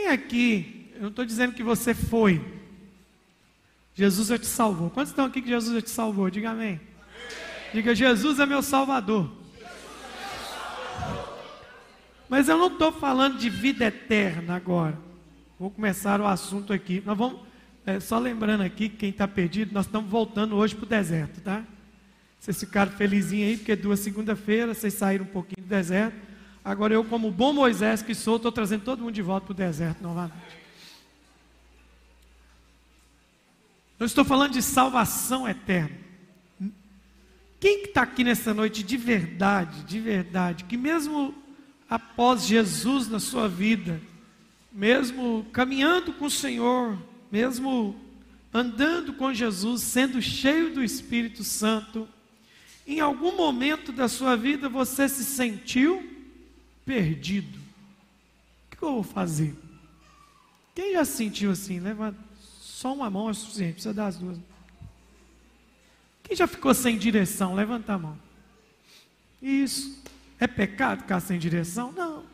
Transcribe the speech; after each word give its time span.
Quem 0.00 0.08
aqui, 0.08 0.86
eu 0.94 1.02
não 1.02 1.08
estou 1.10 1.26
dizendo 1.26 1.52
que 1.52 1.62
você 1.62 1.92
foi, 1.92 2.42
Jesus 3.94 4.28
já 4.28 4.38
te 4.38 4.46
salvou. 4.46 4.88
Quantos 4.88 5.10
estão 5.10 5.26
aqui 5.26 5.42
que 5.42 5.48
Jesus 5.50 5.74
já 5.74 5.82
te 5.82 5.90
salvou? 5.90 6.30
Diga 6.30 6.52
amém. 6.52 6.80
Diga, 7.74 7.94
Jesus 7.94 8.40
é 8.40 8.46
meu 8.46 8.62
salvador. 8.62 9.30
Mas 12.30 12.48
eu 12.48 12.56
não 12.56 12.68
estou 12.68 12.90
falando 12.90 13.36
de 13.36 13.50
vida 13.50 13.84
eterna 13.84 14.56
agora. 14.56 14.98
Vou 15.58 15.70
começar 15.70 16.18
o 16.18 16.26
assunto 16.26 16.72
aqui. 16.72 17.02
Nós 17.04 17.18
vamos, 17.18 17.42
é, 17.84 18.00
só 18.00 18.18
lembrando 18.18 18.62
aqui, 18.62 18.88
quem 18.88 19.10
está 19.10 19.28
perdido, 19.28 19.74
nós 19.74 19.84
estamos 19.84 20.10
voltando 20.10 20.56
hoje 20.56 20.74
para 20.74 20.86
o 20.86 20.88
deserto, 20.88 21.42
tá? 21.42 21.62
Vocês 22.38 22.58
ficaram 22.58 22.90
felizinhos 22.92 23.50
aí, 23.50 23.56
porque 23.58 23.72
é 23.72 23.76
duas 23.76 24.00
segunda-feira, 24.00 24.72
vocês 24.72 24.94
saíram 24.94 25.26
um 25.26 25.28
pouquinho 25.28 25.62
do 25.62 25.68
deserto. 25.68 26.29
Agora 26.70 26.94
eu, 26.94 27.02
como 27.02 27.32
bom 27.32 27.52
Moisés 27.52 28.00
que 28.00 28.14
sou, 28.14 28.36
estou 28.36 28.52
trazendo 28.52 28.84
todo 28.84 29.00
mundo 29.00 29.12
de 29.12 29.22
volta 29.22 29.46
para 29.46 29.52
o 29.52 29.56
deserto 29.56 30.00
novamente. 30.00 30.56
Eu 33.98 34.06
estou 34.06 34.24
falando 34.24 34.52
de 34.52 34.62
salvação 34.62 35.48
eterna. 35.48 35.98
Quem 37.58 37.82
está 37.82 38.02
aqui 38.02 38.22
nessa 38.22 38.54
noite 38.54 38.84
de 38.84 38.96
verdade, 38.96 39.82
de 39.82 39.98
verdade, 39.98 40.62
que 40.62 40.76
mesmo 40.76 41.34
após 41.88 42.46
Jesus 42.46 43.08
na 43.08 43.18
sua 43.18 43.48
vida, 43.48 44.00
mesmo 44.70 45.44
caminhando 45.52 46.12
com 46.12 46.26
o 46.26 46.30
Senhor, 46.30 46.96
mesmo 47.32 47.96
andando 48.54 49.12
com 49.14 49.34
Jesus, 49.34 49.82
sendo 49.82 50.22
cheio 50.22 50.72
do 50.72 50.84
Espírito 50.84 51.42
Santo, 51.42 52.08
em 52.86 53.00
algum 53.00 53.36
momento 53.36 53.90
da 53.90 54.08
sua 54.08 54.36
vida 54.36 54.68
você 54.68 55.08
se 55.08 55.24
sentiu 55.24 56.19
perdido. 56.90 57.56
O 58.66 58.76
que 58.76 58.82
eu 58.82 58.94
vou 58.94 59.02
fazer? 59.04 59.54
Quem 60.74 60.94
já 60.94 61.04
se 61.04 61.12
sentiu 61.12 61.52
assim? 61.52 61.78
Levanta. 61.78 62.18
Só 62.58 62.92
uma 62.92 63.08
mão 63.08 63.30
é 63.30 63.32
suficiente, 63.32 63.74
precisa 63.74 63.94
dar 63.94 64.06
as 64.06 64.16
duas. 64.16 64.36
Quem 66.24 66.36
já 66.36 66.48
ficou 66.48 66.74
sem 66.74 66.98
direção? 66.98 67.54
Levanta 67.54 67.92
a 67.92 67.98
mão. 67.98 68.18
Isso. 69.40 70.02
É 70.40 70.48
pecado 70.48 71.02
ficar 71.02 71.20
sem 71.20 71.38
direção? 71.38 71.92
Não. 71.92 72.24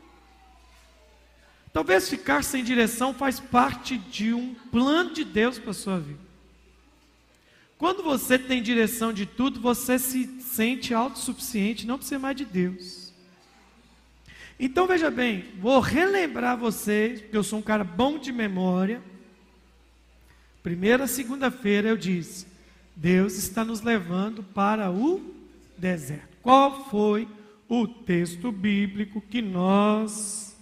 Talvez 1.71 2.09
ficar 2.09 2.43
sem 2.43 2.65
direção 2.65 3.13
faz 3.13 3.39
parte 3.39 3.99
de 3.99 4.33
um 4.33 4.55
plano 4.73 5.13
de 5.13 5.23
Deus 5.23 5.59
para 5.59 5.73
a 5.73 5.75
sua 5.75 5.99
vida. 5.99 6.21
Quando 7.77 8.03
você 8.03 8.39
tem 8.39 8.63
direção 8.63 9.13
de 9.13 9.27
tudo, 9.27 9.61
você 9.61 9.99
se 9.99 10.41
sente 10.41 10.95
autossuficiente, 10.95 11.87
não 11.87 11.99
precisa 11.99 12.19
mais 12.19 12.35
de 12.35 12.47
Deus. 12.47 13.06
Então 14.59 14.87
veja 14.87 15.11
bem, 15.11 15.45
vou 15.61 15.81
relembrar 15.81 16.57
vocês, 16.57 17.21
porque 17.21 17.37
eu 17.37 17.43
sou 17.43 17.59
um 17.59 17.63
cara 17.63 17.85
bom 17.85 18.19
de 18.19 18.33
memória. 18.33 19.03
Primeira 20.63 21.07
segunda-feira 21.07 21.89
eu 21.89 21.97
disse: 21.97 22.47
Deus 22.95 23.37
está 23.37 23.65
nos 23.65 23.83
levando 23.83 24.43
para 24.43 24.91
o 24.91 25.21
deserto. 25.77 26.39
Qual 26.43 26.89
foi 26.89 27.29
o 27.69 27.87
texto 27.87 28.51
bíblico 28.51 29.21
que 29.21 29.43
nós 29.43 30.57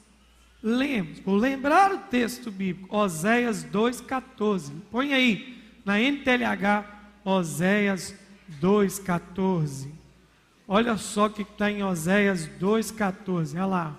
lemos? 0.60 1.20
Vou 1.20 1.36
lembrar 1.36 1.92
o 1.92 1.98
texto 1.98 2.50
bíblico, 2.50 2.94
Oséias 2.96 3.64
2,14. 3.64 4.72
Põe 4.90 5.14
aí, 5.14 5.62
na 5.84 6.00
NTLH, 6.00 6.84
Oséias 7.24 8.14
2,14. 8.60 10.03
Olha 10.66 10.96
só 10.96 11.26
o 11.26 11.30
que 11.30 11.42
está 11.42 11.70
em 11.70 11.82
Oséias 11.82 12.48
2,14. 12.60 13.54
Olha 13.54 13.66
lá. 13.66 13.96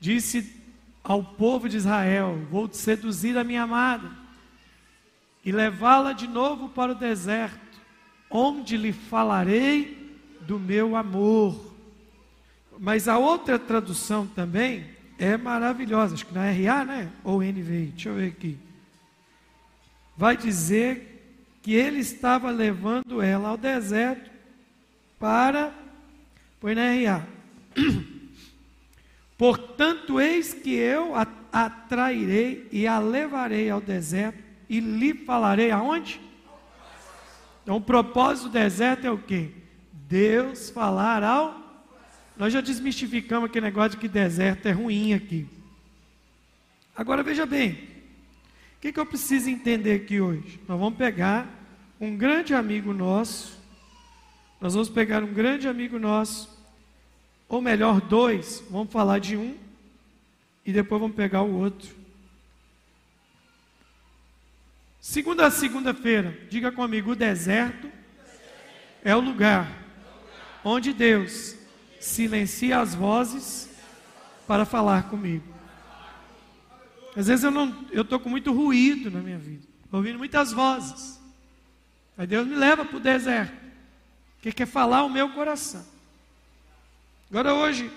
Disse 0.00 0.54
ao 1.02 1.22
povo 1.24 1.68
de 1.68 1.76
Israel: 1.76 2.38
Vou 2.50 2.72
seduzir 2.72 3.36
a 3.36 3.42
minha 3.42 3.62
amada 3.62 4.10
e 5.44 5.50
levá-la 5.50 6.12
de 6.12 6.28
novo 6.28 6.68
para 6.68 6.92
o 6.92 6.94
deserto, 6.94 7.80
onde 8.30 8.76
lhe 8.76 8.92
falarei 8.92 10.16
do 10.42 10.58
meu 10.58 10.94
amor. 10.94 11.74
Mas 12.78 13.08
a 13.08 13.18
outra 13.18 13.58
tradução 13.58 14.26
também 14.26 14.86
é 15.18 15.36
maravilhosa, 15.36 16.14
acho 16.14 16.26
que 16.26 16.34
na 16.34 16.50
RA, 16.50 16.84
né? 16.84 17.10
Ou 17.24 17.42
NVI, 17.42 17.86
deixa 17.86 18.10
eu 18.10 18.14
ver 18.14 18.28
aqui. 18.28 18.56
Vai 20.16 20.36
dizer 20.36 21.17
que 21.62 21.74
ele 21.74 21.98
estava 21.98 22.50
levando 22.50 23.20
ela 23.20 23.50
ao 23.50 23.56
deserto 23.56 24.30
para. 25.18 25.72
Põe 26.60 26.74
na 26.74 26.92
RA. 26.92 27.26
Portanto, 29.36 30.20
eis 30.20 30.52
que 30.52 30.74
eu 30.74 31.14
a 31.14 31.26
atrairei 31.52 32.68
e 32.72 32.86
a 32.86 32.98
levarei 32.98 33.70
ao 33.70 33.80
deserto 33.80 34.42
e 34.68 34.80
lhe 34.80 35.14
falarei 35.14 35.70
aonde? 35.70 36.20
Então, 37.62 37.76
o 37.76 37.80
propósito 37.80 38.48
do 38.48 38.52
deserto 38.52 39.06
é 39.06 39.10
o 39.10 39.18
quê? 39.18 39.50
Deus 39.92 40.70
falar 40.70 41.22
ao. 41.22 41.56
Nós 42.36 42.52
já 42.52 42.60
desmistificamos 42.60 43.48
aquele 43.48 43.66
negócio 43.66 43.90
de 43.92 43.98
que 43.98 44.08
deserto 44.08 44.66
é 44.66 44.72
ruim 44.72 45.12
aqui. 45.12 45.46
Agora 46.96 47.22
veja 47.22 47.46
bem, 47.46 47.87
o 48.78 48.80
que, 48.80 48.92
que 48.92 49.00
eu 49.00 49.06
preciso 49.06 49.50
entender 49.50 49.92
aqui 49.92 50.20
hoje? 50.20 50.60
Nós 50.68 50.78
vamos 50.78 50.96
pegar 50.96 51.48
um 52.00 52.16
grande 52.16 52.54
amigo 52.54 52.92
nosso, 52.92 53.58
nós 54.60 54.74
vamos 54.74 54.88
pegar 54.88 55.24
um 55.24 55.34
grande 55.34 55.66
amigo 55.66 55.98
nosso, 55.98 56.48
ou 57.48 57.60
melhor, 57.60 58.00
dois, 58.00 58.62
vamos 58.70 58.92
falar 58.92 59.18
de 59.18 59.36
um, 59.36 59.56
e 60.64 60.72
depois 60.72 61.00
vamos 61.00 61.16
pegar 61.16 61.42
o 61.42 61.56
outro. 61.56 61.92
Segunda 65.00 65.46
a 65.46 65.50
segunda-feira, 65.50 66.38
diga 66.48 66.70
comigo: 66.70 67.10
o 67.10 67.16
deserto 67.16 67.90
é 69.02 69.16
o 69.16 69.20
lugar 69.20 69.72
onde 70.62 70.92
Deus 70.92 71.56
silencia 71.98 72.78
as 72.78 72.94
vozes 72.94 73.68
para 74.46 74.64
falar 74.64 75.10
comigo. 75.10 75.57
Às 77.18 77.26
vezes 77.26 77.44
eu 77.44 77.50
não, 77.50 77.84
eu 77.90 78.02
estou 78.02 78.20
com 78.20 78.28
muito 78.28 78.52
ruído 78.52 79.10
na 79.10 79.18
minha 79.18 79.38
vida, 79.38 79.66
ouvindo 79.90 80.18
muitas 80.18 80.52
vozes. 80.52 81.20
Aí 82.16 82.28
Deus 82.28 82.46
me 82.46 82.54
leva 82.54 82.84
para 82.84 82.96
o 82.96 83.00
deserto, 83.00 83.56
que 84.40 84.52
quer 84.52 84.68
falar 84.68 85.02
o 85.02 85.10
meu 85.10 85.28
coração. 85.30 85.84
Agora 87.28 87.54
hoje, 87.54 87.90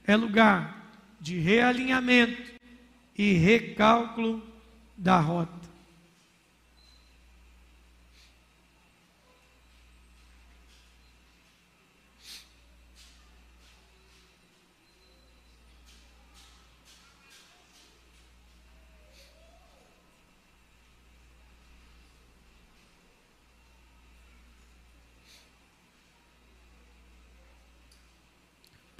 é 0.05 0.15
lugar 0.15 0.93
de 1.19 1.39
realinhamento 1.39 2.51
e 3.17 3.33
recálculo 3.33 4.41
da 4.95 5.19
rota. 5.19 5.70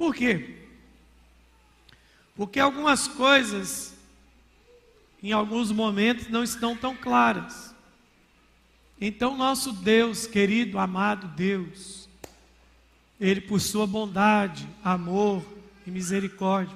Por 0.01 0.15
quê? 0.15 0.55
Porque 2.35 2.59
algumas 2.59 3.07
coisas 3.07 3.93
em 5.21 5.31
alguns 5.31 5.71
momentos 5.71 6.27
não 6.27 6.43
estão 6.43 6.75
tão 6.75 6.97
claras. 6.97 7.75
Então, 8.99 9.37
nosso 9.37 9.71
Deus, 9.71 10.25
querido, 10.25 10.79
amado 10.79 11.27
Deus, 11.35 12.09
Ele, 13.19 13.41
por 13.41 13.61
sua 13.61 13.85
bondade, 13.85 14.67
amor 14.83 15.45
e 15.85 15.91
misericórdia, 15.91 16.75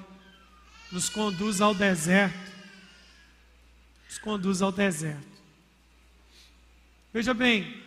nos 0.92 1.08
conduz 1.08 1.60
ao 1.60 1.74
deserto. 1.74 2.52
Nos 4.04 4.18
conduz 4.18 4.62
ao 4.62 4.70
deserto. 4.70 5.42
Veja 7.12 7.34
bem, 7.34 7.82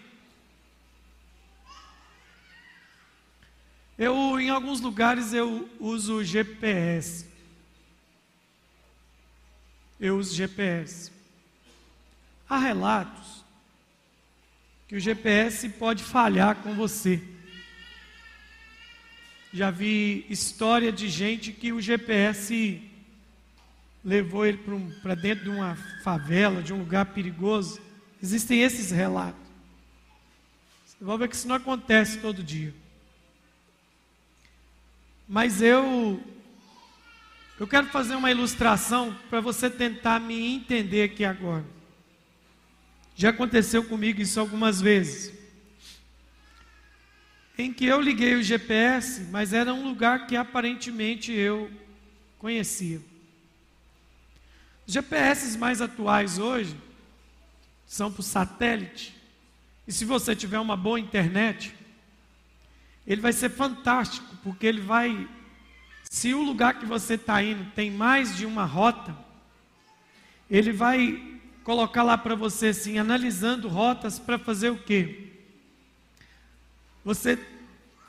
eu 3.99 4.39
em 4.39 4.49
alguns 4.49 4.79
lugares 4.79 5.33
eu 5.33 5.69
uso 5.77 6.23
GPS. 6.23 7.27
Eu 9.99 10.17
uso 10.17 10.33
GPS. 10.33 11.11
Há 12.47 12.57
relatos 12.57 13.43
que 14.87 14.95
o 14.95 14.99
GPS 14.99 15.67
pode 15.67 16.01
falhar 16.01 16.55
com 16.63 16.73
você. 16.73 17.21
Já 19.51 19.69
vi 19.69 20.25
história 20.29 20.91
de 20.93 21.09
gente 21.09 21.51
que 21.51 21.73
o 21.73 21.81
GPS 21.81 22.81
levou 24.03 24.45
ele 24.45 24.59
para 24.59 24.75
um, 24.75 24.89
dentro 25.21 25.43
de 25.43 25.49
uma 25.49 25.75
favela, 26.03 26.63
de 26.63 26.71
um 26.71 26.79
lugar 26.79 27.07
perigoso. 27.07 27.81
Existem 28.23 28.61
esses 28.61 28.91
relatos. 28.91 29.41
Você 30.87 31.03
vai 31.03 31.17
ver 31.17 31.27
que 31.27 31.35
isso 31.35 31.47
não 31.47 31.55
acontece 31.55 32.19
todo 32.19 32.41
dia. 32.41 32.73
Mas 35.29 35.61
eu 35.61 36.19
eu 37.59 37.67
quero 37.67 37.87
fazer 37.87 38.15
uma 38.15 38.31
ilustração 38.31 39.15
para 39.29 39.39
você 39.39 39.69
tentar 39.69 40.19
me 40.19 40.55
entender 40.55 41.03
aqui 41.03 41.23
agora. 41.23 41.65
Já 43.15 43.29
aconteceu 43.29 43.83
comigo 43.83 44.21
isso 44.21 44.39
algumas 44.39 44.81
vezes 44.81 45.37
em 47.59 47.73
que 47.73 47.85
eu 47.85 47.99
liguei 47.99 48.35
o 48.35 48.41
GPS, 48.41 49.27
mas 49.29 49.51
era 49.51 49.73
um 49.73 49.83
lugar 49.83 50.25
que 50.25 50.37
aparentemente 50.37 51.33
eu 51.33 51.69
conhecia. 52.37 53.01
Os 54.87 54.93
GPS 54.93 55.57
mais 55.57 55.81
atuais 55.81 56.39
hoje 56.39 56.75
são 57.85 58.09
por 58.09 58.23
satélite. 58.23 59.13
E 59.85 59.91
se 59.91 60.05
você 60.05 60.33
tiver 60.33 60.57
uma 60.57 60.77
boa 60.77 60.99
internet, 60.99 61.75
ele 63.05 63.21
vai 63.21 63.33
ser 63.33 63.49
fantástico, 63.49 64.35
porque 64.43 64.65
ele 64.65 64.81
vai. 64.81 65.27
Se 66.09 66.33
o 66.33 66.41
lugar 66.41 66.79
que 66.79 66.85
você 66.85 67.15
está 67.15 67.41
indo 67.43 67.69
tem 67.71 67.91
mais 67.91 68.35
de 68.35 68.45
uma 68.45 68.65
rota, 68.65 69.15
ele 70.49 70.71
vai 70.71 71.39
colocar 71.63 72.03
lá 72.03 72.17
para 72.17 72.35
você 72.35 72.67
assim, 72.67 72.97
analisando 72.97 73.67
rotas 73.67 74.17
para 74.17 74.39
fazer 74.39 74.71
o 74.71 74.77
quê? 74.77 75.27
Você 77.05 77.39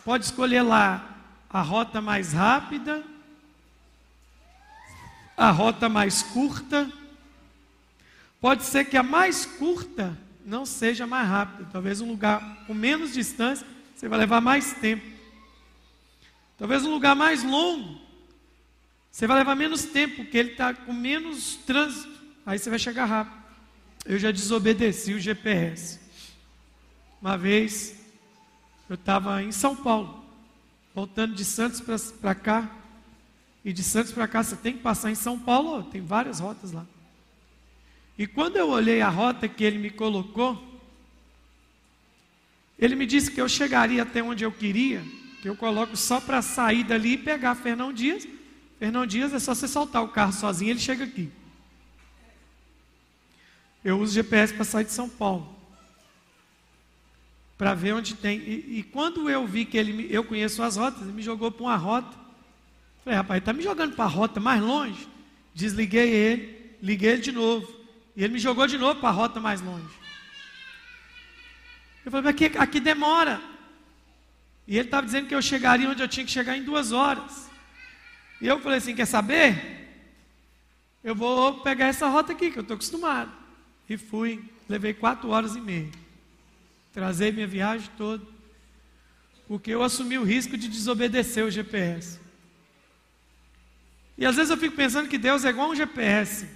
pode 0.05 0.25
escolher 0.25 0.63
lá 0.63 1.17
a 1.49 1.61
rota 1.61 2.01
mais 2.01 2.33
rápida, 2.33 3.05
a 5.37 5.51
rota 5.51 5.89
mais 5.89 6.23
curta. 6.23 6.91
Pode 8.41 8.63
ser 8.65 8.85
que 8.87 8.97
a 8.97 9.03
mais 9.03 9.45
curta 9.45 10.17
não 10.45 10.65
seja 10.65 11.07
mais 11.07 11.29
rápida. 11.29 11.69
Talvez 11.73 12.01
um 12.01 12.09
lugar 12.09 12.65
com 12.67 12.75
menos 12.75 13.13
distância, 13.13 13.67
você 14.01 14.09
vai 14.09 14.19
levar 14.19 14.41
mais 14.41 14.73
tempo. 14.73 15.07
Talvez 16.57 16.87
um 16.87 16.91
lugar 16.91 17.15
mais 17.15 17.45
longo, 17.45 18.01
você 19.11 19.27
vai 19.27 19.37
levar 19.37 19.55
menos 19.55 19.85
tempo, 19.85 20.17
porque 20.17 20.39
ele 20.39 20.53
está 20.53 20.73
com 20.73 20.91
menos 20.95 21.57
trânsito. 21.67 22.11
Aí 22.47 22.59
você 22.59 22.71
vai 22.71 22.79
chegar 22.79 23.05
rápido. 23.05 23.37
Eu 24.07 24.19
já 24.19 24.31
desobedeci 24.31 25.13
o 25.13 25.21
GPS. 25.21 26.01
Uma 27.21 27.37
vez, 27.37 27.95
eu 28.89 28.95
estava 28.95 29.43
em 29.43 29.53
São 29.53 29.77
Paulo, 29.77 30.25
voltando 30.95 31.35
de 31.35 31.45
Santos 31.45 31.83
para 32.11 32.35
cá. 32.35 32.71
E 33.63 33.71
de 33.71 33.83
Santos 33.83 34.13
para 34.13 34.27
cá 34.27 34.43
você 34.43 34.57
tem 34.57 34.73
que 34.73 34.83
passar 34.83 35.11
em 35.11 35.15
São 35.15 35.39
Paulo, 35.39 35.83
tem 35.83 36.01
várias 36.01 36.41
rotas 36.41 36.73
lá. 36.73 36.87
E 38.17 38.27
quando 38.27 38.57
eu 38.57 38.71
olhei 38.71 39.03
a 39.03 39.11
rota 39.11 39.47
que 39.47 39.63
ele 39.63 39.77
me 39.77 39.91
colocou, 39.91 40.70
ele 42.81 42.97
me 42.97 43.07
disse 43.07 43.31
que 43.31 43.41
eu 43.41 43.49
chegaria 43.49 44.03
até 44.03 44.23
onde 44.23 44.45
eu 44.45 44.51
queria, 44.51 45.03
que 45.43 45.49
eu 45.49 45.55
coloco 45.55 45.97
só 45.97 46.21
para 46.21 46.41
sair 46.43 46.83
dali 46.83 47.13
e 47.13 47.19
pegar 47.19 47.55
Fernão 47.55 47.93
Dias. 47.93 48.27
Fernão 48.79 49.05
Dias 49.07 49.33
é 49.33 49.39
só 49.39 49.55
você 49.55 49.69
soltar 49.69 50.03
o 50.03 50.09
carro 50.09 50.33
sozinho, 50.33 50.71
ele 50.71 50.81
chega 50.81 51.05
aqui. 51.05 51.31
Eu 53.85 53.99
uso 53.99 54.15
GPS 54.15 54.53
para 54.55 54.65
sair 54.65 54.85
de 54.85 54.93
São 54.93 55.09
Paulo 55.09 55.61
para 57.61 57.75
ver 57.75 57.93
onde 57.93 58.15
tem. 58.15 58.39
E, 58.39 58.79
e, 58.79 58.83
quando 58.83 59.29
eu 59.29 59.47
vi 59.47 59.67
que 59.67 59.77
ele, 59.77 60.09
eu 60.11 60.25
conheço 60.25 60.63
as 60.63 60.79
rotas, 60.79 61.03
ele 61.03 61.13
me 61.13 61.21
jogou 61.21 61.51
para 61.51 61.63
uma 61.63 61.77
rota. 61.77 62.17
Falei, 63.05 63.19
rapaz, 63.19 63.39
está 63.39 63.53
me 63.53 63.63
jogando 63.63 63.95
para 63.95 64.07
a 64.07 64.09
rota 64.09 64.41
mais 64.41 64.63
longe. 64.63 65.07
Desliguei 65.55 66.09
ele, 66.09 66.77
liguei 66.83 67.11
ele 67.11 67.21
de 67.21 67.33
novo. 67.33 67.71
E 68.17 68.25
ele 68.25 68.33
me 68.33 68.39
jogou 68.39 68.67
de 68.67 68.79
novo 68.79 68.99
para 68.99 69.11
a 69.11 69.13
rota 69.13 69.41
mais 69.41 69.61
longe. 69.61 70.00
Eu 72.11 72.13
falei, 72.13 72.25
mas 72.25 72.35
aqui, 72.35 72.59
aqui 72.59 72.81
demora. 72.81 73.41
E 74.67 74.77
ele 74.77 74.89
estava 74.89 75.07
dizendo 75.07 75.29
que 75.29 75.35
eu 75.35 75.41
chegaria 75.41 75.89
onde 75.89 76.03
eu 76.03 76.09
tinha 76.09 76.27
que 76.27 76.33
chegar 76.33 76.57
em 76.57 76.65
duas 76.65 76.91
horas. 76.91 77.49
E 78.41 78.49
eu 78.49 78.61
falei 78.61 78.79
assim: 78.79 78.97
quer 78.97 79.07
saber? 79.07 79.79
Eu 81.05 81.15
vou 81.15 81.61
pegar 81.61 81.87
essa 81.87 82.09
rota 82.09 82.33
aqui, 82.33 82.51
que 82.51 82.59
eu 82.59 82.63
estou 82.63 82.75
acostumado. 82.75 83.31
E 83.89 83.97
fui, 83.97 84.45
levei 84.69 84.93
quatro 84.93 85.29
horas 85.29 85.55
e 85.55 85.61
meia. 85.61 85.89
Trazei 86.93 87.31
minha 87.31 87.47
viagem 87.47 87.89
toda. 87.97 88.27
Porque 89.47 89.71
eu 89.71 89.83
assumi 89.83 90.19
o 90.19 90.25
risco 90.25 90.59
de 90.59 90.67
desobedecer 90.69 91.45
o 91.45 91.51
GPS. 91.51 92.19
E 94.19 94.27
às 94.27 94.35
vezes 94.35 94.51
eu 94.51 94.57
fico 94.57 94.75
pensando 94.75 95.09
que 95.09 95.17
Deus 95.17 95.45
é 95.45 95.51
igual 95.51 95.71
um 95.71 95.77
GPS. 95.77 96.49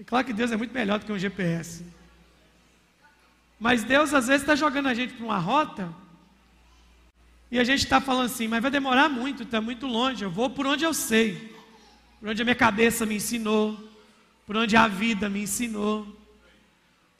E 0.00 0.02
claro 0.02 0.26
que 0.26 0.32
Deus 0.32 0.50
é 0.50 0.56
muito 0.56 0.74
melhor 0.74 0.98
do 0.98 1.06
que 1.06 1.12
um 1.12 1.18
GPS. 1.18 1.84
Mas 3.60 3.84
Deus 3.84 4.12
às 4.12 4.26
vezes 4.26 4.42
está 4.42 4.56
jogando 4.56 4.88
a 4.88 4.94
gente 4.94 5.14
para 5.14 5.24
uma 5.24 5.38
rota. 5.38 5.94
E 7.52 7.58
a 7.58 7.64
gente 7.64 7.84
está 7.84 8.00
falando 8.00 8.26
assim, 8.26 8.48
mas 8.48 8.62
vai 8.62 8.70
demorar 8.70 9.08
muito, 9.08 9.44
está 9.44 9.60
muito 9.60 9.86
longe. 9.86 10.24
Eu 10.24 10.30
vou 10.30 10.50
por 10.50 10.66
onde 10.66 10.82
eu 10.82 10.94
sei. 10.94 11.54
Por 12.18 12.30
onde 12.30 12.42
a 12.42 12.44
minha 12.44 12.56
cabeça 12.56 13.06
me 13.06 13.16
ensinou. 13.16 13.78
Por 14.46 14.56
onde 14.56 14.76
a 14.76 14.88
vida 14.88 15.28
me 15.28 15.42
ensinou 15.42 16.20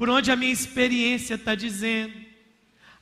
por 0.00 0.08
onde 0.08 0.32
a 0.32 0.36
minha 0.36 0.50
experiência 0.50 1.34
está 1.34 1.54
dizendo. 1.54 2.14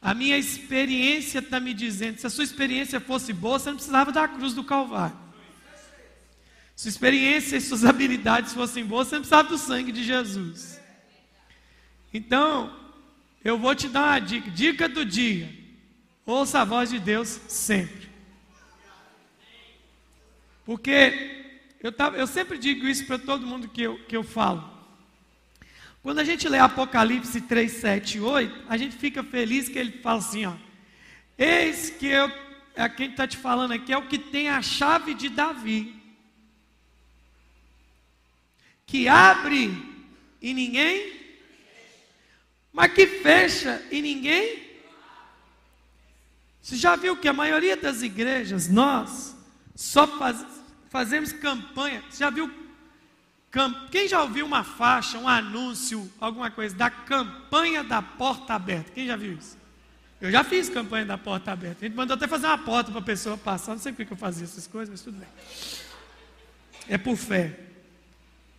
A 0.02 0.12
minha 0.12 0.36
experiência 0.36 1.38
está 1.38 1.60
me 1.60 1.72
dizendo. 1.72 2.18
Se 2.18 2.26
a 2.26 2.30
sua 2.30 2.42
experiência 2.42 2.98
fosse 2.98 3.32
boa, 3.32 3.56
você 3.56 3.68
não 3.68 3.76
precisava 3.76 4.10
da 4.10 4.26
cruz 4.26 4.52
do 4.52 4.64
Calvário. 4.64 5.16
Se 6.74 6.88
a 6.88 6.90
experiência 6.90 7.56
e 7.56 7.60
suas 7.60 7.84
habilidades 7.84 8.52
fossem 8.52 8.84
boas, 8.84 9.06
você 9.06 9.14
não 9.14 9.22
precisava 9.22 9.48
do 9.48 9.56
sangue 9.56 9.92
de 9.92 10.02
Jesus. 10.02 10.80
Então, 12.12 12.76
eu 13.44 13.58
vou 13.58 13.74
te 13.74 13.88
dar 13.88 14.02
uma 14.02 14.18
dica. 14.18 14.50
Dica 14.50 14.88
do 14.88 15.04
dia. 15.04 15.52
Ouça 16.26 16.60
a 16.60 16.64
voz 16.64 16.90
de 16.90 16.98
Deus 16.98 17.28
sempre. 17.48 18.08
Porque 20.64 21.44
eu, 21.80 21.90
tava, 21.90 22.16
eu 22.16 22.26
sempre 22.26 22.58
digo 22.58 22.86
isso 22.86 23.06
para 23.06 23.18
todo 23.18 23.46
mundo 23.46 23.68
que 23.68 23.82
eu, 23.82 23.98
que 24.04 24.16
eu 24.16 24.22
falo. 24.22 24.78
Quando 26.02 26.18
a 26.18 26.24
gente 26.24 26.48
lê 26.48 26.58
Apocalipse 26.58 27.40
3, 27.40 27.72
7 27.72 28.18
e 28.18 28.20
8, 28.20 28.64
a 28.68 28.76
gente 28.76 28.96
fica 28.96 29.22
feliz 29.22 29.68
que 29.68 29.78
ele 29.78 29.92
fala 30.02 30.18
assim: 30.18 30.44
ó, 30.44 30.54
Eis 31.38 31.90
que 31.90 32.06
eu, 32.06 32.30
é 32.74 32.88
quem 32.88 33.10
está 33.10 33.26
te 33.26 33.36
falando 33.36 33.72
aqui, 33.72 33.92
é 33.92 33.96
o 33.96 34.06
que 34.08 34.18
tem 34.18 34.48
a 34.48 34.60
chave 34.60 35.14
de 35.14 35.28
Davi, 35.28 35.94
que 38.84 39.06
abre 39.06 39.70
e 40.42 40.52
ninguém, 40.52 41.12
mas 42.72 42.92
que 42.92 43.06
fecha 43.06 43.82
e 43.90 44.00
ninguém. 44.00 44.68
Você 46.62 46.76
já 46.76 46.96
viu 46.96 47.16
que 47.16 47.28
a 47.28 47.32
maioria 47.32 47.76
das 47.76 48.02
igrejas, 48.02 48.68
nós, 48.68 49.36
só 49.74 50.06
faz, 50.06 50.44
fazemos 50.90 51.32
campanha. 51.32 52.02
Você 52.10 52.18
já 52.18 52.30
viu 52.30 52.50
quem 53.90 54.06
já 54.06 54.22
ouviu 54.22 54.44
uma 54.44 54.62
faixa, 54.62 55.18
um 55.18 55.26
anúncio, 55.26 56.10
alguma 56.20 56.50
coisa 56.50 56.76
da 56.76 56.90
campanha 56.90 57.82
da 57.82 58.02
porta 58.02 58.54
aberta? 58.54 58.92
Quem 58.92 59.06
já 59.06 59.16
viu 59.16 59.32
isso? 59.32 59.56
Eu 60.20 60.30
já 60.30 60.44
fiz 60.44 60.68
campanha 60.68 61.06
da 61.06 61.16
porta 61.16 61.52
aberta. 61.52 61.84
A 61.84 61.88
gente 61.88 61.96
mandou 61.96 62.14
até 62.14 62.26
fazer 62.26 62.46
uma 62.46 62.58
porta 62.58 62.90
para 62.90 63.00
a 63.00 63.04
pessoa 63.04 63.38
passar. 63.38 63.72
Não 63.72 63.78
sei 63.78 63.92
por 63.92 64.04
que 64.04 64.12
eu 64.12 64.16
fazia 64.16 64.44
essas 64.44 64.66
coisas, 64.66 64.90
mas 64.90 65.00
tudo 65.00 65.18
bem. 65.18 65.28
É 66.88 66.98
por 66.98 67.16
fé. 67.16 67.58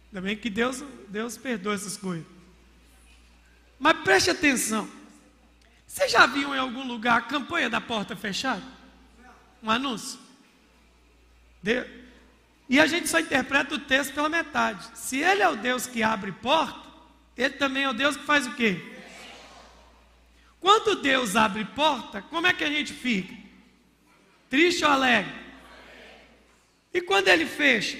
Ainda 0.08 0.22
bem 0.22 0.36
que 0.36 0.50
Deus, 0.50 0.84
Deus 1.08 1.38
perdoa 1.38 1.75
essas 1.75 1.96
coisas. 1.96 2.25
Mas 3.79 3.98
preste 4.03 4.29
atenção. 4.29 4.89
Você 5.88 6.07
já 6.09 6.25
viu 6.25 6.53
em 6.53 6.59
algum 6.59 6.86
lugar 6.86 7.17
a 7.17 7.21
campanha 7.21 7.69
da 7.69 7.79
porta 7.79 8.15
fechada? 8.15 8.62
Um 9.63 9.71
anúncio? 9.71 10.19
E 12.69 12.79
a 12.79 12.86
gente 12.86 13.07
só 13.07 13.19
interpreta 13.19 13.74
o 13.74 13.79
texto 13.79 14.13
pela 14.13 14.29
metade. 14.29 14.88
Se 14.93 15.17
ele 15.17 15.41
é 15.41 15.50
o 15.50 15.55
Deus 15.55 15.88
que 15.88 16.03
abre 16.03 16.31
porta, 16.31 16.88
ele 17.36 17.55
também 17.55 17.83
é 17.83 17.89
o 17.89 17.93
Deus 17.93 18.15
que 18.15 18.25
faz 18.25 18.45
o 18.45 18.53
quê? 18.53 18.95
Quando 20.59 21.01
Deus 21.01 21.36
abre 21.36 21.63
porta, 21.65 22.21
como 22.21 22.45
é 22.45 22.53
que 22.53 22.63
a 22.63 22.69
gente 22.69 22.93
fica? 22.93 23.33
Triste 24.50 24.83
ou 24.83 24.91
alegre? 24.91 25.33
E 26.93 27.01
quando 27.01 27.29
ele 27.29 27.45
fecha? 27.45 27.98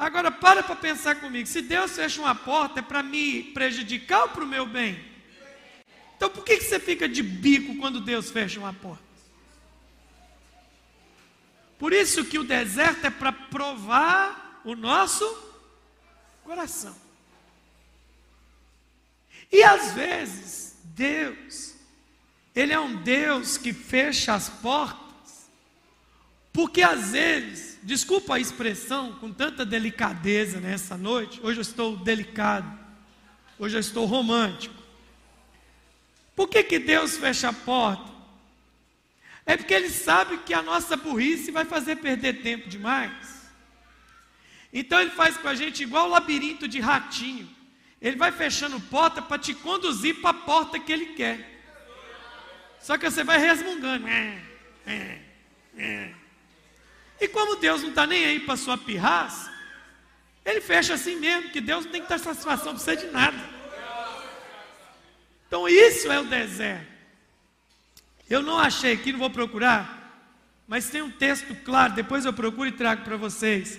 Agora 0.00 0.30
para 0.30 0.62
para 0.62 0.74
pensar 0.76 1.16
comigo. 1.16 1.46
Se 1.46 1.60
Deus 1.60 1.94
fecha 1.94 2.22
uma 2.22 2.34
porta 2.34 2.80
é 2.80 2.82
para 2.82 3.02
me 3.02 3.42
prejudicar 3.42 4.22
ou 4.22 4.28
para 4.30 4.44
o 4.44 4.46
meu 4.46 4.64
bem? 4.64 4.98
Então 6.16 6.30
por 6.30 6.42
que, 6.42 6.56
que 6.56 6.64
você 6.64 6.80
fica 6.80 7.06
de 7.06 7.22
bico 7.22 7.76
quando 7.76 8.00
Deus 8.00 8.30
fecha 8.30 8.58
uma 8.58 8.72
porta? 8.72 9.04
Por 11.78 11.92
isso 11.92 12.24
que 12.24 12.38
o 12.38 12.44
deserto 12.44 13.04
é 13.04 13.10
para 13.10 13.30
provar 13.30 14.62
o 14.64 14.74
nosso 14.74 15.22
coração. 16.44 16.96
E 19.52 19.62
às 19.62 19.92
vezes, 19.92 20.76
Deus, 20.82 21.74
Ele 22.56 22.72
é 22.72 22.80
um 22.80 23.02
Deus 23.02 23.58
que 23.58 23.74
fecha 23.74 24.32
as 24.32 24.48
portas, 24.48 25.50
porque 26.54 26.80
às 26.80 27.10
vezes, 27.10 27.69
desculpa 27.82 28.34
a 28.34 28.40
expressão 28.40 29.12
com 29.14 29.32
tanta 29.32 29.64
delicadeza 29.64 30.60
nessa 30.60 30.96
noite, 30.96 31.40
hoje 31.42 31.58
eu 31.58 31.62
estou 31.62 31.96
delicado, 31.96 32.78
hoje 33.58 33.76
eu 33.76 33.80
estou 33.80 34.06
romântico. 34.06 34.74
Por 36.34 36.48
que, 36.48 36.62
que 36.62 36.78
Deus 36.78 37.16
fecha 37.16 37.48
a 37.48 37.52
porta? 37.52 38.10
É 39.44 39.56
porque 39.56 39.74
Ele 39.74 39.90
sabe 39.90 40.38
que 40.38 40.54
a 40.54 40.62
nossa 40.62 40.96
burrice 40.96 41.50
vai 41.50 41.64
fazer 41.64 41.96
perder 41.96 42.42
tempo 42.42 42.68
demais. 42.68 43.48
Então 44.72 45.00
Ele 45.00 45.10
faz 45.10 45.36
com 45.36 45.48
a 45.48 45.54
gente 45.54 45.82
igual 45.82 46.06
o 46.06 46.10
labirinto 46.10 46.68
de 46.68 46.80
ratinho. 46.80 47.48
Ele 48.00 48.16
vai 48.16 48.32
fechando 48.32 48.80
porta 48.80 49.20
para 49.20 49.38
te 49.38 49.52
conduzir 49.52 50.20
para 50.20 50.30
a 50.30 50.34
porta 50.34 50.78
que 50.78 50.92
Ele 50.92 51.06
quer. 51.06 51.60
Só 52.80 52.96
que 52.96 53.10
você 53.10 53.22
vai 53.22 53.38
resmungando. 53.38 54.08
É, 54.08 54.42
é, 54.86 55.18
é. 55.76 56.19
E 57.20 57.28
como 57.28 57.56
Deus 57.56 57.82
não 57.82 57.90
está 57.90 58.06
nem 58.06 58.24
aí 58.24 58.40
para 58.40 58.56
sua 58.56 58.78
pirraça, 58.78 59.52
Ele 60.44 60.60
fecha 60.60 60.94
assim 60.94 61.16
mesmo, 61.16 61.50
que 61.50 61.60
Deus 61.60 61.84
não 61.84 61.92
tem 61.92 62.02
que 62.02 62.08
dar 62.08 62.18
satisfação 62.18 62.74
para 62.74 62.82
você 62.82 62.96
de 62.96 63.06
nada. 63.08 63.38
Então 65.46 65.68
isso 65.68 66.10
é 66.10 66.18
o 66.18 66.24
deserto. 66.24 66.88
Eu 68.28 68.42
não 68.42 68.58
achei 68.58 68.92
aqui, 68.92 69.12
não 69.12 69.18
vou 69.18 69.30
procurar, 69.30 70.24
mas 70.66 70.88
tem 70.88 71.02
um 71.02 71.10
texto 71.10 71.54
claro, 71.64 71.94
depois 71.94 72.24
eu 72.24 72.32
procuro 72.32 72.68
e 72.68 72.72
trago 72.72 73.02
para 73.02 73.16
vocês. 73.16 73.78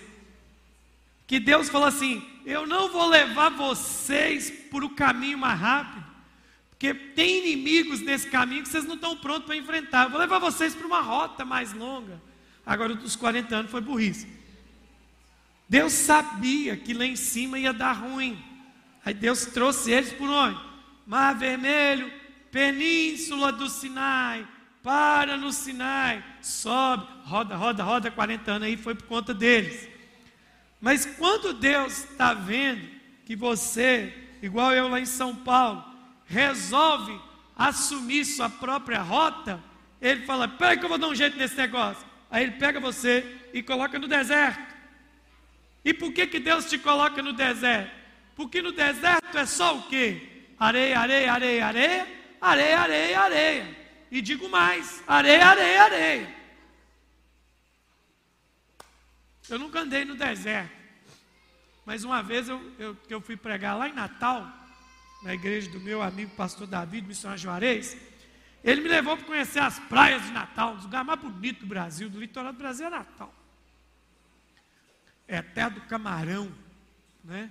Que 1.26 1.40
Deus 1.40 1.70
falou 1.70 1.88
assim: 1.88 2.22
Eu 2.46 2.68
não 2.68 2.90
vou 2.90 3.08
levar 3.08 3.50
vocês 3.50 4.52
por 4.70 4.84
o 4.84 4.90
caminho 4.90 5.38
mais 5.38 5.58
rápido, 5.58 6.06
porque 6.72 6.94
tem 6.94 7.40
inimigos 7.40 8.02
nesse 8.02 8.28
caminho 8.28 8.64
que 8.64 8.70
vocês 8.70 8.84
não 8.84 8.96
estão 8.96 9.16
prontos 9.16 9.46
para 9.46 9.56
enfrentar. 9.56 10.04
Eu 10.04 10.10
vou 10.10 10.20
levar 10.20 10.40
vocês 10.40 10.76
para 10.76 10.86
uma 10.86 11.02
rota 11.02 11.46
mais 11.46 11.72
longa. 11.72 12.22
Agora, 12.66 12.96
dos 12.96 13.16
40 13.16 13.56
anos 13.56 13.72
foi 13.72 13.82
burrice. 13.82 14.28
Deus 15.68 15.94
sabia 15.94 16.76
que 16.76 16.94
lá 16.94 17.06
em 17.06 17.16
cima 17.16 17.58
ia 17.58 17.72
dar 17.72 17.94
ruim. 17.94 18.38
Aí 19.06 19.14
Deus 19.14 19.46
trouxe 19.46 19.92
eles 19.92 20.12
por 20.14 20.30
onde? 20.30 20.60
Mar 21.06 21.34
Vermelho, 21.34 22.12
Península 22.52 23.52
do 23.52 23.70
Sinai, 23.70 24.48
para 24.84 25.38
no 25.38 25.52
Sinai, 25.52 26.24
sobe, 26.42 27.08
roda, 27.24 27.56
roda, 27.56 27.84
roda, 27.84 28.12
40 28.12 28.52
anos 28.52 28.68
aí 28.68 28.78
foi 28.78 28.96
por 28.96 29.08
conta 29.08 29.34
deles. 29.34 29.88
Mas 30.80 31.06
quando 31.06 31.54
Deus 31.54 32.06
está 32.06 32.34
vendo 32.34 32.88
que 33.26 33.36
você, 33.36 34.14
igual 34.42 34.74
eu 34.74 34.88
lá 34.88 35.00
em 35.00 35.06
São 35.06 35.36
Paulo, 35.36 35.86
resolve 36.26 37.18
assumir 37.56 38.26
sua 38.26 38.50
própria 38.50 39.02
rota, 39.02 39.64
ele 40.02 40.26
fala: 40.26 40.48
Peraí, 40.48 40.78
que 40.78 40.84
eu 40.86 40.90
vou 40.90 40.98
dar 40.98 41.08
um 41.08 41.16
jeito 41.16 41.38
nesse 41.38 41.56
negócio. 41.56 42.11
Aí 42.32 42.44
ele 42.44 42.54
pega 42.54 42.80
você 42.80 43.40
e 43.54 43.62
coloca 43.62 44.00
no 44.00 44.08
deserto. 44.08 44.74
E 45.86 45.94
por 45.94 46.12
que, 46.14 46.26
que 46.26 46.40
Deus 46.40 46.66
te 46.66 46.78
coloca 46.80 47.22
no 47.22 47.34
deserto? 47.34 47.92
Porque 48.36 48.62
no 48.62 48.72
deserto 48.72 49.38
é 49.38 49.46
só 49.46 49.78
o 49.78 49.84
quê? 49.90 50.46
Areia, 50.58 51.00
areia, 51.00 51.34
areia, 51.34 51.66
areia 51.68 52.22
areia, 52.42 52.80
areia, 52.80 53.20
areia. 53.20 53.78
E 54.10 54.22
digo 54.22 54.50
mais: 54.50 55.04
areia, 55.08 55.46
areia, 55.46 55.84
areia. 55.84 56.36
Eu 59.48 59.60
nunca 59.60 59.82
andei 59.82 60.04
no 60.04 60.16
deserto. 60.16 60.82
Mas 61.86 62.04
uma 62.04 62.24
vez 62.24 62.50
eu, 62.50 62.74
eu, 62.80 62.98
eu 63.10 63.22
fui 63.22 63.36
pregar 63.36 63.78
lá 63.78 63.88
em 63.88 63.94
Natal, 63.94 64.48
na 65.24 65.34
igreja 65.34 65.70
do 65.70 65.80
meu 65.80 66.02
amigo 66.02 66.32
pastor 66.36 66.68
David, 66.68 67.08
missionário 67.08 67.42
Juarez, 67.42 67.98
ele 68.64 68.82
me 68.82 68.90
levou 68.90 69.18
para 69.18 69.26
conhecer 69.26 69.60
as 69.60 69.80
praias 69.80 70.24
de 70.24 70.32
Natal, 70.32 70.74
um 70.74 70.76
dos 70.76 70.86
lugares 70.86 71.08
mais 71.08 71.20
bonitos 71.20 71.62
do 71.62 71.68
Brasil, 71.68 72.10
do 72.10 72.20
litoral 72.20 72.54
do 72.54 72.60
Brasil 72.60 72.88
é 72.88 72.90
Natal. 72.90 73.34
É 75.28 75.38
a 75.38 75.44
terra 75.44 75.70
do 75.70 75.82
camarão, 75.82 76.52
né? 77.24 77.50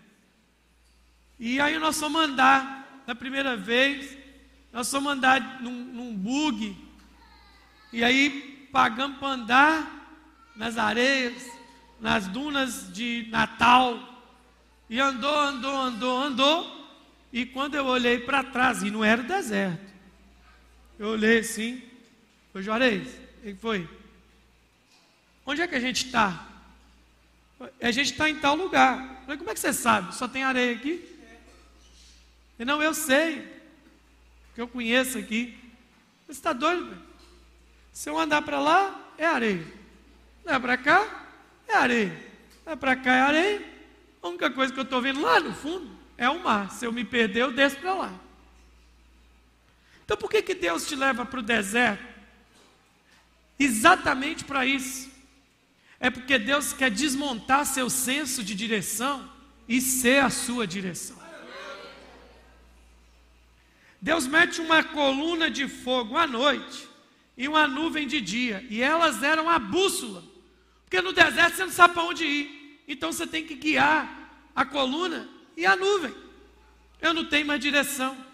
E 1.39 1.61
aí 1.61 1.79
nós 1.79 1.99
fomos 1.99 2.21
andar, 2.21 3.03
na 3.07 3.15
primeira 3.15 3.57
vez, 3.57 4.17
nós 4.73 4.91
fomos 4.91 5.13
andar 5.13 5.61
num, 5.61 5.73
num 5.73 6.15
bug, 6.15 6.77
e 7.93 8.05
aí 8.05 8.69
pagamos 8.71 9.19
para 9.19 9.29
andar 9.29 10.01
nas 10.55 10.79
areias, 10.79 11.43
nas 11.99 12.29
dunas 12.29 12.93
de 12.93 13.27
Natal. 13.31 13.99
E 14.89 15.01
andou, 15.01 15.39
andou, 15.39 15.77
andou, 15.77 16.23
andou. 16.23 16.81
E 17.33 17.47
quando 17.47 17.75
eu 17.75 17.87
olhei 17.87 18.19
para 18.21 18.45
trás, 18.45 18.83
e 18.83 18.91
não 18.91 19.05
era 19.05 19.23
o 19.23 19.27
deserto, 19.27 19.90
eu 21.01 21.09
olhei 21.09 21.39
assim, 21.39 21.83
foi 22.53 22.63
Juarez, 22.63 23.09
o 23.39 23.41
que 23.41 23.55
foi? 23.55 23.89
Onde 25.47 25.63
é 25.63 25.67
que 25.67 25.75
a 25.75 25.81
gente 25.81 26.05
está? 26.05 26.47
A 27.81 27.91
gente 27.91 28.13
está 28.13 28.29
em 28.29 28.37
tal 28.37 28.55
lugar. 28.55 29.23
Falei, 29.23 29.39
como 29.39 29.49
é 29.49 29.55
que 29.55 29.61
você 29.61 29.73
sabe? 29.73 30.15
Só 30.15 30.29
tem 30.29 30.45
areia 30.45 30.75
aqui? 30.75 31.03
E 32.59 32.67
não, 32.67 32.83
eu 32.83 32.93
sei 32.93 33.51
que 34.55 34.61
eu 34.61 34.69
conheço 34.69 35.17
aqui. 35.17 35.59
Você 36.27 36.33
está 36.33 36.53
doido? 36.53 36.91
Velho? 36.91 37.03
Se 37.95 38.11
eu 38.11 38.19
andar 38.19 38.43
para 38.43 38.61
lá, 38.61 39.13
é 39.17 39.25
areia. 39.25 39.67
Não 40.45 40.53
é 40.53 40.59
para 40.59 40.77
cá, 40.77 41.27
é 41.67 41.77
areia. 41.77 42.31
Não 42.67 42.75
é 42.75 42.77
para 42.77 42.95
cá, 42.95 43.17
é 43.17 43.21
areia. 43.23 43.63
A 44.23 44.29
única 44.29 44.51
coisa 44.51 44.71
que 44.71 44.79
eu 44.79 44.85
estou 44.85 45.01
vendo 45.01 45.23
lá 45.23 45.41
no 45.41 45.55
fundo 45.55 45.91
é 46.19 46.29
o 46.29 46.45
mar. 46.45 46.71
Se 46.71 46.85
eu 46.85 46.93
me 46.93 47.07
perder, 47.07 47.41
eu 47.41 47.53
desço 47.53 47.79
para 47.79 47.95
lá. 47.95 48.21
Então 50.11 50.19
por 50.19 50.29
que, 50.29 50.43
que 50.43 50.57
Deus 50.57 50.89
te 50.89 50.97
leva 50.97 51.25
para 51.25 51.39
o 51.39 51.43
deserto? 51.43 52.03
Exatamente 53.57 54.45
para 54.45 54.67
isso. 54.67 55.09
É 56.01 56.11
porque 56.11 56.37
Deus 56.37 56.73
quer 56.73 56.91
desmontar 56.91 57.65
seu 57.65 57.89
senso 57.89 58.43
de 58.43 58.53
direção 58.53 59.31
e 59.69 59.81
ser 59.81 60.25
a 60.25 60.29
sua 60.29 60.67
direção. 60.67 61.17
Deus 64.01 64.27
mete 64.27 64.61
uma 64.61 64.83
coluna 64.83 65.49
de 65.49 65.69
fogo 65.69 66.17
à 66.17 66.27
noite 66.27 66.89
e 67.37 67.47
uma 67.47 67.69
nuvem 67.69 68.05
de 68.09 68.21
dia, 68.21 68.67
e 68.69 68.83
elas 68.83 69.23
eram 69.23 69.49
a 69.49 69.61
bússola, 69.61 70.25
porque 70.87 71.01
no 71.01 71.13
deserto 71.13 71.55
você 71.55 71.65
não 71.67 71.71
sabe 71.71 71.95
para 71.95 72.03
onde 72.03 72.25
ir, 72.25 72.83
então 72.89 73.13
você 73.13 73.29
tem 73.29 73.47
que 73.47 73.55
guiar 73.55 74.51
a 74.57 74.65
coluna 74.65 75.29
e 75.57 75.65
a 75.65 75.77
nuvem. 75.77 76.13
Eu 77.01 77.15
não 77.15 77.25
tenho 77.27 77.47
mais 77.47 77.61
direção, 77.61 78.30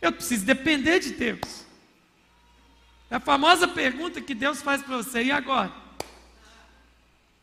eu 0.00 0.12
preciso 0.12 0.44
depender 0.46 1.00
de 1.00 1.12
Deus. 1.12 1.66
É 3.10 3.16
a 3.16 3.20
famosa 3.20 3.66
pergunta 3.66 4.20
que 4.20 4.34
Deus 4.34 4.62
faz 4.62 4.82
para 4.82 4.96
você: 4.96 5.24
e 5.24 5.30
agora? 5.30 5.72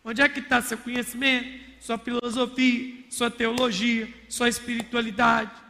Onde 0.04 0.22
é 0.22 0.30
que 0.30 0.40
está 0.40 0.62
seu 0.62 0.78
conhecimento, 0.78 1.84
sua 1.84 1.98
filosofia, 1.98 3.04
sua 3.10 3.32
teologia, 3.32 4.08
sua 4.30 4.48
espiritualidade? 4.48 5.66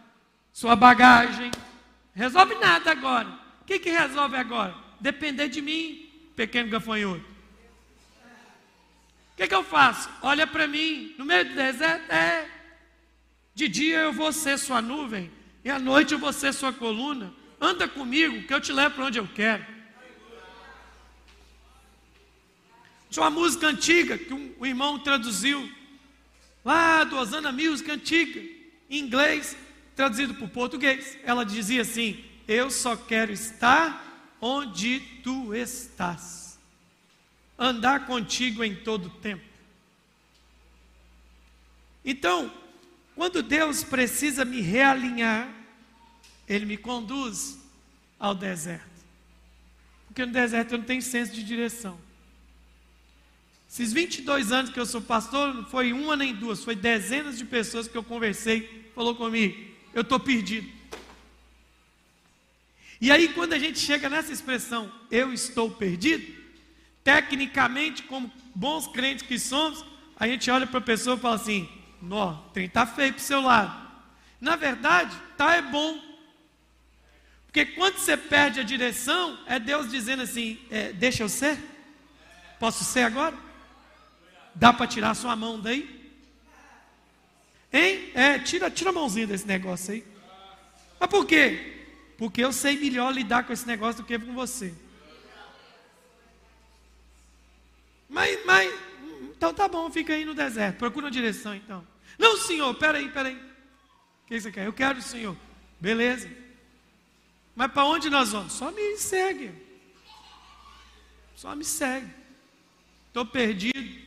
sua 0.55 0.73
bagagem. 0.73 1.51
Resolve 2.13 2.55
nada 2.55 2.89
agora. 2.89 3.27
O 3.61 3.65
que, 3.65 3.77
que 3.77 3.89
resolve 3.89 4.37
agora? 4.37 4.73
Depender 5.01 5.49
de 5.49 5.61
mim, 5.61 6.09
pequeno 6.33 6.69
gafanhoto. 6.69 7.25
O 9.33 9.35
que, 9.35 9.49
que 9.49 9.53
eu 9.53 9.65
faço? 9.65 10.09
Olha 10.21 10.47
para 10.47 10.65
mim, 10.65 11.13
no 11.17 11.25
meio 11.25 11.43
do 11.43 11.55
deserto, 11.55 12.09
é. 12.09 12.49
De 13.53 13.67
dia 13.67 13.97
eu 13.97 14.13
vou 14.13 14.31
ser 14.31 14.57
sua 14.57 14.81
nuvem, 14.81 15.29
e 15.65 15.69
à 15.71 15.79
noite 15.79 16.15
ser 16.31 16.53
sua 16.53 16.71
coluna. 16.71 17.33
Anda 17.59 17.87
comigo, 17.87 18.43
que 18.43 18.53
eu 18.53 18.61
te 18.61 18.71
levo 18.71 18.93
para 18.93 19.05
onde 19.05 19.17
eu 19.17 19.27
quero. 19.27 19.65
Tinha 23.09 23.23
uma 23.23 23.31
música 23.31 23.67
antiga 23.67 24.15
que 24.15 24.31
um, 24.31 24.53
um 24.59 24.65
irmão 24.65 24.99
traduziu, 24.99 25.67
lá 26.63 27.03
do 27.03 27.17
Osana 27.17 27.51
Music 27.51 27.89
antiga, 27.89 28.39
em 28.87 28.99
inglês. 28.99 29.57
Traduzido 29.95 30.35
para 30.35 30.45
o 30.45 30.49
português, 30.49 31.17
ela 31.23 31.43
dizia 31.43 31.81
assim: 31.81 32.23
Eu 32.47 32.69
só 32.69 32.95
quero 32.95 33.31
estar 33.31 34.35
onde 34.39 34.99
tu 35.23 35.55
estás, 35.55 36.59
andar 37.57 38.05
contigo 38.05 38.63
em 38.63 38.75
todo 38.75 39.09
tempo. 39.09 39.43
Então, 42.03 42.51
quando 43.15 43.41
Deus 43.41 43.83
precisa 43.83 44.43
me 44.43 44.61
realinhar, 44.61 45.49
Ele 46.47 46.65
me 46.65 46.77
conduz 46.77 47.57
ao 48.19 48.35
deserto. 48.35 48.85
Porque 50.07 50.25
no 50.25 50.31
deserto 50.31 50.73
eu 50.73 50.77
não 50.79 50.85
tenho 50.85 51.01
senso 51.01 51.33
de 51.33 51.43
direção. 51.43 51.97
Esses 53.69 53.91
22 53.91 54.51
anos 54.51 54.71
que 54.71 54.79
eu 54.79 54.85
sou 54.85 55.01
pastor, 55.01 55.53
não 55.53 55.65
foi 55.65 55.91
uma 55.91 56.15
nem 56.15 56.33
duas, 56.33 56.63
foi 56.63 56.75
dezenas 56.75 57.37
de 57.37 57.45
pessoas 57.45 57.87
que 57.87 57.97
eu 57.97 58.03
conversei, 58.03 58.89
falou 58.93 59.15
comigo, 59.15 59.55
eu 59.93 60.01
estou 60.01 60.19
perdido. 60.19 60.69
E 63.01 63.11
aí, 63.11 63.29
quando 63.29 63.53
a 63.53 63.59
gente 63.59 63.79
chega 63.79 64.09
nessa 64.09 64.31
expressão, 64.31 64.91
eu 65.11 65.33
estou 65.33 65.69
perdido, 65.69 66.33
tecnicamente, 67.03 68.03
como 68.03 68.31
bons 68.53 68.87
crentes 68.87 69.25
que 69.25 69.37
somos, 69.37 69.83
a 70.17 70.27
gente 70.27 70.49
olha 70.49 70.65
para 70.65 70.79
a 70.79 70.81
pessoa 70.81 71.17
e 71.17 71.19
fala 71.19 71.35
assim: 71.35 71.67
Nó, 72.05 72.33
tem 72.53 72.69
tá 72.69 72.85
feio 72.85 73.13
para 73.13 73.19
o 73.19 73.23
seu 73.23 73.41
lado. 73.41 73.85
Na 74.39 74.55
verdade, 74.55 75.15
tá 75.35 75.55
é 75.55 75.61
bom. 75.61 75.99
Porque 77.47 77.65
quando 77.65 77.97
você 77.97 78.15
perde 78.15 78.59
a 78.59 78.63
direção, 78.63 79.39
é 79.47 79.57
Deus 79.57 79.89
dizendo 79.89 80.21
assim: 80.21 80.59
é, 80.69 80.93
Deixa 80.93 81.23
eu 81.23 81.29
ser? 81.29 81.57
Posso 82.59 82.83
ser 82.83 83.01
agora? 83.01 83.35
Dá 84.53 84.71
para 84.71 84.87
tirar 84.87 85.15
sua 85.15 85.35
mão 85.35 85.59
daí? 85.59 86.13
Hein? 87.73 88.11
É, 88.13 88.39
tira, 88.39 88.69
tira 88.69 88.91
a 88.91 88.93
mãozinha 88.93 89.27
desse 89.27 89.47
negócio 89.47 89.93
aí. 89.93 90.05
Mas 90.99 91.09
por 91.09 91.25
quê? 91.25 91.87
Porque 92.17 92.41
eu 92.41 92.53
sei 92.53 92.77
melhor 92.77 93.11
lidar 93.13 93.45
com 93.45 93.51
esse 93.51 93.67
negócio 93.67 94.01
do 94.01 94.07
que 94.07 94.17
com 94.17 94.33
você. 94.33 94.73
Mas, 98.07 98.45
mas, 98.45 98.73
então 99.35 99.53
tá 99.53 99.67
bom, 99.67 99.89
fica 99.91 100.13
aí 100.13 100.23
no 100.23 100.35
deserto. 100.35 100.77
Procura 100.77 101.07
uma 101.07 101.11
direção 101.11 101.55
então. 101.55 101.94
Não, 102.17 102.37
senhor, 102.37 102.73
peraí, 102.75 103.09
peraí. 103.09 103.35
O 103.35 104.27
que 104.27 104.39
você 104.39 104.51
quer? 104.51 104.65
Eu 104.65 104.73
quero 104.73 105.01
senhor. 105.01 105.37
Beleza. 105.79 106.29
Mas 107.55 107.71
para 107.71 107.85
onde 107.85 108.09
nós 108.09 108.31
vamos? 108.31 108.53
Só 108.53 108.71
me 108.71 108.97
segue. 108.97 109.51
Só 111.35 111.55
me 111.55 111.63
segue. 111.63 112.09
Estou 113.07 113.25
perdido. 113.25 114.03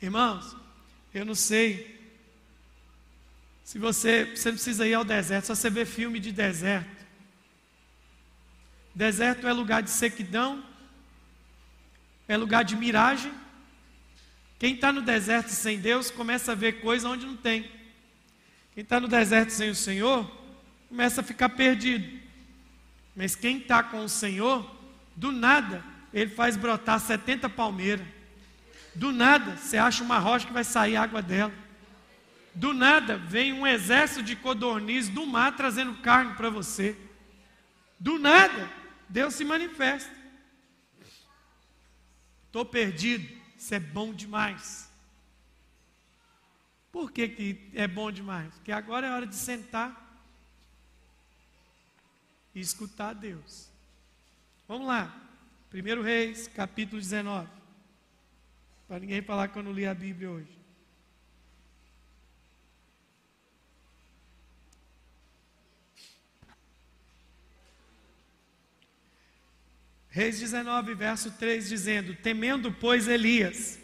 Irmãos, 0.00 0.56
eu 1.14 1.24
não 1.24 1.34
sei 1.34 1.96
se 3.64 3.78
você, 3.78 4.24
você 4.26 4.52
precisa 4.52 4.86
ir 4.86 4.94
ao 4.94 5.04
deserto, 5.04 5.46
só 5.46 5.54
você 5.54 5.68
vê 5.68 5.84
filme 5.84 6.20
de 6.20 6.30
deserto. 6.30 7.04
Deserto 8.94 9.46
é 9.48 9.52
lugar 9.52 9.82
de 9.82 9.90
sequidão, 9.90 10.64
é 12.28 12.36
lugar 12.36 12.62
de 12.62 12.76
miragem. 12.76 13.32
Quem 14.58 14.74
está 14.74 14.92
no 14.92 15.02
deserto 15.02 15.48
sem 15.48 15.78
Deus 15.78 16.10
começa 16.10 16.52
a 16.52 16.54
ver 16.54 16.80
coisa 16.80 17.08
onde 17.08 17.26
não 17.26 17.36
tem. 17.36 17.62
Quem 18.74 18.82
está 18.82 18.98
no 18.98 19.08
deserto 19.08 19.50
sem 19.50 19.70
o 19.70 19.74
Senhor 19.74 20.30
começa 20.88 21.20
a 21.20 21.24
ficar 21.24 21.50
perdido. 21.50 22.20
Mas 23.14 23.34
quem 23.34 23.58
está 23.58 23.82
com 23.82 24.04
o 24.04 24.08
Senhor, 24.08 24.70
do 25.14 25.32
nada, 25.32 25.84
ele 26.12 26.30
faz 26.30 26.56
brotar 26.56 27.00
70 27.00 27.48
palmeiras. 27.48 28.06
Do 28.94 29.12
nada, 29.12 29.56
você 29.56 29.76
acha 29.76 30.02
uma 30.02 30.18
rocha 30.18 30.46
que 30.46 30.52
vai 30.52 30.64
sair 30.64 30.96
água 30.96 31.20
dela. 31.20 31.52
Do 32.54 32.72
nada 32.72 33.18
vem 33.18 33.52
um 33.52 33.66
exército 33.66 34.22
de 34.22 34.34
codornizes 34.34 35.10
do 35.10 35.26
mar 35.26 35.54
trazendo 35.54 35.94
carne 35.96 36.34
para 36.34 36.48
você. 36.48 36.96
Do 38.00 38.18
nada, 38.18 38.70
Deus 39.06 39.34
se 39.34 39.44
manifesta. 39.44 40.10
Estou 42.46 42.64
perdido, 42.64 43.35
isso 43.66 43.74
é 43.74 43.80
bom 43.80 44.14
demais. 44.14 44.88
Por 46.92 47.10
que, 47.10 47.28
que 47.28 47.70
é 47.74 47.88
bom 47.88 48.12
demais? 48.12 48.54
Porque 48.54 48.70
agora 48.70 49.08
é 49.08 49.10
hora 49.10 49.26
de 49.26 49.34
sentar 49.34 50.20
e 52.54 52.60
escutar 52.60 53.12
Deus. 53.12 53.68
Vamos 54.68 54.86
lá. 54.86 55.20
1 55.74 56.00
Reis, 56.00 56.46
capítulo 56.46 57.02
19. 57.02 57.48
Para 58.86 59.00
ninguém 59.00 59.20
falar 59.20 59.48
que 59.48 59.58
eu 59.58 59.64
não 59.64 59.72
li 59.72 59.84
a 59.84 59.92
Bíblia 59.92 60.30
hoje. 60.30 60.55
Reis 70.16 70.40
19, 70.40 70.94
verso 70.94 71.30
3, 71.32 71.68
dizendo: 71.68 72.14
Temendo, 72.14 72.72
pois, 72.72 73.06
Elias, 73.06 73.78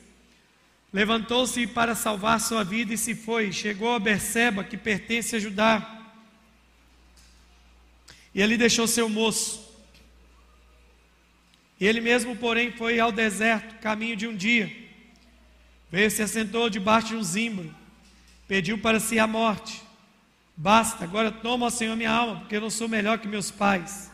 levantou-se 0.90 1.66
para 1.66 1.94
salvar 1.94 2.40
sua 2.40 2.64
vida 2.64 2.94
e 2.94 2.96
se 2.96 3.14
foi. 3.14 3.52
Chegou 3.52 3.94
a 3.94 3.98
Berseba, 3.98 4.64
que 4.64 4.78
pertence 4.78 5.36
a 5.36 5.38
Judá. 5.38 6.10
E 8.34 8.42
ali 8.42 8.56
deixou 8.56 8.86
seu 8.86 9.10
moço. 9.10 9.76
E 11.78 11.86
ele 11.86 12.00
mesmo, 12.00 12.34
porém, 12.34 12.72
foi 12.72 12.98
ao 12.98 13.12
deserto, 13.12 13.78
caminho 13.82 14.16
de 14.16 14.26
um 14.26 14.34
dia. 14.34 14.74
Veio, 15.90 16.10
se 16.10 16.22
assentou 16.22 16.70
debaixo 16.70 17.08
de 17.08 17.16
um 17.16 17.22
zimbro, 17.22 17.74
pediu 18.48 18.78
para 18.78 18.98
si 18.98 19.18
a 19.18 19.26
morte. 19.26 19.82
Basta, 20.56 21.04
agora 21.04 21.30
toma, 21.30 21.70
Senhor, 21.70 21.94
minha 21.94 22.10
alma, 22.10 22.40
porque 22.40 22.56
eu 22.56 22.62
não 22.62 22.70
sou 22.70 22.88
melhor 22.88 23.18
que 23.18 23.28
meus 23.28 23.50
pais. 23.50 24.11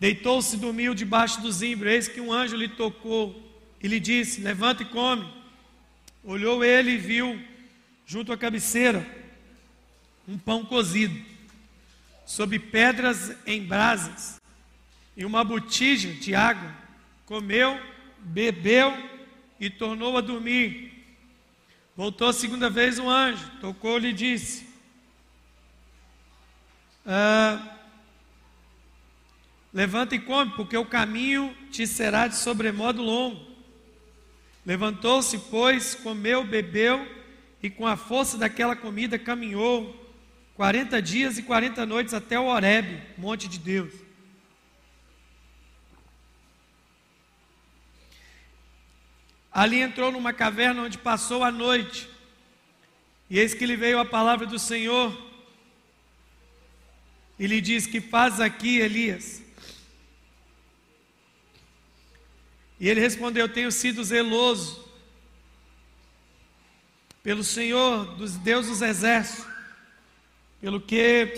Deitou-se 0.00 0.56
e 0.56 0.58
dormiu 0.58 0.94
debaixo 0.94 1.40
do 1.40 1.50
zimbro. 1.50 1.88
Eis 1.88 2.06
que 2.06 2.20
um 2.20 2.32
anjo 2.32 2.56
lhe 2.56 2.68
tocou 2.68 3.42
e 3.82 3.88
lhe 3.88 3.98
disse: 3.98 4.40
Levanta 4.40 4.82
e 4.82 4.86
come. 4.86 5.28
Olhou 6.22 6.64
ele 6.64 6.92
e 6.92 6.98
viu, 6.98 7.40
junto 8.06 8.32
à 8.32 8.36
cabeceira, 8.36 9.06
um 10.26 10.36
pão 10.36 10.64
cozido, 10.64 11.18
sob 12.26 12.58
pedras 12.58 13.34
em 13.46 13.62
brasas, 13.64 14.40
e 15.16 15.24
uma 15.24 15.42
botija 15.42 16.12
de 16.12 16.34
água. 16.34 16.74
Comeu, 17.24 17.80
bebeu 18.18 18.92
e 19.58 19.70
tornou 19.70 20.16
a 20.16 20.20
dormir. 20.20 20.92
Voltou 21.96 22.28
a 22.28 22.32
segunda 22.32 22.70
vez 22.70 22.98
o 22.98 23.08
anjo, 23.08 23.50
tocou-lhe 23.60 24.08
e 24.08 24.12
disse: 24.12 24.68
ah, 27.10 27.77
Levanta 29.78 30.16
e 30.16 30.18
come, 30.18 30.50
porque 30.56 30.76
o 30.76 30.84
caminho 30.84 31.56
te 31.70 31.86
será 31.86 32.26
de 32.26 32.34
sobremodo 32.34 33.00
longo. 33.00 33.40
Levantou-se, 34.66 35.38
pois, 35.38 35.94
comeu, 35.94 36.42
bebeu, 36.42 37.06
e 37.62 37.70
com 37.70 37.86
a 37.86 37.96
força 37.96 38.36
daquela 38.36 38.74
comida 38.74 39.16
caminhou 39.20 39.94
quarenta 40.56 41.00
dias 41.00 41.38
e 41.38 41.44
quarenta 41.44 41.86
noites 41.86 42.12
até 42.12 42.40
o 42.40 42.46
Horebe, 42.46 43.00
monte 43.16 43.46
de 43.46 43.56
Deus. 43.56 43.94
Ali 49.52 49.78
entrou 49.78 50.10
numa 50.10 50.32
caverna 50.32 50.82
onde 50.82 50.98
passou 50.98 51.44
a 51.44 51.52
noite. 51.52 52.10
E 53.30 53.38
eis 53.38 53.54
que 53.54 53.64
lhe 53.64 53.76
veio 53.76 54.00
a 54.00 54.04
palavra 54.04 54.44
do 54.44 54.58
Senhor. 54.58 55.16
E 57.38 57.46
lhe 57.46 57.60
diz: 57.60 57.86
Que 57.86 58.00
faz 58.00 58.40
aqui, 58.40 58.80
Elias? 58.80 59.46
E 62.80 62.88
ele 62.88 63.00
respondeu: 63.00 63.48
Tenho 63.48 63.72
sido 63.72 64.04
zeloso 64.04 64.88
pelo 67.22 67.42
Senhor 67.42 68.16
dos 68.16 68.36
Deus 68.36 68.66
dos 68.66 68.80
exércitos, 68.80 69.46
pelo 70.60 70.80
que 70.80 71.34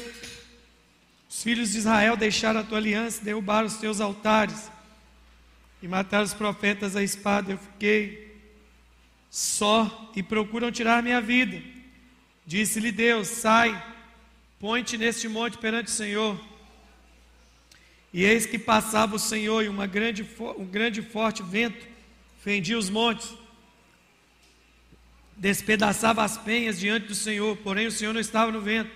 os 1.29 1.43
filhos 1.43 1.73
de 1.73 1.79
Israel 1.79 2.17
deixaram 2.17 2.61
a 2.61 2.65
tua 2.65 2.79
aliança, 2.79 3.25
derrubaram 3.25 3.67
os 3.67 3.77
teus 3.77 4.01
altares 4.01 4.71
e 5.83 5.89
mataram 5.89 6.25
os 6.25 6.35
profetas 6.35 6.97
à 6.97 7.03
espada. 7.03 7.53
Eu 7.53 7.59
fiquei 7.59 8.37
só 9.31 10.11
e 10.15 10.23
procuram 10.23 10.71
tirar 10.71 11.03
minha 11.03 11.21
vida. 11.21 11.63
Disse-lhe 12.45 12.93
Deus: 12.93 13.29
Sai, 13.29 13.83
põe-te 14.59 14.99
neste 14.99 15.29
monte 15.29 15.57
perante 15.57 15.89
o 15.89 15.93
Senhor. 15.93 16.50
E 18.13 18.25
eis 18.25 18.45
que 18.45 18.59
passava 18.59 19.17
o 19.17 19.19
Senhor 19.19 19.63
e 19.63 19.69
uma 19.69 19.87
grande, 19.87 20.27
um 20.59 20.65
grande 20.65 21.01
forte 21.01 21.43
vento 21.43 21.87
fendia 22.41 22.79
os 22.79 22.89
montes, 22.89 23.33
despedaçava 25.37 26.25
as 26.25 26.37
penhas 26.37 26.79
diante 26.79 27.07
do 27.07 27.15
Senhor, 27.15 27.57
porém 27.59 27.87
o 27.87 27.93
Senhor 27.93 28.13
não 28.13 28.21
estava 28.21 28.51
no 28.51 28.61
vento. 28.61 28.91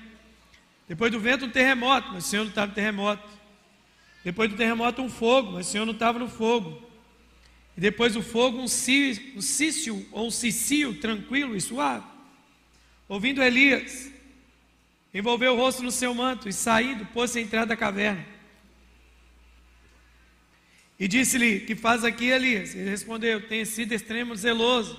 Depois 0.89 1.11
do 1.13 1.21
vento, 1.21 1.47
um 1.47 1.51
terremoto, 1.51 2.11
mas 2.13 2.27
o 2.27 2.29
Senhor 2.29 2.43
não 2.43 2.51
estava 2.51 2.69
no 2.69 2.75
terremoto. 2.75 3.29
Depois 4.25 4.51
do 4.51 4.57
terremoto, 4.57 5.03
um 5.03 5.09
fogo, 5.09 5.53
mas 5.53 5.69
o 5.69 5.71
Senhor 5.71 5.87
não 5.87 5.93
estava 5.93 6.19
no 6.19 6.29
fogo. 6.29 6.83
E 7.77 7.81
depois 7.81 8.15
do 8.15 8.23
fogo, 8.23 8.59
um, 8.59 8.69
cí, 8.69 9.33
um 9.37 9.41
cício 9.41 10.07
ou 10.13 10.27
um 10.27 10.31
cicio 10.31 10.95
tranquilo 11.01 11.57
e 11.57 11.61
suave. 11.61 12.05
Ouvindo 13.09 13.43
Elias, 13.43 14.11
envolveu 15.13 15.55
o 15.55 15.57
rosto 15.57 15.83
no 15.83 15.91
seu 15.91 16.15
manto 16.15 16.49
e 16.49 16.53
saindo, 16.53 17.07
pôs-se 17.07 17.39
à 17.39 17.43
entrada 17.43 17.67
da 17.67 17.77
caverna. 17.77 18.34
E 20.99 21.09
disse-lhe: 21.09 21.61
Que 21.61 21.75
faz 21.75 22.05
aqui, 22.05 22.27
Elias? 22.27 22.75
Ele 22.75 22.91
respondeu: 22.91 23.47
Tenho 23.49 23.67
sido 23.67 23.93
extremo 23.93 24.35
zeloso. 24.37 24.99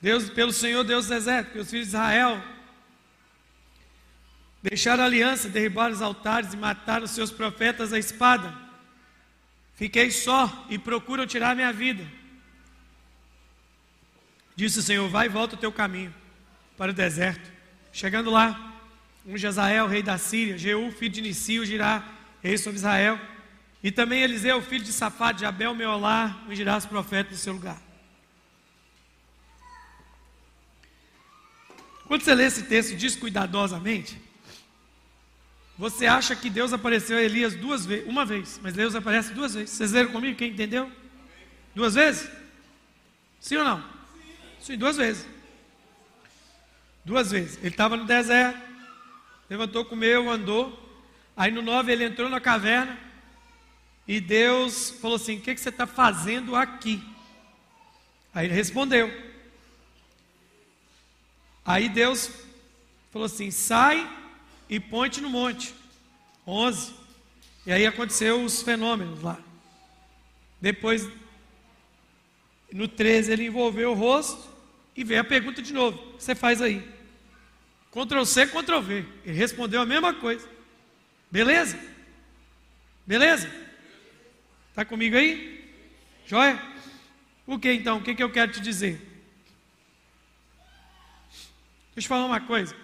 Deus, 0.00 0.28
pelo 0.30 0.52
Senhor 0.52 0.84
Deus 0.84 1.06
do 1.06 1.14
deserto, 1.14 1.52
que 1.52 1.58
os 1.58 1.70
filhos 1.70 1.86
de 1.86 1.90
Israel 1.96 2.42
Deixaram 4.64 5.02
a 5.02 5.06
aliança, 5.06 5.46
derribaram 5.46 5.92
os 5.92 6.00
altares 6.00 6.54
e 6.54 6.56
mataram 6.56 7.04
os 7.04 7.10
seus 7.10 7.30
profetas 7.30 7.92
à 7.92 7.98
espada. 7.98 8.54
Fiquei 9.74 10.10
só 10.10 10.66
e 10.70 10.78
procuram 10.78 11.26
tirar 11.26 11.54
minha 11.54 11.70
vida. 11.70 12.02
Disse 14.56 14.78
o 14.78 14.82
Senhor: 14.82 15.06
Vai 15.10 15.26
e 15.26 15.28
volta 15.28 15.54
o 15.54 15.58
teu 15.58 15.70
caminho 15.70 16.14
para 16.78 16.92
o 16.92 16.94
deserto. 16.94 17.52
Chegando 17.92 18.30
lá, 18.30 18.72
um 19.26 19.36
Jezael, 19.36 19.86
rei 19.86 20.02
da 20.02 20.16
Síria, 20.16 20.56
Jeú, 20.56 20.90
filho 20.92 21.12
de 21.12 21.20
Nissi, 21.20 21.62
Girá, 21.66 22.02
rei 22.42 22.56
sobre 22.56 22.78
Israel, 22.78 23.20
e 23.84 23.92
também 23.92 24.22
Eliseu, 24.22 24.62
filho 24.62 24.82
de 24.82 24.94
Safá, 24.94 25.30
de 25.30 25.44
Abel, 25.44 25.74
Meolá, 25.74 26.42
ungirá 26.48 26.74
os 26.74 26.86
profetas 26.86 27.32
no 27.32 27.38
seu 27.38 27.52
lugar. 27.52 27.78
Quando 32.06 32.22
você 32.22 32.34
lê 32.34 32.46
esse 32.46 32.62
texto 32.62 32.96
descuidadosamente, 32.96 34.18
você 35.76 36.06
acha 36.06 36.34
que 36.34 36.48
Deus 36.48 36.72
apareceu 36.72 37.18
a 37.18 37.22
Elias 37.22 37.54
duas 37.54 37.84
vezes, 37.84 38.08
uma 38.08 38.24
vez, 38.24 38.58
mas 38.62 38.72
Deus 38.72 38.94
aparece 38.94 39.34
duas 39.34 39.52
vezes. 39.52 39.68
Vocês 39.68 39.92
leram 39.92 40.12
comigo? 40.12 40.38
Quem 40.38 40.52
entendeu? 40.52 40.90
Duas 41.74 41.94
vezes? 41.94 42.30
Sim 43.38 43.58
ou 43.58 43.64
não? 43.64 43.84
Sim, 44.60 44.78
duas 44.78 44.96
vezes. 44.96 45.26
Duas 47.04 47.30
vezes. 47.30 47.58
Ele 47.58 47.68
estava 47.68 47.98
no 47.98 48.06
deserto, 48.06 48.58
levantou, 49.50 49.84
comeu, 49.84 50.30
andou. 50.30 50.80
Aí 51.36 51.50
no 51.50 51.60
9 51.60 51.92
ele 51.92 52.04
entrou 52.04 52.30
na 52.30 52.40
caverna 52.40 53.04
e 54.06 54.20
Deus 54.20 54.90
falou 54.90 55.16
assim: 55.16 55.36
O 55.36 55.40
que, 55.40 55.54
que 55.54 55.60
você 55.60 55.70
está 55.70 55.86
fazendo 55.86 56.54
aqui? 56.54 57.02
Aí 58.34 58.46
ele 58.46 58.54
respondeu. 58.54 59.10
Aí 61.64 61.88
Deus 61.88 62.30
falou 63.10 63.26
assim: 63.26 63.50
Sai 63.50 64.08
e 64.68 64.78
ponte 64.78 65.20
no 65.20 65.30
monte. 65.30 65.74
11. 66.46 66.92
E 67.66 67.72
aí 67.72 67.86
aconteceu 67.86 68.44
os 68.44 68.60
fenômenos 68.60 69.22
lá. 69.22 69.38
Depois, 70.60 71.08
no 72.70 72.86
13, 72.86 73.32
ele 73.32 73.46
envolveu 73.46 73.92
o 73.92 73.94
rosto 73.94 74.50
e 74.94 75.02
veio 75.02 75.22
a 75.22 75.24
pergunta 75.24 75.62
de 75.62 75.72
novo: 75.72 75.96
O 75.96 76.16
que 76.18 76.24
você 76.24 76.34
faz 76.34 76.60
aí? 76.60 76.86
Ctrl 77.90 78.24
C, 78.24 78.46
Ctrl 78.46 78.80
V. 78.80 79.06
Ele 79.24 79.38
respondeu 79.38 79.80
a 79.80 79.86
mesma 79.86 80.12
coisa. 80.12 80.46
Beleza? 81.30 81.78
Beleza? 83.06 83.50
Está 84.74 84.84
comigo 84.84 85.16
aí? 85.16 85.72
Joia? 86.26 86.60
O 87.46 87.60
que 87.60 87.72
então? 87.72 87.98
O 87.98 88.02
que, 88.02 88.12
que 88.12 88.22
eu 88.24 88.32
quero 88.32 88.50
te 88.50 88.60
dizer? 88.60 88.96
Deixa 91.94 91.98
eu 91.98 92.02
te 92.02 92.08
falar 92.08 92.26
uma 92.26 92.40
coisa. 92.40 92.74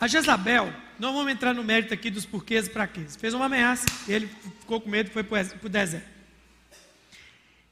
A 0.00 0.06
Jezabel, 0.06 0.72
não 0.98 1.12
vamos 1.12 1.30
entrar 1.30 1.52
no 1.52 1.62
mérito 1.62 1.92
aqui 1.92 2.08
dos 2.08 2.24
porquês 2.24 2.66
e 2.66 2.70
para 2.70 2.86
quê. 2.86 3.04
Fez 3.18 3.34
uma 3.34 3.44
ameaça, 3.44 3.84
ele 4.08 4.26
ficou 4.60 4.80
com 4.80 4.88
medo 4.88 5.10
e 5.10 5.12
foi 5.12 5.22
para 5.22 5.46
o 5.62 5.68
deserto. 5.68 6.08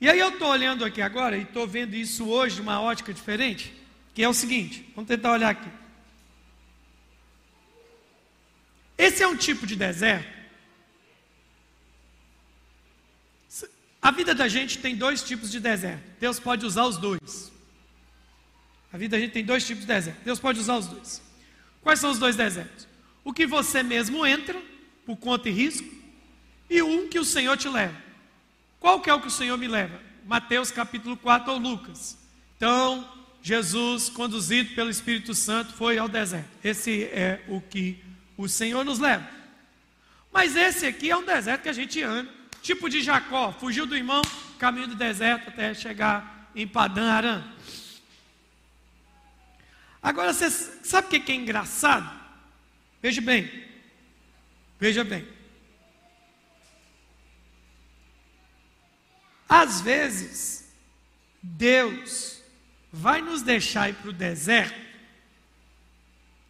E 0.03 0.07
aí 0.07 0.19
eu 0.19 0.29
estou 0.29 0.49
olhando 0.49 0.85
aqui 0.85 1.01
agora 1.01 1.35
e 1.39 1.45
estou 1.45 1.67
vendo 1.67 1.95
isso 1.95 2.29
hoje 2.29 2.57
de 2.57 2.61
uma 2.61 2.79
ótica 2.79 3.15
diferente, 3.15 3.73
que 4.13 4.23
é 4.23 4.29
o 4.29 4.35
seguinte, 4.35 4.87
vamos 4.95 5.09
tentar 5.09 5.33
olhar 5.33 5.49
aqui. 5.49 5.84
Esse 8.97 9.23
é 9.23 9.29
um 9.29 9.37
tipo 9.37 9.67
de 9.67 9.77
deserto. 9.77 10.35
A 14.01 14.11
vida 14.11 14.35
da 14.35 14.47
gente 14.49 14.79
tem 14.79 14.95
dois 14.95 15.23
tipos 15.23 15.51
de 15.51 15.59
deserto. 15.59 16.03
Deus 16.21 16.39
pode 16.39 16.67
usar 16.67 16.85
os 16.85 16.99
dois. 16.99 17.51
A 18.93 18.99
vida 18.99 19.17
da 19.17 19.23
gente 19.23 19.33
tem 19.33 19.45
dois 19.45 19.67
tipos 19.67 19.81
de 19.81 19.87
deserto. 19.87 20.23
Deus 20.23 20.39
pode 20.39 20.61
usar 20.61 20.77
os 20.77 20.87
dois. 20.87 21.23
Quais 21.83 21.99
são 21.99 22.11
os 22.11 22.19
dois 22.19 22.37
desertos? 22.37 22.87
O 23.25 23.33
que 23.33 23.47
você 23.47 23.83
mesmo 23.83 24.27
entra, 24.27 24.61
por 25.07 25.17
conta 25.17 25.49
e 25.49 25.53
risco, 25.53 25.89
e 26.69 26.83
um 26.83 27.09
que 27.09 27.19
o 27.19 27.25
Senhor 27.25 27.57
te 27.57 27.69
leva. 27.69 27.97
Qual 28.79 29.01
que 29.01 29.09
é 29.09 29.15
o 29.15 29.21
que 29.21 29.29
o 29.29 29.31
Senhor 29.31 29.57
me 29.57 29.67
leva? 29.67 29.99
Mateus 30.27 30.71
capítulo 30.71 31.17
4 31.17 31.53
ou 31.53 31.59
Lucas. 31.59 32.19
Então, 32.57 33.11
Jesus, 33.43 34.11
conduzido 34.11 34.75
pelo 34.75 34.91
Espírito 34.91 35.35
Santo, 35.35 35.73
foi 35.73 35.97
ao 35.97 36.09
deserto. 36.09 36.51
Esse 36.63 37.05
é 37.05 37.43
o 37.49 37.61
que 37.61 38.03
o 38.37 38.49
Senhor 38.49 38.85
nos 38.85 38.99
leva. 38.99 39.29
Mas 40.33 40.57
esse 40.57 40.85
aqui 40.87 41.11
é 41.11 41.17
um 41.17 41.25
deserto 41.25 41.63
que 41.63 41.69
a 41.69 41.73
gente 41.73 42.03
anda. 42.03 42.31
Tipo 42.61 42.89
de 42.89 43.03
Jacó, 43.03 43.53
fugiu 43.53 43.87
do 43.87 43.97
irmão, 43.97 44.23
caminho 44.59 44.89
do 44.89 44.95
deserto 44.95 45.49
até 45.49 45.75
chegar 45.75 46.51
em 46.55 46.67
Padã 46.67 47.11
Aram. 47.13 47.45
Agora, 50.03 50.33
você 50.33 50.51
sabe 50.51 51.07
o 51.07 51.11
que 51.23 51.33
é 51.33 51.35
engraçado? 51.35 52.11
Veja 53.01 53.21
bem. 53.21 53.65
Veja 54.79 55.05
bem. 55.05 55.27
Às 59.49 59.81
vezes, 59.81 60.75
Deus 61.43 62.43
vai 62.93 63.21
nos 63.21 63.43
deixar 63.43 63.89
ir 63.89 63.95
para 63.95 64.11
o 64.11 64.13
deserto. 64.13 64.79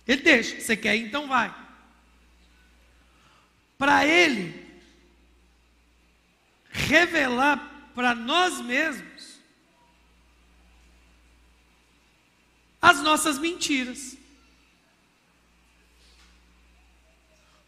Ele 0.07 0.23
deixa. 0.23 0.61
Você 0.61 0.77
quer 0.77 0.97
ir? 0.97 1.07
Então 1.07 1.29
vai. 1.29 1.64
Para 3.79 4.07
Ele 4.07 4.65
revelar 6.71 7.93
para 7.95 8.15
nós 8.15 8.61
mesmos 8.61 9.39
as 12.83 13.01
nossas 13.01 13.39
mentiras. 13.39 14.17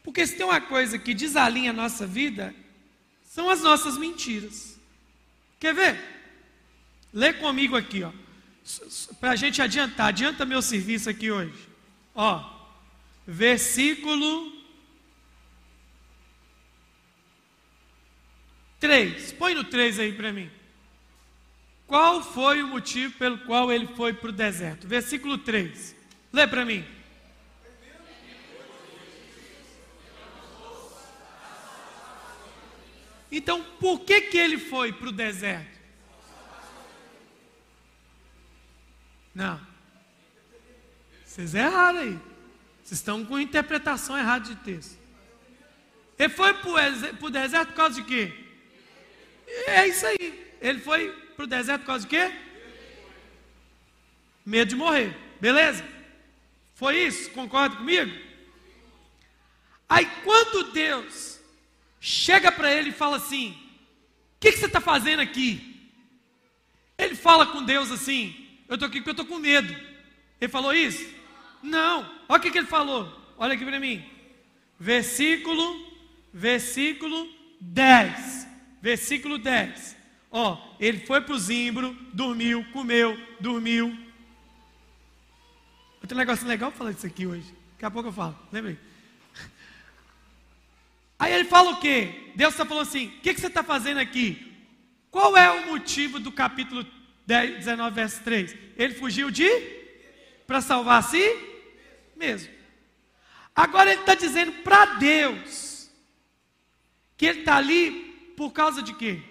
Porque 0.03 0.27
se 0.27 0.37
tem 0.37 0.45
uma 0.45 0.61
coisa 0.61 0.99
que 0.99 1.14
desalinha 1.14 1.71
a 1.71 1.75
nossa 1.75 2.07
vida, 2.07 2.55
são 3.25 3.49
as 3.49 3.62
nossas 3.62 3.97
mentiras. 3.97 4.79
Quer 5.59 5.75
ver? 5.75 6.01
Lê 7.12 7.33
comigo 7.33 7.77
aqui, 7.77 8.03
ó. 8.03 8.12
Para 9.21 9.33
a 9.33 9.37
gente 9.37 9.62
adiantar, 9.62 10.09
adianta 10.09 10.45
meu 10.45 10.61
serviço 10.61 11.09
aqui 11.09 11.31
hoje. 11.31 11.69
Ó, 12.14 12.45
versículo 13.27 14.56
3. 18.87 19.33
Põe 19.33 19.53
no 19.53 19.64
3 19.64 19.99
aí 19.99 20.12
para 20.12 20.33
mim. 20.33 20.49
Qual 21.88 22.22
foi 22.22 22.62
o 22.62 22.68
motivo 22.68 23.12
pelo 23.18 23.38
qual 23.38 23.72
ele 23.72 23.88
foi 23.88 24.12
para 24.12 24.29
o 24.29 24.33
deserto? 24.33 24.87
Versículo 24.87 25.38
3. 25.38 25.96
Lê 26.33 26.46
para 26.46 26.64
mim. 26.64 26.85
Então, 33.31 33.61
por 33.81 34.01
que, 34.01 34.20
que 34.20 34.38
ele 34.38 34.57
foi 34.57 34.92
para 34.92 35.09
o 35.09 35.12
deserto? 35.12 35.77
Não. 39.35 39.61
Vocês 41.25 41.57
erraram 41.57 41.99
aí. 41.99 42.18
Vocês 42.85 43.01
estão 43.01 43.25
com 43.25 43.37
interpretação 43.37 44.16
errada 44.16 44.44
de 44.44 44.55
texto. 44.57 44.96
Ele 46.16 46.29
foi 46.29 46.55
para 46.55 47.27
o 47.27 47.31
deserto 47.31 47.70
por 47.70 47.75
causa 47.75 48.01
de 48.01 48.05
quê? 48.05 48.45
É 49.66 49.87
isso 49.87 50.06
aí. 50.06 50.54
Ele 50.61 50.80
foi 50.80 51.11
para 51.37 51.44
o 51.44 51.48
deserto 51.48 51.82
por 51.82 51.87
causa 51.87 52.06
de 52.06 52.09
quê? 52.09 52.32
Medo 54.44 54.68
de 54.70 54.76
morrer. 54.76 55.16
Beleza? 55.40 55.85
Foi 56.74 56.98
isso? 56.98 57.30
Concorda 57.30 57.76
comigo? 57.76 58.12
Aí 59.88 60.06
quando 60.24 60.72
Deus 60.72 61.40
chega 62.00 62.50
para 62.50 62.72
ele 62.72 62.90
e 62.90 62.92
fala 62.92 63.16
assim: 63.16 63.50
O 63.50 64.40
que, 64.40 64.52
que, 64.52 64.59
você 64.59 64.66
está 64.66 64.80
fazendo 64.80 65.20
aqui? 65.20 65.90
Ele 66.98 67.14
fala 67.14 67.46
com 67.46 67.64
Deus 67.64 67.90
assim: 67.90 68.35
Eu 68.68 68.74
estou 68.74 68.88
aqui 68.88 68.98
porque 68.98 69.11
eu 69.11 69.22
estou 69.22 69.26
com 69.26 69.38
medo. 69.38 69.74
Ele 70.40 70.50
falou 70.50 70.74
isso? 70.74 71.06
Não. 71.62 72.11
Olha 72.28 72.38
o 72.38 72.42
que, 72.42 72.50
que 72.50 72.59
ele 72.59 72.66
falou. 72.66 73.11
Olha 73.38 73.54
aqui 73.54 73.64
para 73.64 73.80
mim. 73.80 74.04
Versículo, 74.78 75.64
versículo 76.32 77.28
10. 77.61 78.46
Versículo 78.87 79.37
10. 79.37 79.96
Ó, 80.31 80.77
ele 80.79 81.01
foi 81.01 81.20
para 81.20 81.35
o 81.35 81.38
zimbro, 81.40 81.92
dormiu, 82.12 82.64
comeu, 82.72 83.20
dormiu. 83.40 83.88
Um 86.09 86.14
negócio 86.14 86.46
legal 86.46 86.70
falar 86.70 86.92
disso 86.92 87.05
aqui 87.05 87.27
hoje. 87.27 87.53
Daqui 87.72 87.85
a 87.85 87.90
pouco 87.90 88.11
eu 88.11 88.12
falo, 88.12 88.38
lembrei. 88.53 88.79
Aí 91.18 91.33
ele 91.33 91.46
fala 91.46 91.72
o 91.72 91.81
quê? 91.81 92.31
Deus 92.37 92.55
está 92.55 92.64
falando 92.64 92.87
assim: 92.87 93.09
o 93.09 93.20
que, 93.22 93.35
que 93.35 93.40
você 93.40 93.49
está 93.49 93.64
fazendo 93.64 93.99
aqui? 93.99 94.57
Qual 95.11 95.37
é 95.37 95.51
o 95.51 95.66
motivo 95.66 96.20
do 96.20 96.31
capítulo 96.31 96.87
10, 97.27 97.57
19, 97.57 97.92
verso 97.92 98.22
3? 98.22 98.57
Ele 98.77 98.94
fugiu 98.94 99.33
de? 99.33 99.51
Para 100.46 100.61
salvar 100.61 101.01
a 101.01 101.03
si 101.03 101.25
mesmo. 102.14 102.55
Agora 103.53 103.90
ele 103.90 104.03
está 104.03 104.14
dizendo 104.14 104.53
para 104.62 104.94
Deus 104.94 105.90
que 107.16 107.27
ele 107.27 107.40
está 107.40 107.57
ali 107.57 108.06
por 108.37 108.53
causa 108.53 108.83
de 108.83 108.94
quê? 108.94 109.22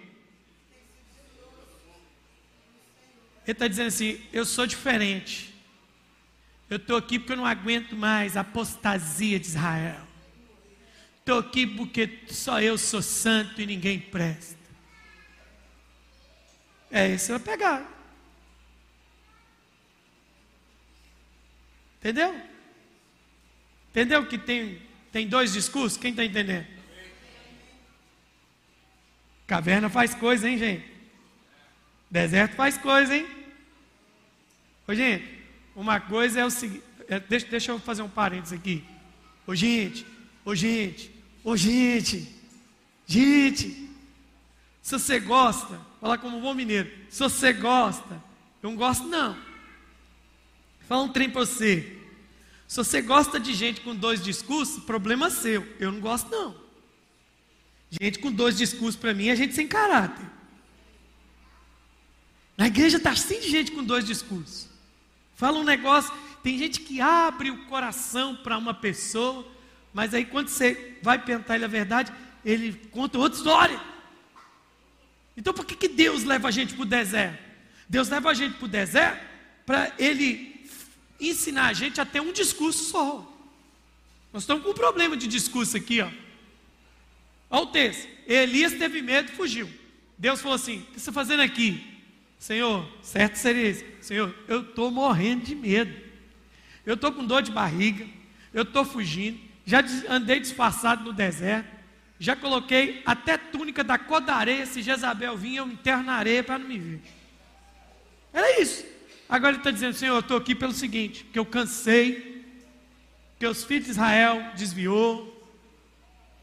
Ele 3.45 3.51
está 3.51 3.67
dizendo 3.67 3.87
assim: 3.87 4.21
eu 4.33 4.45
sou 4.45 4.65
diferente. 4.65 5.53
Eu 6.67 6.77
estou 6.77 6.97
aqui 6.97 7.19
porque 7.19 7.33
eu 7.33 7.37
não 7.37 7.45
aguento 7.45 7.95
mais 7.95 8.35
a 8.35 8.41
apostasia 8.41 9.39
de 9.39 9.45
Israel. 9.45 10.01
Estou 11.19 11.39
aqui 11.39 11.67
porque 11.67 12.21
só 12.27 12.59
eu 12.59 12.77
sou 12.77 13.01
santo 13.01 13.61
e 13.61 13.65
ninguém 13.65 13.99
presta. 13.99 14.65
É 16.89 17.07
isso, 17.09 17.31
vai 17.31 17.39
pegar. 17.39 17.91
Entendeu? 21.99 22.39
Entendeu 23.89 24.25
que 24.27 24.37
tem, 24.37 24.81
tem 25.11 25.27
dois 25.27 25.53
discursos? 25.53 25.97
Quem 25.97 26.11
está 26.11 26.23
entendendo? 26.23 26.74
Caverna 29.47 29.89
faz 29.89 30.13
coisa, 30.13 30.49
hein, 30.49 30.57
gente? 30.57 30.85
Deserto 32.09 32.55
faz 32.55 32.77
coisa, 32.77 33.15
hein? 33.15 33.27
Ô, 34.87 34.93
gente, 34.93 35.43
uma 35.75 35.99
coisa 35.99 36.39
é 36.39 36.45
o 36.45 36.49
seguinte. 36.49 36.83
É, 37.07 37.19
deixa, 37.19 37.47
deixa 37.47 37.71
eu 37.71 37.79
fazer 37.79 38.01
um 38.01 38.09
parênteses 38.09 38.57
aqui. 38.57 38.83
Ô, 39.45 39.53
gente, 39.53 40.05
ô, 40.43 40.55
gente, 40.55 41.11
ô, 41.43 41.55
gente, 41.55 42.33
gente. 43.05 43.89
Se 44.81 44.91
você 44.91 45.19
gosta, 45.19 45.79
falar 45.99 46.17
como 46.17 46.37
um 46.37 46.41
bom 46.41 46.53
mineiro. 46.53 46.91
Se 47.09 47.19
você 47.19 47.53
gosta, 47.53 48.21
eu 48.61 48.69
não 48.69 48.75
gosto, 48.75 49.07
não. 49.07 49.35
Fala 50.87 51.03
um 51.03 51.09
trem 51.09 51.29
para 51.29 51.41
você. 51.41 51.99
Se 52.67 52.77
você 52.77 53.01
gosta 53.01 53.39
de 53.39 53.53
gente 53.53 53.81
com 53.81 53.95
dois 53.95 54.23
discursos, 54.23 54.83
problema 54.83 55.29
seu. 55.29 55.67
Eu 55.79 55.91
não 55.91 55.99
gosto, 55.99 56.29
não. 56.29 56.64
Gente 57.89 58.19
com 58.19 58.31
dois 58.31 58.57
discursos 58.57 58.95
para 58.95 59.13
mim 59.13 59.27
é 59.27 59.35
gente 59.35 59.53
sem 59.53 59.67
caráter. 59.67 60.25
Na 62.57 62.67
igreja 62.67 62.97
está 62.97 63.11
assim 63.11 63.39
de 63.39 63.49
gente 63.49 63.71
com 63.71 63.83
dois 63.83 64.05
discursos. 64.05 64.67
Fala 65.35 65.59
um 65.59 65.63
negócio, 65.63 66.13
tem 66.41 66.57
gente 66.57 66.79
que 66.79 67.01
abre 67.01 67.51
o 67.51 67.65
coração 67.65 68.35
para 68.35 68.57
uma 68.57 68.73
pessoa, 68.73 69.45
mas 69.93 70.13
aí 70.13 70.25
quando 70.25 70.47
você 70.47 70.97
vai 71.01 71.19
perguntar 71.19 71.55
ele 71.55 71.65
a 71.65 71.69
verdade, 71.69 72.13
ele 72.43 72.73
conta 72.91 73.17
outra 73.17 73.37
história. 73.37 73.81
Então 75.35 75.53
por 75.53 75.65
que, 75.65 75.75
que 75.75 75.89
Deus 75.89 76.23
leva 76.23 76.47
a 76.47 76.51
gente 76.51 76.73
para 76.73 76.83
o 76.83 76.85
deserto? 76.85 77.43
Deus 77.89 78.09
leva 78.09 78.29
a 78.29 78.33
gente 78.33 78.55
para 78.55 78.65
o 78.65 78.69
deserto 78.69 79.25
para 79.65 79.91
ele 79.97 80.55
ensinar 81.19 81.67
a 81.67 81.73
gente 81.73 81.99
a 81.99 82.05
ter 82.05 82.21
um 82.21 82.31
discurso 82.31 82.85
só. 82.85 83.31
Nós 84.31 84.43
estamos 84.43 84.63
com 84.63 84.71
um 84.71 84.73
problema 84.73 85.17
de 85.17 85.27
discurso 85.27 85.75
aqui, 85.75 86.01
ó. 86.01 86.09
Olha 87.49 87.63
o 87.63 87.67
texto. 87.67 88.07
Elias 88.27 88.73
teve 88.73 89.01
medo 89.01 89.31
e 89.31 89.35
fugiu. 89.35 89.69
Deus 90.17 90.41
falou 90.41 90.55
assim: 90.55 90.79
O 90.79 90.81
que 90.85 90.91
você 90.93 90.97
está 90.99 91.11
fazendo 91.11 91.41
aqui? 91.41 91.95
Senhor, 92.39 92.87
certo 93.01 93.35
seria 93.35 93.69
isso. 93.69 93.85
Senhor, 94.01 94.33
eu 94.47 94.61
estou 94.61 94.91
morrendo 94.91 95.43
de 95.45 95.55
medo. 95.55 95.93
Eu 96.85 96.95
estou 96.95 97.11
com 97.11 97.25
dor 97.25 97.41
de 97.41 97.51
barriga. 97.51 98.05
Eu 98.53 98.63
estou 98.63 98.85
fugindo. 98.85 99.39
Já 99.65 99.83
andei 100.09 100.39
disfarçado 100.39 101.03
no 101.03 101.13
deserto. 101.13 101.73
Já 102.19 102.35
coloquei 102.35 103.01
até 103.05 103.37
túnica 103.37 103.83
da 103.83 103.97
cor 103.97 104.21
da 104.21 104.35
areia. 104.35 104.65
Se 104.65 104.81
Jezabel 104.81 105.35
vinha, 105.35 105.59
eu 105.59 105.67
enterro 105.67 106.03
na 106.03 106.13
areia 106.13 106.43
para 106.43 106.57
não 106.57 106.67
me 106.67 106.77
ver. 106.77 107.01
Era 108.31 108.61
isso. 108.61 108.85
Agora 109.27 109.53
ele 109.53 109.57
está 109.59 109.71
dizendo, 109.71 109.93
Senhor, 109.93 110.15
eu 110.15 110.19
estou 110.19 110.37
aqui 110.37 110.53
pelo 110.53 110.71
seguinte: 110.71 111.25
que 111.31 111.39
eu 111.39 111.45
cansei, 111.45 112.45
que 113.39 113.47
os 113.47 113.63
filhos 113.63 113.85
de 113.85 113.91
Israel 113.91 114.51
desviou, 114.55 115.34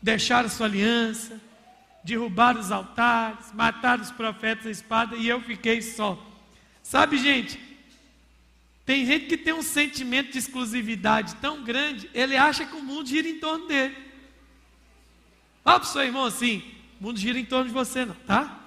deixaram 0.03 0.49
sua 0.49 0.67
aliança, 0.67 1.41
derrubaram 2.03 2.61
os 2.61 2.73
altares, 2.73 3.53
mataram 3.53 4.03
os 4.03 4.11
profetas 4.11 4.67
à 4.67 4.71
espada 4.71 5.17
e 5.17 5.29
eu 5.29 5.41
fiquei 5.41 5.81
só. 5.81 6.21
Sabe, 6.83 7.17
gente, 7.17 7.59
tem 8.85 9.07
gente 9.07 9.27
que 9.27 9.37
tem 9.37 9.53
um 9.53 9.63
sentimento 9.63 10.33
de 10.33 10.39
exclusividade 10.39 11.37
tão 11.37 11.63
grande, 11.63 12.11
ele 12.13 12.37
acha 12.37 12.67
que 12.67 12.75
o 12.75 12.83
mundo 12.83 13.09
gira 13.09 13.29
em 13.29 13.39
torno 13.39 13.69
dele. 13.69 13.97
Fala 15.63 15.79
para 15.79 15.89
o 15.89 15.93
seu 15.93 16.03
irmão 16.03 16.25
assim: 16.25 16.63
o 17.01 17.05
mundo 17.05 17.19
gira 17.19 17.39
em 17.39 17.45
torno 17.45 17.67
de 17.67 17.73
você, 17.73 18.05
não, 18.05 18.15
tá? 18.15 18.59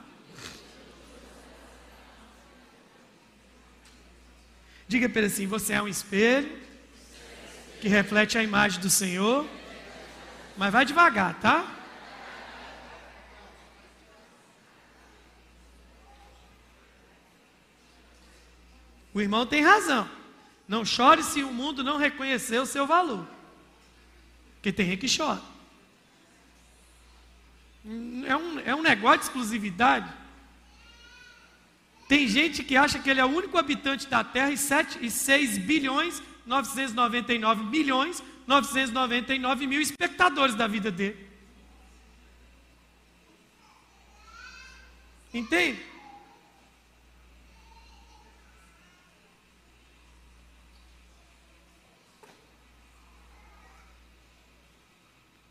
Diga 4.88 5.10
para 5.10 5.19
ele 5.19 5.28
assim: 5.28 5.45
você 5.45 5.74
é 5.74 5.82
um 5.82 5.88
espelho 5.88 6.63
que 7.82 7.89
reflete 7.89 8.38
a 8.38 8.43
imagem 8.43 8.80
do 8.80 8.89
Senhor, 8.89 9.45
mas 10.57 10.71
vai 10.71 10.85
devagar, 10.85 11.39
tá? 11.39 11.65
O 19.13 19.21
irmão 19.21 19.45
tem 19.45 19.63
razão. 19.63 20.09
Não 20.67 20.83
chore 20.83 21.23
se 21.23 21.43
o 21.43 21.51
mundo 21.51 21.83
não 21.83 21.97
reconhecer 21.97 22.59
o 22.59 22.65
seu 22.65 22.85
valor. 22.85 23.25
Porque 24.55 24.73
tem 24.73 24.87
gente 24.87 25.07
que 25.07 25.17
chora. 25.17 25.41
É 28.25 28.35
um, 28.35 28.59
é 28.59 28.75
um 28.75 28.81
negócio 28.81 29.19
de 29.19 29.25
exclusividade. 29.25 30.11
Tem 32.07 32.27
gente 32.27 32.63
que 32.63 32.75
acha 32.75 32.99
que 32.99 33.09
ele 33.09 33.21
é 33.21 33.25
o 33.25 33.29
único 33.29 33.57
habitante 33.57 34.07
da 34.07 34.23
Terra 34.23 34.51
e, 34.51 34.57
7, 34.57 34.99
e 35.01 35.09
6 35.09 35.59
bilhões 35.59 36.21
999 36.45 37.63
milhões 37.63 38.23
999 38.47 39.67
mil 39.67 39.81
espectadores 39.81 40.55
da 40.55 40.67
vida 40.67 40.91
dele. 40.91 41.27
Entende? 45.34 45.84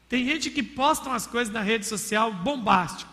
Tem 0.09 0.25
gente 0.25 0.51
que 0.51 0.63
posta 0.63 1.09
umas 1.09 1.27
coisas 1.27 1.53
na 1.53 1.61
rede 1.61 1.85
social 1.87 2.33
bombástica. 2.33 3.13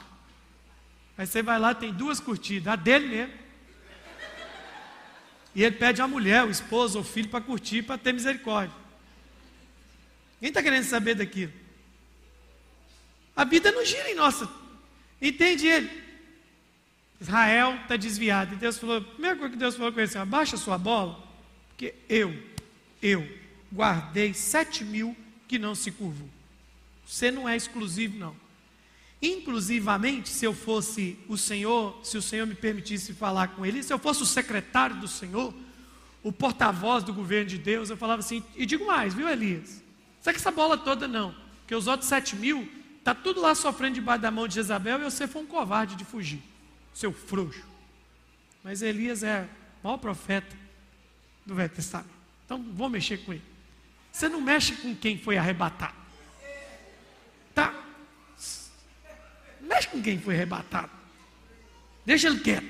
Aí 1.17 1.25
você 1.25 1.41
vai 1.41 1.59
lá, 1.59 1.73
tem 1.73 1.91
duas 1.91 2.19
curtidas, 2.19 2.71
a 2.71 2.75
dele 2.75 3.07
mesmo. 3.07 3.33
E 5.53 5.63
ele 5.63 5.75
pede 5.75 6.01
a 6.01 6.07
mulher, 6.07 6.45
o 6.45 6.49
esposo 6.49 6.99
ou 6.99 7.03
o 7.03 7.07
filho 7.07 7.27
para 7.27 7.41
curtir, 7.41 7.81
para 7.81 7.97
ter 7.97 8.13
misericórdia. 8.13 8.80
Quem 10.41 10.49
está 10.49 10.61
querendo 10.61 10.83
saber 10.83 11.15
daquilo? 11.15 11.53
A 13.35 13.45
vida 13.45 13.71
não 13.71 13.85
gira 13.85 14.09
em 14.09 14.15
nossa. 14.15 14.49
Entende 15.21 15.67
ele? 15.67 15.89
Israel 17.21 17.75
está 17.83 17.95
desviado. 17.95 18.55
E 18.55 18.57
Deus 18.57 18.79
falou, 18.79 18.97
a 18.97 19.01
primeira 19.01 19.37
coisa 19.37 19.53
que 19.53 19.59
Deus 19.59 19.75
falou 19.75 19.93
com 19.93 19.99
ele 19.99 20.09
assim, 20.09 20.17
abaixa 20.17 20.57
sua 20.57 20.79
bola, 20.79 21.23
porque 21.69 21.93
eu, 22.09 22.35
eu 23.01 23.25
guardei 23.71 24.33
sete 24.33 24.83
mil 24.83 25.15
que 25.47 25.59
não 25.59 25.75
se 25.75 25.91
curvou. 25.91 26.27
Você 27.05 27.29
não 27.29 27.47
é 27.47 27.55
exclusivo, 27.55 28.17
não. 28.17 28.35
Inclusivamente, 29.21 30.29
se 30.29 30.43
eu 30.43 30.55
fosse 30.55 31.19
o 31.27 31.37
Senhor, 31.37 31.99
se 32.03 32.17
o 32.17 32.21
Senhor 32.21 32.47
me 32.47 32.55
permitisse 32.55 33.13
falar 33.13 33.49
com 33.49 33.63
ele, 33.63 33.83
se 33.83 33.93
eu 33.93 33.99
fosse 33.99 34.23
o 34.23 34.25
secretário 34.25 34.95
do 34.95 35.07
Senhor, 35.07 35.53
o 36.23 36.31
porta-voz 36.31 37.03
do 37.03 37.13
governo 37.13 37.47
de 37.47 37.59
Deus, 37.59 37.91
eu 37.91 37.97
falava 37.97 38.21
assim, 38.21 38.43
e 38.55 38.65
digo 38.65 38.87
mais, 38.87 39.13
viu 39.13 39.29
Elias? 39.29 39.80
Sabe 40.21 40.35
que 40.35 40.41
essa 40.41 40.51
bola 40.51 40.77
toda 40.77 41.07
não, 41.07 41.35
porque 41.59 41.75
os 41.75 41.87
outros 41.87 42.07
sete 42.07 42.35
mil, 42.35 42.69
está 42.99 43.15
tudo 43.15 43.41
lá 43.41 43.55
sofrendo 43.55 43.95
debaixo 43.95 44.21
da 44.21 44.29
mão 44.29 44.47
de 44.47 44.55
Jezabel 44.55 44.99
e 44.99 45.03
você 45.03 45.27
foi 45.27 45.41
um 45.41 45.47
covarde 45.47 45.95
de 45.95 46.05
fugir, 46.05 46.41
seu 46.93 47.11
frouxo. 47.11 47.65
Mas 48.63 48.81
Elias 48.81 49.23
é 49.23 49.47
o 49.81 49.87
maior 49.87 49.97
profeta 49.97 50.55
do 51.45 51.55
Velho 51.55 51.69
Testamento. 51.69 52.11
Então, 52.45 52.63
vou 52.73 52.89
mexer 52.89 53.17
com 53.17 53.33
ele. 53.33 53.41
Você 54.11 54.29
não 54.29 54.41
mexe 54.41 54.73
com 54.73 54.95
quem 54.95 55.17
foi 55.17 55.37
arrebatado. 55.37 55.95
Tá? 57.55 57.73
Mexe 59.61 59.87
com 59.87 60.01
quem 60.01 60.19
foi 60.19 60.35
arrebatado. 60.35 60.91
Deixa 62.05 62.27
ele 62.27 62.39
quieto. 62.41 62.69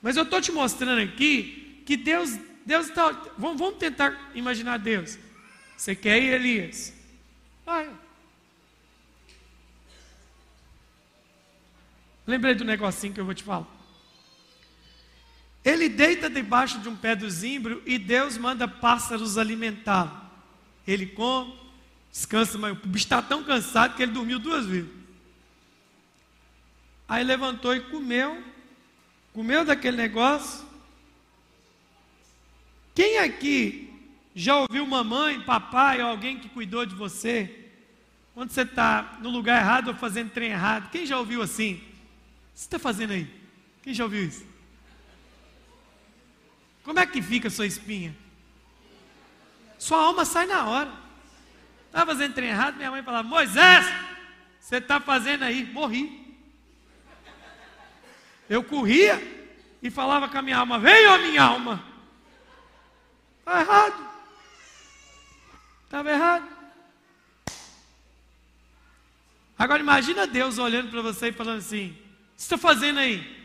Mas 0.00 0.16
eu 0.16 0.22
estou 0.22 0.40
te 0.40 0.52
mostrando 0.52 1.00
aqui 1.02 1.82
que 1.84 1.96
Deus, 1.96 2.38
Deus 2.64 2.88
está. 2.88 3.10
Vamos 3.36 3.76
tentar 3.78 4.30
imaginar 4.34 4.78
Deus. 4.78 5.18
Você 5.78 5.94
quer 5.94 6.20
ir, 6.20 6.34
Elias? 6.34 6.92
Vai. 7.64 7.88
Lembrei 12.26 12.52
do 12.56 12.64
negocinho 12.64 13.14
que 13.14 13.20
eu 13.20 13.24
vou 13.24 13.32
te 13.32 13.44
falar. 13.44 13.68
Ele 15.64 15.88
deita 15.88 16.28
debaixo 16.28 16.80
de 16.80 16.88
um 16.88 16.96
pé 16.96 17.14
do 17.14 17.30
zimbro 17.30 17.80
e 17.86 17.96
Deus 17.96 18.36
manda 18.36 18.66
pássaros 18.66 19.38
alimentá-lo. 19.38 20.20
Ele 20.84 21.06
come, 21.06 21.56
Descansa, 22.10 22.58
mas 22.58 22.72
o 22.72 22.88
bicho 22.88 23.04
está 23.04 23.22
tão 23.22 23.44
cansado 23.44 23.94
que 23.94 24.02
ele 24.02 24.10
dormiu 24.10 24.40
duas 24.40 24.66
vezes. 24.66 24.90
Aí 27.08 27.22
levantou 27.22 27.76
e 27.76 27.80
comeu, 27.82 28.42
comeu 29.32 29.64
daquele 29.64 29.96
negócio. 29.96 30.66
Quem 32.96 33.18
aqui 33.18 33.87
já 34.38 34.56
ouviu 34.56 34.86
mamãe, 34.86 35.40
papai 35.40 36.00
ou 36.00 36.10
alguém 36.10 36.38
que 36.38 36.48
cuidou 36.48 36.86
de 36.86 36.94
você? 36.94 37.72
Quando 38.34 38.50
você 38.50 38.62
está 38.62 39.18
no 39.20 39.30
lugar 39.30 39.60
errado 39.60 39.88
ou 39.88 39.94
fazendo 39.94 40.30
trem 40.30 40.50
errado, 40.50 40.90
quem 40.90 41.04
já 41.04 41.18
ouviu 41.18 41.42
assim? 41.42 41.74
O 41.74 41.76
que 41.78 41.84
você 42.54 42.64
está 42.66 42.78
fazendo 42.78 43.14
aí? 43.14 43.28
Quem 43.82 43.92
já 43.92 44.04
ouviu 44.04 44.24
isso? 44.24 44.46
Como 46.84 47.00
é 47.00 47.04
que 47.04 47.20
fica 47.20 47.48
a 47.48 47.50
sua 47.50 47.66
espinha? 47.66 48.14
Sua 49.76 49.98
alma 49.98 50.24
sai 50.24 50.46
na 50.46 50.66
hora. 50.66 50.92
Estava 51.86 52.12
fazendo 52.12 52.34
trem 52.34 52.50
errado, 52.50 52.76
minha 52.76 52.92
mãe 52.92 53.02
falava: 53.02 53.26
Moisés, 53.26 53.86
você 54.60 54.76
está 54.76 55.00
fazendo 55.00 55.42
aí? 55.42 55.64
Morri. 55.64 56.38
Eu 58.48 58.62
corria 58.62 59.20
e 59.82 59.90
falava 59.90 60.28
com 60.28 60.38
a 60.38 60.42
minha 60.42 60.58
alma: 60.58 60.78
Vem, 60.78 61.08
ó 61.08 61.18
minha 61.18 61.42
alma. 61.42 61.82
Está 63.40 63.62
errado. 63.62 64.07
Estava 65.88 66.10
errado. 66.10 66.46
Agora 69.58 69.80
imagina 69.80 70.26
Deus 70.26 70.58
olhando 70.58 70.90
para 70.90 71.00
você 71.00 71.28
e 71.28 71.32
falando 71.32 71.60
assim: 71.60 71.86
O 71.86 71.92
que 71.92 72.02
você 72.36 72.44
está 72.44 72.58
fazendo 72.58 72.98
aí? 72.98 73.38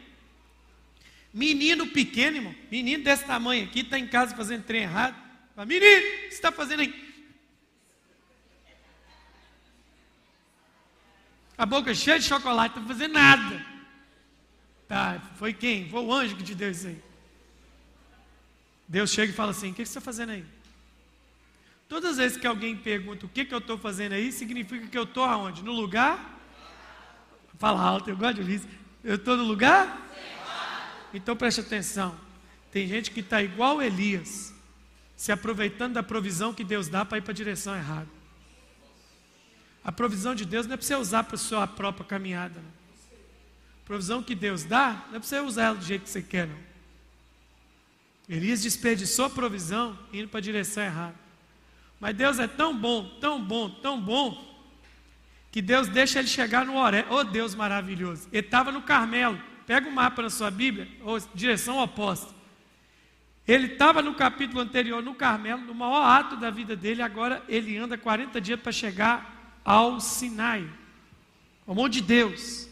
Menino 1.34 1.88
pequeno, 1.88 2.36
irmão, 2.36 2.56
menino 2.70 3.02
desse 3.02 3.24
tamanho 3.26 3.64
aqui, 3.64 3.80
está 3.80 3.98
em 3.98 4.08
casa 4.08 4.36
fazendo 4.36 4.66
trem 4.66 4.82
errado. 4.82 5.16
Fala, 5.56 5.66
menino, 5.66 5.86
o 5.86 6.02
que 6.02 6.20
você 6.20 6.36
está 6.36 6.52
fazendo 6.52 6.82
aí? 6.82 7.14
A 11.58 11.66
boca 11.66 11.96
cheia 11.96 12.20
de 12.20 12.26
chocolate, 12.26 12.76
não 12.76 12.84
está 12.84 12.94
fazendo 12.94 13.14
nada. 13.14 13.66
Tá, 14.86 15.32
foi 15.38 15.54
quem? 15.54 15.90
Foi 15.90 16.02
o 16.04 16.14
anjo 16.14 16.36
que 16.36 16.44
te 16.44 16.54
deu 16.54 16.72
isso 16.72 16.88
aí. 16.88 17.02
Deus 18.86 19.12
chega 19.12 19.32
e 19.32 19.36
fala 19.36 19.52
assim: 19.52 19.72
O 19.72 19.74
que 19.74 19.86
você 19.86 19.92
está 19.98 20.02
fazendo 20.02 20.32
aí? 20.32 20.46
Todas 21.88 22.12
as 22.12 22.18
vezes 22.18 22.38
que 22.38 22.48
alguém 22.48 22.76
pergunta 22.76 23.26
o 23.26 23.30
que, 23.30 23.46
que 23.46 23.54
eu 23.54 23.60
estou 23.60 23.78
fazendo 23.78 24.14
aí, 24.14 24.32
significa 24.32 24.88
que 24.88 24.98
eu 24.98 25.04
estou 25.04 25.24
aonde? 25.24 25.64
No 25.64 25.72
lugar? 25.72 26.40
Fala 27.60 27.82
alto, 27.82 28.10
eu 28.10 28.18
gosto 28.18 28.36
de 28.36 28.42
ouvir. 28.42 28.62
Eu 29.04 29.16
estou 29.16 29.38
no 29.38 29.44
lugar? 29.44 30.02
Então 31.14 31.36
preste 31.36 31.62
atenção. 31.62 32.18
Tem 32.72 32.88
gente 32.88 33.12
que 33.12 33.20
está 33.20 33.42
igual 33.42 33.82
Elias, 33.82 34.54
se 35.16 35.32
aproveitando 35.32 35.94
da 35.94 36.04
provisão 36.04 36.54
que 36.54 36.64
Deus 36.64 36.88
dá 36.88 37.06
para 37.06 37.20
ir 37.20 37.22
para 37.22 37.32
a 37.32 37.36
direção 37.36 37.76
errada. 37.76 38.10
A 39.84 39.92
provisão 39.92 40.34
de 40.34 40.46
Deus 40.46 40.66
não 40.66 40.74
é 40.74 40.78
para 40.78 40.86
você 40.86 40.96
usar 40.96 41.24
para 41.24 41.36
a 41.36 41.38
sua 41.38 41.68
própria 41.68 42.06
caminhada. 42.06 42.60
Não. 42.60 42.70
A 43.84 43.86
provisão 43.86 44.24
que 44.24 44.34
Deus 44.34 44.64
dá 44.64 45.06
não 45.10 45.18
é 45.18 45.20
para 45.20 45.28
você 45.28 45.40
usar 45.40 45.64
ela 45.66 45.76
do 45.76 45.86
jeito 45.86 46.04
que 46.04 46.10
você 46.10 46.22
quer. 46.22 46.48
Não. 46.48 46.58
Elias 48.30 48.62
desperdiçou 48.62 49.26
a 49.26 49.30
provisão 49.30 50.00
indo 50.12 50.30
para 50.30 50.40
a 50.40 50.42
direção 50.42 50.82
errada. 50.82 51.23
Mas 52.04 52.18
Deus 52.18 52.38
é 52.38 52.48
tão 52.48 52.78
bom, 52.78 53.18
tão 53.22 53.42
bom, 53.42 53.70
tão 53.70 54.02
bom, 54.02 54.62
que 55.50 55.62
Deus 55.62 55.88
deixa 55.88 56.20
ele 56.20 56.28
chegar 56.28 56.66
no 56.66 56.76
Oré. 56.76 57.06
Oh 57.10 57.24
Deus 57.24 57.56
maravilhoso. 57.56 58.28
Ele 58.30 58.46
estava 58.46 58.74
no 58.74 58.82
Carmelo. 58.82 59.42
Pega 59.66 59.88
o 59.88 59.92
mapa 59.92 60.22
na 60.22 60.30
sua 60.30 60.52
Bíblia, 60.52 60.86
ou 61.02 61.18
direção 61.34 61.78
oposta. 61.78 62.36
Ele 63.48 63.68
estava 63.68 64.02
no 64.02 64.16
capítulo 64.16 64.60
anterior, 64.60 65.02
no 65.02 65.16
Carmelo, 65.16 65.62
no 65.62 65.74
maior 65.74 66.04
ato 66.04 66.36
da 66.36 66.50
vida 66.50 66.76
dele, 66.76 67.02
agora 67.02 67.42
ele 67.48 67.78
anda 67.78 67.98
40 67.98 68.42
dias 68.42 68.60
para 68.60 68.74
chegar 68.74 69.62
ao 69.64 70.02
Sinai, 70.02 70.70
ao 71.66 71.74
monte 71.74 71.94
de 71.94 72.02
Deus. 72.02 72.68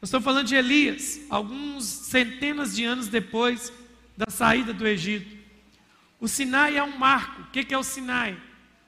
Nós 0.00 0.08
estamos 0.08 0.24
falando 0.24 0.46
de 0.46 0.54
Elias, 0.54 1.20
alguns 1.28 1.84
centenas 1.84 2.74
de 2.74 2.82
anos 2.82 3.08
depois 3.08 3.70
da 4.16 4.30
saída 4.30 4.72
do 4.72 4.86
Egito. 4.88 5.39
O 6.20 6.28
Sinai 6.28 6.76
é 6.76 6.82
um 6.82 6.98
marco. 6.98 7.42
O 7.42 7.46
que 7.46 7.72
é 7.72 7.78
o 7.78 7.82
Sinai? 7.82 8.36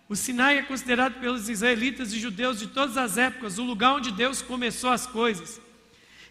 O 0.08 0.14
Sinai 0.14 0.58
é 0.58 0.62
considerado 0.62 1.18
pelos 1.20 1.48
israelitas 1.48 2.12
e 2.12 2.20
judeus 2.20 2.58
de 2.58 2.66
todas 2.66 2.98
as 2.98 3.16
épocas 3.16 3.58
o 3.58 3.64
lugar 3.64 3.94
onde 3.94 4.12
Deus 4.12 4.42
começou 4.42 4.90
as 4.90 5.06
coisas. 5.06 5.60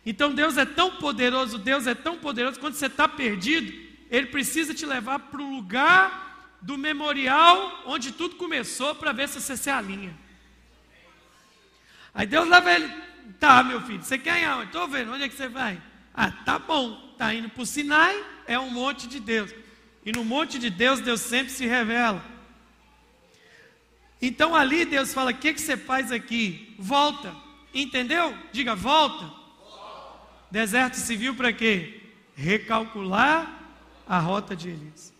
Então 0.06 0.34
Deus 0.34 0.58
é 0.58 0.66
tão 0.66 0.98
poderoso, 0.98 1.58
Deus 1.58 1.88
é 1.88 1.96
tão 1.96 2.18
poderoso, 2.18 2.60
quando 2.60 2.76
você 2.76 2.86
está 2.86 3.08
perdido, 3.08 3.72
Ele 4.10 4.28
precisa 4.28 4.74
te 4.74 4.86
levar 4.86 5.18
para 5.18 5.42
o 5.42 5.56
lugar 5.56 6.58
do 6.62 6.78
memorial 6.78 7.84
onde 7.88 8.12
tudo 8.12 8.36
começou 8.36 8.94
para 8.94 9.12
ver 9.12 9.28
se 9.30 9.42
você 9.42 9.58
se 9.58 9.70
alinha. 9.70 10.16
Aí 12.14 12.28
Deus 12.28 12.48
leva 12.48 12.72
ele, 12.72 12.92
tá 13.40 13.64
meu 13.64 13.82
filho, 13.82 14.04
você 14.04 14.18
quer 14.18 14.42
ir 14.42 14.46
aonde? 14.46 14.66
Estou 14.66 14.88
vendo, 14.88 15.12
onde 15.12 15.24
é 15.24 15.30
que 15.30 15.36
você 15.36 15.48
vai? 15.48 15.82
Ah, 16.14 16.30
tá 16.30 16.60
bom, 16.60 17.16
tá 17.18 17.34
indo 17.34 17.50
para 17.50 17.64
o 17.64 17.66
Sinai, 17.66 18.24
é 18.46 18.60
um 18.60 18.70
monte 18.70 19.08
de 19.08 19.20
Deus. 19.20 19.52
E 20.06 20.12
no 20.12 20.26
monte 20.26 20.58
de 20.58 20.70
Deus, 20.70 21.00
Deus 21.00 21.22
sempre 21.22 21.52
se 21.52 21.66
revela. 21.66 22.24
Então 24.22 24.56
ali 24.56 24.86
Deus 24.86 25.14
fala: 25.14 25.32
o 25.32 25.38
que, 25.38 25.54
que 25.54 25.62
você 25.62 25.78
faz 25.78 26.12
aqui? 26.12 26.76
Volta. 26.78 27.36
Entendeu? 27.74 28.38
Diga, 28.52 28.76
volta. 28.76 29.32
Deserto 30.50 30.96
civil 30.96 31.36
para 31.36 31.54
quê? 31.54 32.02
Recalcular 32.36 33.60
a 34.08 34.20
rota 34.20 34.56
de 34.56 34.70
Elias. 34.70 35.12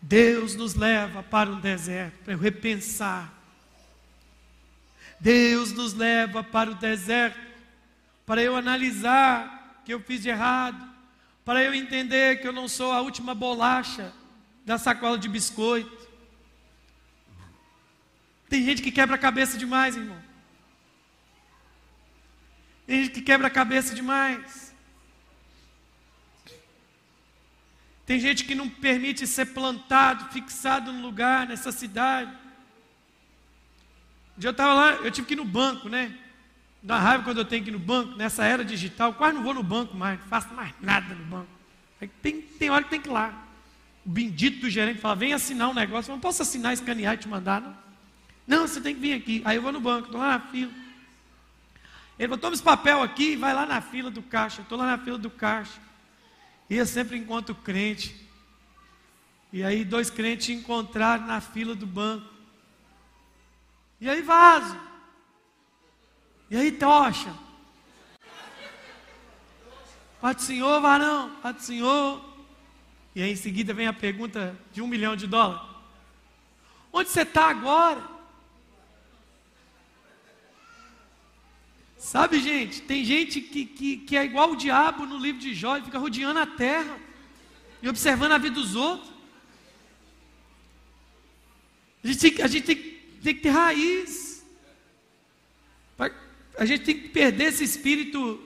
Deus 0.00 0.54
nos 0.54 0.74
leva 0.74 1.22
para 1.22 1.50
um 1.50 1.60
deserto 1.60 2.24
para 2.24 2.36
repensar. 2.36 3.32
Deus 5.20 5.72
nos 5.72 5.94
leva 5.94 6.42
para 6.44 6.70
o 6.70 6.74
deserto 6.74 7.38
para 8.24 8.42
eu 8.42 8.56
analisar 8.56 9.78
o 9.80 9.84
que 9.84 9.94
eu 9.94 10.00
fiz 10.00 10.22
de 10.22 10.28
errado, 10.28 10.87
para 11.48 11.64
eu 11.64 11.72
entender 11.72 12.42
que 12.42 12.46
eu 12.46 12.52
não 12.52 12.68
sou 12.68 12.92
a 12.92 13.00
última 13.00 13.34
bolacha 13.34 14.12
da 14.66 14.76
sacola 14.76 15.16
de 15.16 15.30
biscoito. 15.30 16.06
Tem 18.50 18.62
gente 18.62 18.82
que 18.82 18.92
quebra 18.92 19.14
a 19.14 19.18
cabeça 19.18 19.56
demais, 19.56 19.96
irmão. 19.96 20.22
Tem 22.86 23.02
gente 23.02 23.14
que 23.14 23.22
quebra 23.22 23.46
a 23.46 23.50
cabeça 23.50 23.94
demais. 23.94 24.74
Tem 28.04 28.20
gente 28.20 28.44
que 28.44 28.54
não 28.54 28.68
permite 28.68 29.26
ser 29.26 29.46
plantado, 29.46 30.30
fixado 30.30 30.92
no 30.92 31.00
lugar, 31.00 31.46
nessa 31.46 31.72
cidade. 31.72 32.30
Um 34.36 34.40
dia 34.40 34.48
eu 34.48 34.50
estava 34.50 34.74
lá, 34.74 34.92
eu 34.96 35.10
tive 35.10 35.26
que 35.26 35.32
ir 35.32 35.36
no 35.36 35.46
banco, 35.46 35.88
né? 35.88 36.14
Dá 36.82 36.98
raiva 36.98 37.24
quando 37.24 37.38
eu 37.38 37.44
tenho 37.44 37.62
que 37.64 37.70
ir 37.70 37.72
no 37.72 37.78
banco, 37.78 38.16
nessa 38.16 38.44
era 38.44 38.64
digital, 38.64 39.12
quase 39.14 39.34
não 39.34 39.42
vou 39.42 39.54
no 39.54 39.62
banco 39.62 39.96
mais, 39.96 40.18
não 40.20 40.26
faço 40.26 40.54
mais 40.54 40.72
nada 40.80 41.14
no 41.14 41.24
banco. 41.24 41.48
Tem, 42.22 42.40
tem 42.40 42.70
hora 42.70 42.84
que 42.84 42.90
tem 42.90 43.00
que 43.00 43.08
ir 43.08 43.12
lá. 43.12 43.46
O 44.06 44.08
bendito 44.08 44.60
do 44.60 44.70
gerente 44.70 45.00
fala, 45.00 45.16
vem 45.16 45.32
assinar 45.32 45.68
um 45.68 45.74
negócio, 45.74 46.10
eu 46.10 46.14
não 46.14 46.20
posso 46.20 46.42
assinar, 46.42 46.72
escanear 46.72 47.14
e 47.14 47.18
te 47.18 47.28
mandar, 47.28 47.60
não. 47.60 47.88
Não, 48.46 48.66
você 48.66 48.80
tem 48.80 48.94
que 48.94 49.00
vir 49.00 49.12
aqui. 49.12 49.42
Aí 49.44 49.56
eu 49.56 49.62
vou 49.62 49.70
no 49.70 49.80
banco, 49.80 50.06
estou 50.06 50.18
lá 50.18 50.28
na 50.28 50.40
fila. 50.40 50.72
Ele 52.18 52.28
falou, 52.28 52.38
toma 52.38 52.54
esse 52.54 52.62
papel 52.62 53.02
aqui 53.02 53.32
e 53.32 53.36
vai 53.36 53.52
lá 53.52 53.66
na 53.66 53.82
fila 53.82 54.10
do 54.10 54.22
caixa. 54.22 54.62
Estou 54.62 54.78
lá 54.78 54.86
na 54.86 54.98
fila 54.98 55.18
do 55.18 55.28
caixa. 55.28 55.78
E 56.70 56.76
eu 56.76 56.86
sempre 56.86 57.18
encontro 57.18 57.54
crente. 57.54 58.26
E 59.52 59.62
aí 59.62 59.84
dois 59.84 60.08
crentes 60.08 60.48
encontraram 60.48 61.26
na 61.26 61.42
fila 61.42 61.74
do 61.74 61.86
banco. 61.86 62.26
E 64.00 64.08
aí 64.08 64.22
vaso. 64.22 64.87
E 66.50 66.56
aí, 66.56 66.72
tocha? 66.72 67.34
Pai 70.20 70.34
do 70.34 70.42
Senhor, 70.42 70.80
varão, 70.80 71.30
Pai 71.42 71.52
do 71.52 71.62
Senhor. 71.62 72.24
E 73.14 73.22
aí 73.22 73.32
em 73.32 73.36
seguida 73.36 73.74
vem 73.74 73.86
a 73.86 73.92
pergunta 73.92 74.58
de 74.72 74.80
um 74.80 74.86
milhão 74.86 75.14
de 75.14 75.26
dólares. 75.26 75.68
Onde 76.92 77.08
você 77.08 77.22
está 77.22 77.50
agora? 77.50 78.02
Sabe, 81.96 82.40
gente, 82.40 82.80
tem 82.82 83.04
gente 83.04 83.40
que, 83.40 83.66
que, 83.66 83.96
que 83.98 84.16
é 84.16 84.24
igual 84.24 84.52
o 84.52 84.56
diabo 84.56 85.04
no 85.04 85.18
livro 85.18 85.40
de 85.40 85.54
Jó, 85.54 85.76
ele 85.76 85.84
fica 85.84 85.98
rodeando 85.98 86.38
a 86.38 86.46
terra 86.46 86.98
e 87.82 87.88
observando 87.88 88.32
a 88.32 88.38
vida 88.38 88.54
dos 88.54 88.74
outros. 88.74 89.12
A 92.02 92.06
gente 92.06 92.42
a 92.42 92.46
gente 92.46 92.64
tem, 92.64 92.76
tem 93.22 93.34
que 93.34 93.40
ter 93.40 93.50
raiz. 93.50 94.27
A 96.58 96.64
gente 96.64 96.84
tem 96.84 96.98
que 96.98 97.08
perder 97.08 97.44
esse 97.44 97.62
espírito, 97.62 98.44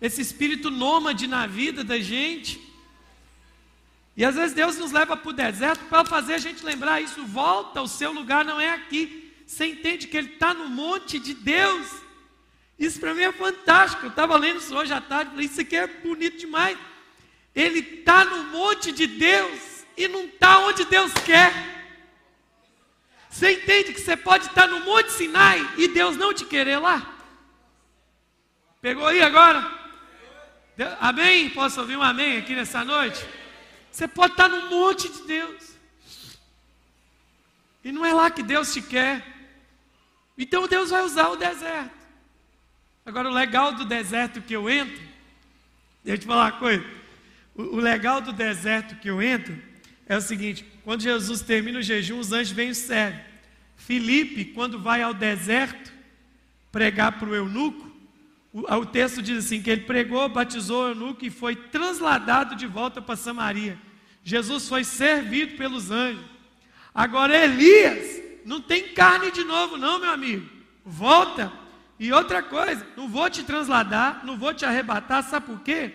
esse 0.00 0.22
espírito 0.22 0.70
nômade 0.70 1.26
na 1.26 1.46
vida 1.46 1.84
da 1.84 1.98
gente. 1.98 2.58
E 4.16 4.24
às 4.24 4.34
vezes 4.34 4.54
Deus 4.54 4.78
nos 4.78 4.92
leva 4.92 5.14
para 5.14 5.28
o 5.28 5.32
deserto 5.32 5.84
para 5.84 6.06
fazer 6.06 6.34
a 6.34 6.38
gente 6.38 6.64
lembrar 6.64 7.02
isso. 7.02 7.22
Volta, 7.26 7.82
o 7.82 7.86
seu 7.86 8.12
lugar 8.12 8.46
não 8.46 8.58
é 8.58 8.70
aqui. 8.70 9.30
Você 9.46 9.66
entende 9.66 10.06
que 10.06 10.16
Ele 10.16 10.32
está 10.32 10.54
no 10.54 10.68
monte 10.68 11.18
de 11.18 11.34
Deus. 11.34 11.86
Isso 12.78 12.98
para 12.98 13.12
mim 13.12 13.20
é 13.22 13.32
fantástico. 13.32 14.06
Eu 14.06 14.10
estava 14.10 14.38
lendo 14.38 14.60
isso 14.60 14.74
hoje 14.74 14.94
à 14.94 15.00
tarde, 15.02 15.32
falei, 15.32 15.46
isso 15.46 15.60
aqui 15.60 15.76
é 15.76 15.86
bonito 15.86 16.38
demais. 16.38 16.78
Ele 17.54 17.80
está 17.80 18.24
no 18.24 18.44
monte 18.44 18.90
de 18.90 19.06
Deus 19.06 19.84
e 19.98 20.08
não 20.08 20.24
está 20.24 20.60
onde 20.60 20.86
Deus 20.86 21.12
quer. 21.26 21.52
Você 23.28 23.52
entende 23.52 23.92
que 23.92 24.00
você 24.00 24.16
pode 24.16 24.46
estar 24.46 24.66
no 24.66 24.80
Monte 24.80 25.12
Sinai 25.12 25.74
e 25.76 25.88
Deus 25.88 26.16
não 26.16 26.32
te 26.32 26.44
querer 26.44 26.78
lá? 26.78 27.13
Pegou 28.84 29.06
aí 29.06 29.22
agora? 29.22 29.66
Amém? 31.00 31.48
Posso 31.48 31.80
ouvir 31.80 31.96
um 31.96 32.02
amém 32.02 32.36
aqui 32.36 32.54
nessa 32.54 32.84
noite? 32.84 33.26
Você 33.90 34.06
pode 34.06 34.34
estar 34.34 34.46
no 34.46 34.68
monte 34.68 35.08
de 35.08 35.22
Deus. 35.22 35.72
E 37.82 37.90
não 37.90 38.04
é 38.04 38.12
lá 38.12 38.30
que 38.30 38.42
Deus 38.42 38.74
te 38.74 38.82
quer. 38.82 39.24
Então 40.36 40.68
Deus 40.68 40.90
vai 40.90 41.00
usar 41.00 41.28
o 41.30 41.36
deserto. 41.36 41.96
Agora, 43.06 43.30
o 43.30 43.32
legal 43.32 43.72
do 43.72 43.86
deserto 43.86 44.42
que 44.42 44.54
eu 44.54 44.68
entro, 44.68 45.00
deixa 46.04 46.16
eu 46.16 46.18
te 46.18 46.26
falar 46.26 46.52
uma 46.52 46.58
coisa. 46.58 46.84
O, 47.54 47.62
o 47.62 47.76
legal 47.76 48.20
do 48.20 48.34
deserto 48.34 48.96
que 48.96 49.08
eu 49.08 49.22
entro 49.22 49.58
é 50.06 50.14
o 50.14 50.20
seguinte: 50.20 50.62
quando 50.84 51.00
Jesus 51.00 51.40
termina 51.40 51.78
o 51.78 51.82
jejum, 51.82 52.18
os 52.18 52.32
anjos 52.32 52.52
vêm 52.52 52.68
e 52.68 52.74
servem. 52.74 53.24
Filipe, 53.78 54.44
quando 54.44 54.78
vai 54.78 55.00
ao 55.00 55.14
deserto 55.14 55.90
pregar 56.70 57.12
para 57.12 57.30
o 57.30 57.34
eunuco, 57.34 57.93
o, 58.54 58.86
texto 58.86 59.20
diz 59.20 59.44
assim: 59.44 59.60
que 59.60 59.68
ele 59.68 59.80
pregou, 59.80 60.28
batizou 60.28 60.84
o 60.84 60.88
eunuco 60.90 61.24
e 61.24 61.30
foi 61.30 61.56
transladado 61.56 62.54
de 62.54 62.68
volta 62.68 63.02
para 63.02 63.16
Samaria. 63.16 63.76
Jesus 64.22 64.68
foi 64.68 64.84
servido 64.84 65.56
pelos 65.56 65.90
anjos. 65.90 66.24
Agora 66.94 67.36
Elias 67.36 68.22
não 68.44 68.60
tem 68.60 68.94
carne 68.94 69.32
de 69.32 69.42
novo, 69.42 69.76
não, 69.76 69.98
meu 69.98 70.10
amigo. 70.10 70.48
Volta. 70.84 71.52
E 71.98 72.12
outra 72.12 72.42
coisa, 72.42 72.86
não 72.96 73.08
vou 73.08 73.28
te 73.28 73.42
transladar, 73.42 74.24
não 74.24 74.36
vou 74.36 74.54
te 74.54 74.64
arrebatar, 74.64 75.24
sabe 75.24 75.46
por 75.46 75.60
quê? 75.60 75.92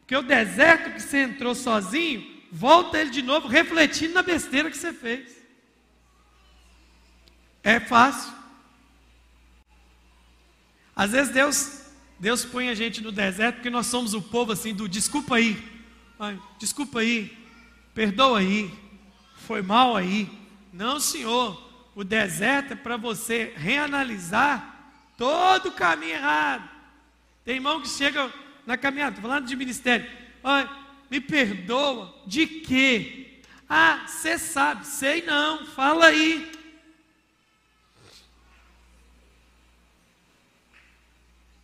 Porque 0.00 0.16
o 0.16 0.22
deserto 0.22 0.92
que 0.92 1.02
você 1.02 1.18
entrou 1.18 1.54
sozinho, 1.54 2.42
volta 2.50 2.98
ele 2.98 3.10
de 3.10 3.20
novo, 3.20 3.48
refletindo 3.48 4.14
na 4.14 4.22
besteira 4.22 4.70
que 4.70 4.78
você 4.78 4.92
fez. 4.92 5.36
É 7.62 7.78
fácil. 7.78 8.32
Às 10.96 11.12
vezes 11.12 11.32
Deus, 11.32 11.77
Deus 12.18 12.44
põe 12.44 12.68
a 12.68 12.74
gente 12.74 13.00
no 13.00 13.12
deserto 13.12 13.56
porque 13.56 13.70
nós 13.70 13.86
somos 13.86 14.14
o 14.14 14.20
povo 14.20 14.52
assim 14.52 14.74
do 14.74 14.88
desculpa 14.88 15.36
aí, 15.36 15.56
Ai, 16.20 16.36
desculpa 16.58 16.98
aí, 16.98 17.32
perdoa 17.94 18.40
aí, 18.40 18.68
foi 19.46 19.62
mal 19.62 19.94
aí. 19.94 20.28
Não, 20.72 20.98
Senhor, 20.98 21.90
o 21.94 22.02
deserto 22.02 22.72
é 22.72 22.76
para 22.76 22.96
você 22.96 23.52
reanalisar 23.56 24.96
todo 25.16 25.68
o 25.68 25.72
caminho 25.72 26.14
errado. 26.14 26.68
Tem 27.44 27.54
irmão 27.54 27.80
que 27.80 27.88
chega 27.88 28.32
na 28.66 28.76
caminhada, 28.76 29.16
estou 29.16 29.30
falando 29.30 29.46
de 29.46 29.54
ministério. 29.54 30.10
Ai, 30.42 30.68
me 31.08 31.20
perdoa, 31.20 32.12
de 32.26 32.46
quê? 32.46 33.40
Ah, 33.68 34.04
você 34.08 34.36
sabe, 34.38 34.86
sei 34.88 35.22
não, 35.22 35.66
fala 35.66 36.06
aí. 36.06 36.50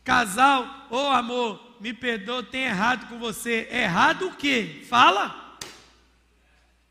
Casal, 0.05 0.87
ô 0.91 0.97
oh, 0.97 1.09
amor, 1.09 1.77
me 1.81 1.95
perdoa, 1.95 2.43
tem 2.43 2.65
errado 2.65 3.09
com 3.09 3.19
você. 3.19 3.67
Errado 3.71 4.29
o 4.29 4.37
quê? 4.37 4.85
Fala. 4.87 5.59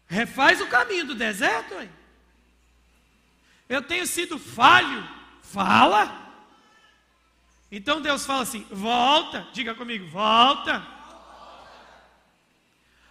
Refaz 0.07 0.59
o 0.59 0.67
caminho 0.67 1.05
do 1.05 1.15
deserto, 1.15 1.75
hein? 1.75 1.89
Eu 3.69 3.81
tenho 3.83 4.05
sido 4.07 4.39
falho. 4.39 5.07
Fala. 5.41 6.23
Então 7.71 8.01
Deus 8.01 8.25
fala 8.25 8.41
assim: 8.41 8.65
volta, 8.71 9.47
diga 9.53 9.75
comigo, 9.75 10.07
volta. 10.07 10.85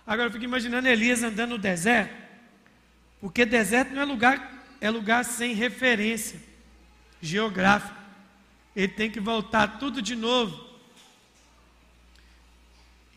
Agora 0.05 0.29
eu 0.29 0.33
fico 0.33 0.45
imaginando 0.45 0.89
Elias 0.89 1.23
andando 1.23 1.51
no 1.51 1.59
deserto, 1.59 2.15
porque 3.21 3.47
deserto 3.47 3.93
não 3.93 4.03
é 4.03 4.05
lugar, 4.05 4.65
é 4.81 4.91
lugar 4.91 5.25
sem 5.25 5.55
referência 5.55 6.41
geográfica. 7.21 8.02
Ele 8.75 8.89
tem 8.89 9.11
que 9.11 9.21
voltar 9.21 9.79
tudo 9.79 10.01
de 10.01 10.17
novo. 10.17 10.73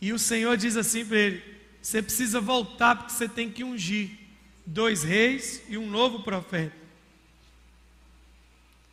E 0.02 0.12
o 0.12 0.20
Senhor 0.20 0.56
diz 0.58 0.76
assim 0.76 1.06
para 1.06 1.18
ele: 1.18 1.56
você 1.82 2.02
precisa 2.02 2.42
voltar 2.42 2.96
porque 2.96 3.14
você 3.14 3.30
tem 3.30 3.52
que 3.52 3.64
ungir 3.64 4.12
dois 4.66 5.04
reis 5.04 5.64
e 5.70 5.78
um 5.78 5.90
novo 5.90 6.24
profeta. 6.24 6.76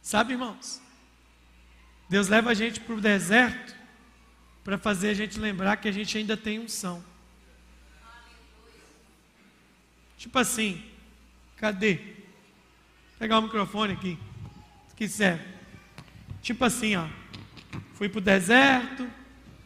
Sabe, 0.02 0.32
irmãos? 0.32 0.80
Deus 2.08 2.28
leva 2.28 2.50
a 2.50 2.54
gente 2.54 2.80
para 2.80 2.94
o 2.94 3.00
deserto 3.00 3.74
para 4.62 4.78
fazer 4.78 5.10
a 5.10 5.14
gente 5.14 5.38
lembrar 5.38 5.76
que 5.76 5.88
a 5.88 5.92
gente 5.92 6.16
ainda 6.16 6.36
tem 6.36 6.58
unção. 6.58 7.02
Tipo 10.18 10.38
assim, 10.38 10.84
cadê? 11.56 11.94
Vou 11.94 13.18
pegar 13.18 13.38
o 13.38 13.42
microfone 13.42 13.94
aqui. 13.94 14.18
Que 14.96 15.08
serve. 15.08 15.51
Tipo 16.42 16.64
assim, 16.64 16.96
ó. 16.96 17.06
Fui 17.94 18.08
para 18.08 18.18
o 18.18 18.22
deserto, 18.22 19.08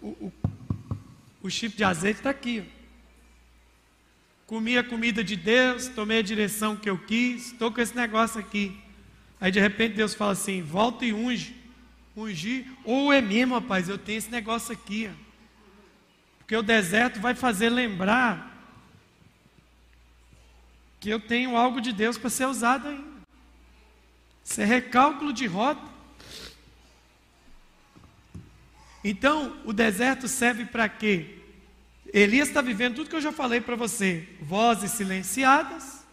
o, 0.02 0.32
o 1.42 1.50
chifre 1.50 1.78
de 1.78 1.84
azeite 1.84 2.20
está 2.20 2.30
aqui. 2.30 2.62
Ó. 2.64 2.76
Comi 4.46 4.78
a 4.78 4.84
comida 4.84 5.24
de 5.24 5.34
Deus, 5.34 5.88
tomei 5.88 6.18
a 6.20 6.22
direção 6.22 6.76
que 6.76 6.88
eu 6.88 6.98
quis, 6.98 7.46
estou 7.46 7.72
com 7.72 7.80
esse 7.80 7.96
negócio 7.96 8.38
aqui. 8.38 8.78
Aí 9.40 9.50
de 9.50 9.58
repente 9.58 9.94
Deus 9.94 10.14
fala 10.14 10.32
assim: 10.32 10.62
volta 10.62 11.04
e 11.04 11.12
unge. 11.12 11.56
Ungir, 12.14 12.64
ou 12.82 13.12
é 13.12 13.20
mesmo, 13.20 13.54
rapaz, 13.54 13.88
eu 13.88 13.98
tenho 13.98 14.18
esse 14.18 14.30
negócio 14.30 14.72
aqui. 14.72 15.10
Ó. 15.10 15.26
Porque 16.38 16.56
o 16.56 16.62
deserto 16.62 17.20
vai 17.20 17.34
fazer 17.34 17.68
lembrar 17.68 18.54
que 21.00 21.10
eu 21.10 21.20
tenho 21.20 21.56
algo 21.56 21.80
de 21.80 21.92
Deus 21.92 22.16
para 22.16 22.30
ser 22.30 22.46
usado 22.46 22.88
ainda. 22.88 23.16
Isso 24.44 24.60
é 24.60 24.64
recálculo 24.64 25.32
de 25.32 25.46
rota. 25.46 25.95
Então, 29.08 29.56
o 29.64 29.72
deserto 29.72 30.26
serve 30.26 30.64
para 30.64 30.88
quê? 30.88 31.38
Elias 32.12 32.48
está 32.48 32.60
vivendo 32.60 32.96
tudo 32.96 33.08
que 33.08 33.14
eu 33.14 33.20
já 33.20 33.30
falei 33.30 33.60
para 33.60 33.76
você: 33.76 34.28
vozes 34.40 34.90
silenciadas, 34.90 36.04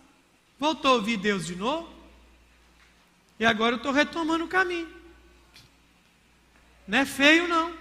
voltou 0.60 0.92
a 0.92 0.94
ouvir 0.98 1.18
Deus 1.18 1.44
de 1.44 1.56
novo, 1.56 1.92
e 3.40 3.46
agora 3.48 3.74
eu 3.74 3.78
estou 3.78 3.92
retomando 3.92 4.46
o 4.46 4.48
caminho. 4.48 4.88
Não 6.88 7.00
é 7.00 7.04
feio, 7.04 7.48
não. 7.48 7.76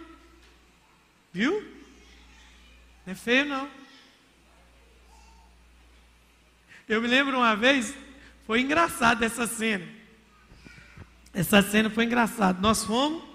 Viu? 1.31 1.61
Não 3.05 3.13
é 3.13 3.15
feio, 3.15 3.45
não. 3.45 3.69
Eu 6.89 7.03
me 7.03 7.07
lembro 7.07 7.37
uma 7.37 7.55
vez, 7.55 7.95
foi 8.47 8.63
engraçado 8.63 9.23
essa 9.23 9.47
cena. 9.47 9.87
Essa 11.35 11.61
cena 11.61 11.91
foi 11.91 12.07
engraçada. 12.07 12.59
Nós 12.63 12.83
fomos 12.83 13.32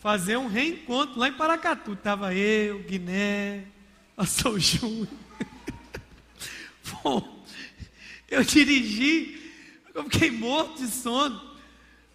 fazer 0.00 0.36
um 0.36 0.46
reencontro 0.46 1.18
lá 1.18 1.28
em 1.28 1.32
Paracatu. 1.32 1.92
Estava 1.92 2.34
eu, 2.34 2.80
Guiné, 2.80 3.64
o 4.16 4.58
Júnior. 4.58 5.08
Bom, 7.02 7.44
eu 8.28 8.42
dirigi 8.42 9.38
eu 9.98 10.04
fiquei 10.04 10.30
morto 10.30 10.76
de 10.76 10.86
sono. 10.86 11.40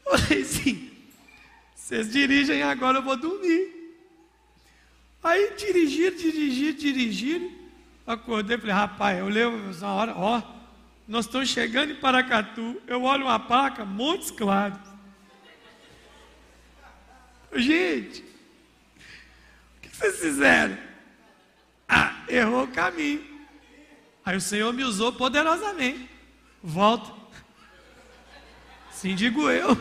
Falei 0.06 0.42
assim: 0.42 0.90
vocês 1.76 2.10
dirigem 2.10 2.64
agora, 2.64 3.00
eu 3.00 3.02
vou 3.02 3.18
dormir. 3.18 4.00
Aí 5.22 5.54
dirigir, 5.58 6.16
dirigir, 6.16 6.74
dirigir. 6.76 7.52
Acordei, 8.08 8.58
falei, 8.58 8.74
rapaz, 8.74 9.20
eu 9.20 9.28
levo 9.28 9.58
uma 9.58 9.94
hora, 9.94 10.14
ó, 10.16 10.42
nós 11.08 11.26
estamos 11.26 11.50
chegando 11.50 11.92
em 11.92 11.96
Paracatu. 11.96 12.82
Eu 12.88 13.04
olho 13.04 13.26
uma 13.26 13.40
placa, 13.40 13.84
Montes 13.84 14.32
Claros. 14.32 14.93
Gente, 17.56 18.22
o 19.78 19.82
que 19.82 19.96
vocês 19.96 20.20
fizeram? 20.20 20.78
Ah, 21.88 22.24
errou 22.28 22.64
o 22.64 22.72
caminho. 22.72 23.24
Aí 24.26 24.38
o 24.38 24.42
Senhor 24.42 24.74
me 24.74 24.84
usou 24.84 25.14
poderosamente. 25.14 26.10
Volta. 26.62 27.14
Sim, 28.92 29.16
digo 29.16 29.50
eu. 29.50 29.76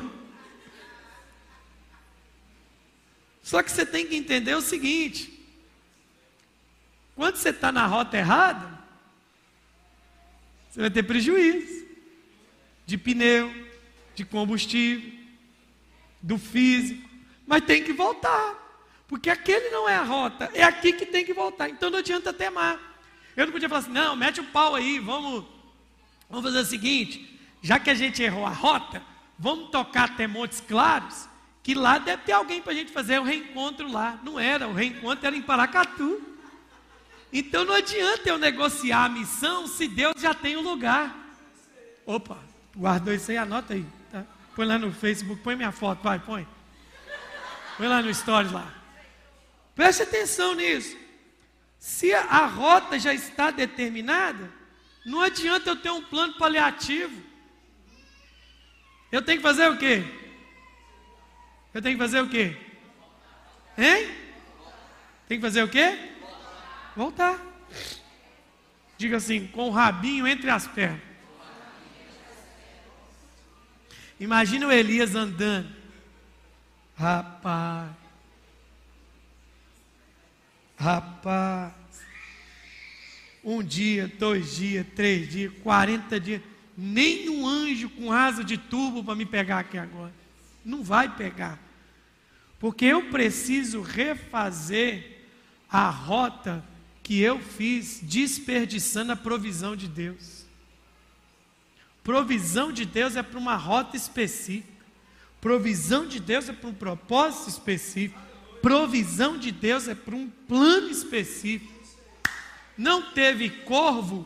Só 3.43 3.62
que 3.62 3.70
você 3.70 3.87
tem 3.87 4.07
que 4.07 4.16
entender 4.16 4.55
o 4.55 4.61
seguinte: 4.61 5.47
quando 7.14 7.37
você 7.37 7.51
está 7.51 7.70
na 7.70 7.87
rota 7.87 8.16
errada, 8.16 8.83
você 10.70 10.81
vai 10.81 10.91
ter 10.91 11.03
prejuízo 11.03 11.87
de 12.87 12.99
pneu, 12.99 13.53
de 14.14 14.25
combustível, 14.25 15.12
do 16.20 16.39
físico, 16.39 17.09
mas 17.53 17.66
tem 17.66 17.84
que 17.84 17.92
voltar, 17.92 18.55
porque 19.07 19.28
aquele 19.28 19.68
não 19.68 19.86
é 19.86 19.94
a 19.94 20.03
rota, 20.03 20.50
é 20.55 20.62
aqui 20.62 20.90
que 20.90 21.05
tem 21.05 21.22
que 21.22 21.34
voltar. 21.34 21.68
Então 21.68 21.90
não 21.90 21.98
adianta 21.98 22.32
temar. 22.32 22.80
Eu 23.36 23.44
não 23.44 23.53
podia 23.53 23.68
falar 23.68 23.82
assim, 23.82 23.90
não, 23.90 24.16
mete 24.16 24.40
o 24.40 24.44
pau 24.44 24.74
aí, 24.74 24.98
vamos, 24.98 25.44
vamos 26.30 26.46
fazer 26.46 26.61
o 26.61 26.64
seguinte, 26.64 27.38
já 27.61 27.78
que 27.78 27.90
a 27.90 27.94
gente 27.94 28.22
errou 28.22 28.46
a 28.46 28.48
rota, 28.48 29.03
vamos 29.38 29.68
tocar 29.68 30.05
até 30.05 30.26
Montes 30.26 30.62
Claros, 30.62 31.28
que 31.62 31.74
lá 31.74 31.98
deve 31.98 32.22
ter 32.22 32.32
alguém 32.32 32.62
para 32.62 32.72
a 32.72 32.74
gente 32.74 32.90
fazer 32.90 33.20
o 33.20 33.22
reencontro 33.22 33.86
lá. 33.86 34.18
Não 34.22 34.40
era, 34.40 34.66
o 34.66 34.72
reencontro 34.72 35.26
era 35.26 35.36
em 35.36 35.42
Paracatu. 35.42 36.22
Então 37.30 37.66
não 37.66 37.74
adianta 37.74 38.30
eu 38.30 38.38
negociar 38.38 39.05
a 39.05 39.09
missão 39.11 39.66
se 39.66 39.86
Deus 39.86 40.14
já 40.16 40.32
tem 40.32 40.57
o 40.57 40.61
um 40.61 40.62
lugar. 40.62 41.14
Opa, 42.07 42.38
guardou 42.74 43.12
isso 43.12 43.30
aí, 43.30 43.36
anota 43.36 43.74
aí. 43.74 43.84
Tá? 44.11 44.24
Põe 44.57 44.64
lá 44.64 44.78
no 44.78 44.90
Facebook, 44.90 45.42
põe 45.42 45.55
minha 45.55 45.70
foto, 45.70 46.03
vai, 46.03 46.18
põe. 46.18 46.48
Põe 47.77 47.89
lá 47.89 48.03
no 48.03 48.14
Stories 48.14 48.53
lá. 48.53 48.73
Preste 49.75 50.03
atenção 50.03 50.55
nisso. 50.55 50.97
Se 51.79 52.12
a 52.14 52.47
rota 52.47 52.99
já 52.99 53.12
está 53.12 53.51
determinada, 53.51 54.51
não 55.05 55.20
adianta 55.20 55.70
eu 55.70 55.77
ter 55.77 55.91
um 55.91 56.03
plano 56.03 56.35
paliativo. 56.35 57.20
Eu 59.11 59.20
tenho 59.20 59.39
que 59.39 59.43
fazer 59.43 59.68
o 59.68 59.77
quê? 59.77 60.05
Eu 61.75 61.83
tenho 61.83 61.97
que 61.97 62.03
fazer 62.03 62.20
o 62.20 62.29
quê? 62.29 62.57
Hein? 63.77 64.14
Tem 65.27 65.39
que 65.39 65.43
fazer 65.43 65.62
o 65.62 65.68
quê? 65.68 65.99
Voltar. 66.95 67.41
Diga 68.97 69.16
assim, 69.16 69.49
com 69.49 69.68
o 69.68 69.73
rabinho 69.73 70.27
entre 70.27 70.51
as 70.51 70.68
pernas. 70.68 71.01
Imagina 74.20 74.68
o 74.68 74.73
Elias 74.73 75.16
andando. 75.16 75.82
Rapaz. 77.03 77.90
Rapaz. 80.78 81.72
Um 83.42 83.61
dia, 83.61 84.07
dois 84.20 84.55
dias, 84.55 84.86
três 84.94 85.28
dias, 85.28 85.53
quarenta 85.64 86.20
dias. 86.20 86.40
Nenhum 86.78 87.44
anjo 87.44 87.90
com 87.90 88.12
asa 88.12 88.44
de 88.44 88.57
turbo 88.57 89.03
para 89.03 89.16
me 89.16 89.26
pegar 89.26 89.59
aqui 89.59 89.76
agora. 89.76 90.14
Não 90.64 90.84
vai 90.84 91.12
pegar. 91.12 91.59
Porque 92.61 92.84
eu 92.84 93.11
preciso 93.11 93.82
refazer 93.82 95.24
a 95.68 95.90
rota 95.90 96.64
que 97.03 97.20
eu 97.20 97.40
fiz 97.40 97.98
desperdiçando 98.00 99.11
a 99.11 99.16
provisão 99.16 99.74
de 99.74 99.88
Deus. 99.88 100.46
Provisão 102.05 102.70
de 102.70 102.84
Deus 102.84 103.16
é 103.16 103.24
para 103.24 103.40
uma 103.40 103.57
rota 103.57 103.96
específica. 103.96 104.72
Provisão 105.43 106.07
de 106.07 106.20
Deus 106.20 106.49
é 106.49 106.53
para 106.53 106.70
um 106.70 106.72
propósito 106.72 107.49
específico. 107.49 108.18
Provisão 108.62 109.36
de 109.36 109.51
Deus 109.51 109.88
é 109.88 109.95
para 109.95 110.14
um 110.14 110.30
plano 110.30 110.88
específico. 110.88 111.82
Não 112.78 113.11
teve 113.11 113.51
corvo 113.51 114.24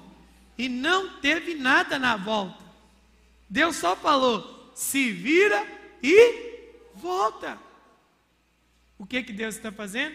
e 0.59 0.69
não 0.69 1.19
teve 1.21 1.55
nada 1.55 1.99
na 1.99 2.19
volta. 2.19 2.63
Deus 3.49 3.77
só 3.77 3.97
falou: 3.97 4.71
se 4.75 5.11
vira 5.11 5.67
e 6.03 6.69
volta. 6.95 7.59
O 8.99 9.07
que, 9.07 9.23
que 9.23 9.33
Deus 9.33 9.57
está 9.57 9.73
fazendo? 9.73 10.15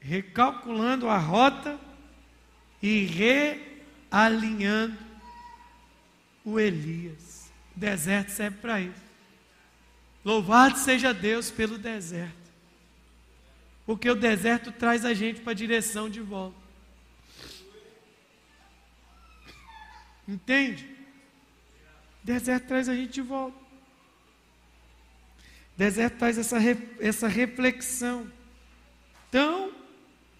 Recalculando 0.00 1.08
a 1.08 1.16
rota 1.16 1.78
e 2.82 3.04
realinhando 4.10 4.98
o 6.44 6.58
Elias. 6.58 7.52
O 7.76 7.78
deserto 7.78 8.30
serve 8.30 8.58
para 8.58 8.80
isso. 8.80 9.09
Louvado 10.24 10.78
seja 10.78 11.14
Deus 11.14 11.50
pelo 11.50 11.78
deserto. 11.78 12.34
Porque 13.86 14.08
o 14.08 14.14
deserto 14.14 14.70
traz 14.70 15.04
a 15.04 15.14
gente 15.14 15.40
para 15.40 15.52
a 15.52 15.54
direção 15.54 16.08
de 16.08 16.20
volta. 16.20 16.56
Entende? 20.28 20.84
O 22.22 22.26
deserto 22.26 22.66
traz 22.68 22.88
a 22.88 22.94
gente 22.94 23.12
de 23.12 23.22
volta. 23.22 23.58
O 25.74 25.78
deserto 25.78 26.18
traz 26.18 26.38
essa, 26.38 26.58
essa 27.00 27.26
reflexão 27.26 28.30
tão 29.30 29.72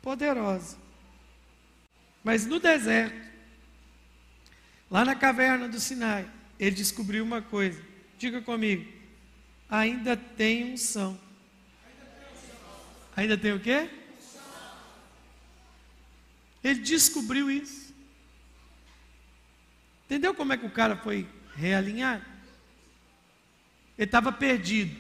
poderosa. 0.03 0.77
Mas 2.23 2.45
no 2.47 2.61
deserto, 2.61 3.31
lá 4.91 5.05
na 5.05 5.15
caverna 5.15 5.67
do 5.67 5.81
Sinai, 5.81 6.31
ele 6.59 6.77
descobriu 6.77 7.25
uma 7.25 7.41
coisa. 7.41 7.83
Diga 8.19 8.43
comigo. 8.43 9.00
Ainda 9.71 10.17
tem 10.17 10.73
unção. 10.73 11.19
Ainda 13.17 13.37
tem 13.37 13.53
o 13.53 13.61
quê? 13.61 13.89
Ele 16.63 16.81
descobriu 16.81 17.51
isso. 17.51 17.95
Entendeu 20.07 20.35
como 20.35 20.53
é 20.53 20.57
que 20.57 20.67
o 20.67 20.71
cara 20.71 20.97
foi 20.97 21.27
realinhar? 21.55 22.21
Ele 23.97 24.07
estava 24.07 24.33
perdido. 24.33 24.97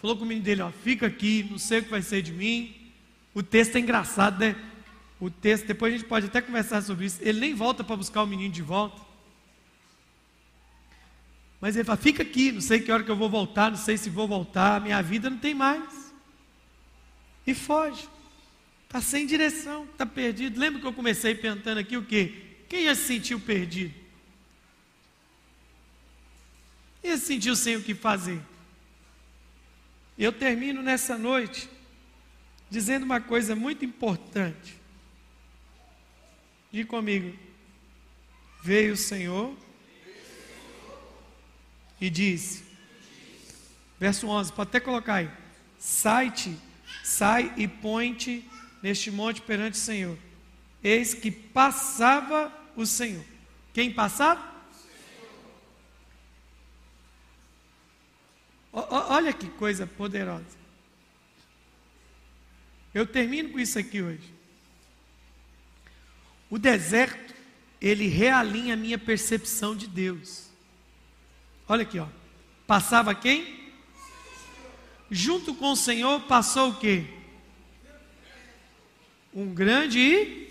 Falou 0.00 0.16
com 0.16 0.24
o 0.24 0.26
menino 0.26 0.44
dele, 0.44 0.62
ó, 0.62 0.70
fica 0.70 1.06
aqui, 1.06 1.46
não 1.50 1.58
sei 1.58 1.78
o 1.78 1.84
que 1.84 1.90
vai 1.90 2.02
ser 2.02 2.20
de 2.20 2.32
mim. 2.32 2.74
O 3.32 3.42
texto 3.42 3.76
é 3.76 3.80
engraçado, 3.80 4.40
né? 4.40 4.56
o 5.20 5.30
texto, 5.30 5.66
depois 5.66 5.94
a 5.94 5.96
gente 5.96 6.06
pode 6.06 6.26
até 6.26 6.40
conversar 6.40 6.82
sobre 6.82 7.06
isso. 7.06 7.18
Ele 7.22 7.40
nem 7.40 7.54
volta 7.54 7.82
para 7.82 7.96
buscar 7.96 8.22
o 8.22 8.26
menino 8.26 8.52
de 8.52 8.62
volta. 8.62 9.00
Mas 11.64 11.76
ele 11.76 11.84
fala: 11.86 11.96
fica 11.96 12.22
aqui, 12.22 12.52
não 12.52 12.60
sei 12.60 12.78
que 12.78 12.92
hora 12.92 13.02
que 13.02 13.10
eu 13.10 13.16
vou 13.16 13.30
voltar, 13.30 13.70
não 13.70 13.78
sei 13.78 13.96
se 13.96 14.10
vou 14.10 14.28
voltar, 14.28 14.82
minha 14.82 15.00
vida 15.00 15.30
não 15.30 15.38
tem 15.38 15.54
mais. 15.54 16.12
E 17.46 17.54
foge. 17.54 18.06
Está 18.84 19.00
sem 19.00 19.26
direção, 19.26 19.84
está 19.84 20.04
perdido. 20.04 20.60
Lembra 20.60 20.78
que 20.78 20.86
eu 20.86 20.92
comecei 20.92 21.34
perguntando 21.34 21.80
aqui 21.80 21.96
o 21.96 22.04
quê? 22.04 22.34
Quem 22.68 22.84
já 22.84 22.94
se 22.94 23.04
sentiu 23.04 23.40
perdido? 23.40 23.94
Quem 27.00 27.16
se 27.16 27.24
sentiu 27.24 27.56
sem 27.56 27.76
o 27.76 27.82
que 27.82 27.94
fazer? 27.94 28.42
Eu 30.18 30.32
termino 30.32 30.82
nessa 30.82 31.16
noite 31.16 31.66
dizendo 32.68 33.04
uma 33.04 33.22
coisa 33.22 33.56
muito 33.56 33.86
importante. 33.86 34.78
Diga 36.70 36.90
comigo. 36.90 37.34
Veio 38.62 38.92
o 38.92 38.98
Senhor 38.98 39.63
e 42.00 42.10
disse, 42.10 42.64
verso 43.98 44.26
11, 44.28 44.52
pode 44.52 44.68
até 44.68 44.80
colocar 44.80 45.14
aí: 45.14 45.30
Sai-te, 45.78 46.56
sai 47.02 47.52
e 47.56 47.68
põe-te 47.68 48.44
neste 48.82 49.10
monte 49.10 49.40
perante 49.40 49.74
o 49.74 49.82
Senhor. 49.82 50.18
Eis 50.82 51.14
que 51.14 51.30
passava 51.30 52.52
o 52.76 52.84
Senhor. 52.84 53.24
Quem 53.72 53.92
passava? 53.92 54.54
O, 58.72 58.80
olha 58.90 59.32
que 59.32 59.48
coisa 59.50 59.86
poderosa. 59.86 60.64
Eu 62.92 63.06
termino 63.06 63.50
com 63.50 63.58
isso 63.58 63.78
aqui 63.78 64.02
hoje. 64.02 64.32
O 66.48 66.58
deserto, 66.58 67.34
ele 67.80 68.06
realinha 68.06 68.74
a 68.74 68.76
minha 68.76 68.98
percepção 68.98 69.74
de 69.74 69.86
Deus. 69.86 70.43
Olha 71.68 71.82
aqui, 71.82 71.98
ó. 71.98 72.06
Passava 72.66 73.14
quem? 73.14 73.72
Junto 75.10 75.54
com 75.54 75.72
o 75.72 75.76
Senhor 75.76 76.20
passou 76.22 76.70
o 76.70 76.74
quê? 76.76 77.04
Um 79.32 79.52
grande 79.52 80.00
e 80.00 80.44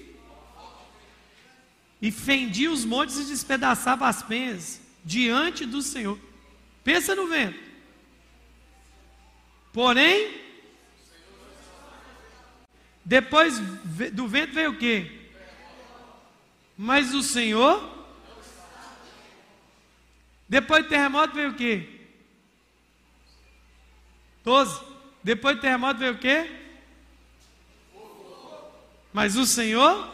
e 2.04 2.12
fendia 2.12 2.70
os 2.70 2.84
montes 2.84 3.18
e 3.18 3.24
despedaçava 3.24 4.10
as 4.10 4.22
penhas 4.22 4.82
diante 5.06 5.66
do 5.66 5.82
Senhor. 5.82 6.20
Pensa 6.84 7.16
no 7.16 7.28
vento. 7.28 7.58
Porém, 9.72 10.38
depois 13.06 13.58
do 14.12 14.28
vento 14.28 14.54
veio 14.54 14.72
o 14.72 14.78
quê? 14.78 15.30
Mas 16.78 17.14
o 17.14 17.24
Senhor. 17.24 17.93
Depois 20.48 20.84
do 20.84 20.90
terremoto 20.90 21.34
veio 21.34 21.52
o 21.52 21.56
quê? 21.56 21.90
Doze. 24.44 24.82
Depois 25.24 25.56
do 25.56 25.62
terremoto 25.62 26.00
veio 26.00 26.14
o 26.14 26.18
quê? 26.18 26.52
Mas 29.14 29.36
o 29.36 29.46
Senhor. 29.46 30.12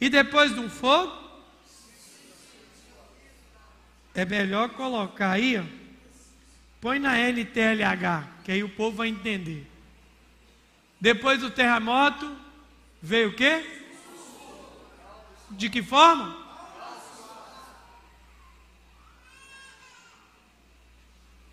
E 0.00 0.08
depois 0.08 0.54
de 0.54 0.60
um 0.60 0.70
fogo? 0.70 1.20
É 4.14 4.24
melhor 4.24 4.70
colocar 4.70 5.30
aí, 5.30 5.58
ó. 5.58 5.64
Põe 6.80 6.98
na 6.98 7.16
NTLH, 7.16 8.28
que 8.44 8.52
aí 8.52 8.64
o 8.64 8.68
povo 8.68 8.96
vai 8.96 9.08
entender. 9.08 9.66
Depois 11.00 11.40
do 11.40 11.50
terremoto, 11.50 12.36
veio 13.00 13.30
o 13.30 13.34
quê? 13.34 13.64
De 15.50 15.70
que 15.70 15.82
forma? 15.82 16.41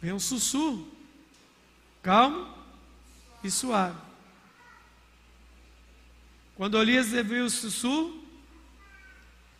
Vem 0.01 0.13
um 0.13 0.19
sussurro, 0.19 0.87
calmo 2.01 2.47
e 3.43 3.51
suave. 3.51 3.97
Quando 6.55 6.81
Elias 6.81 7.09
viu 7.09 7.45
o 7.45 7.49
sussurro, 7.49 8.23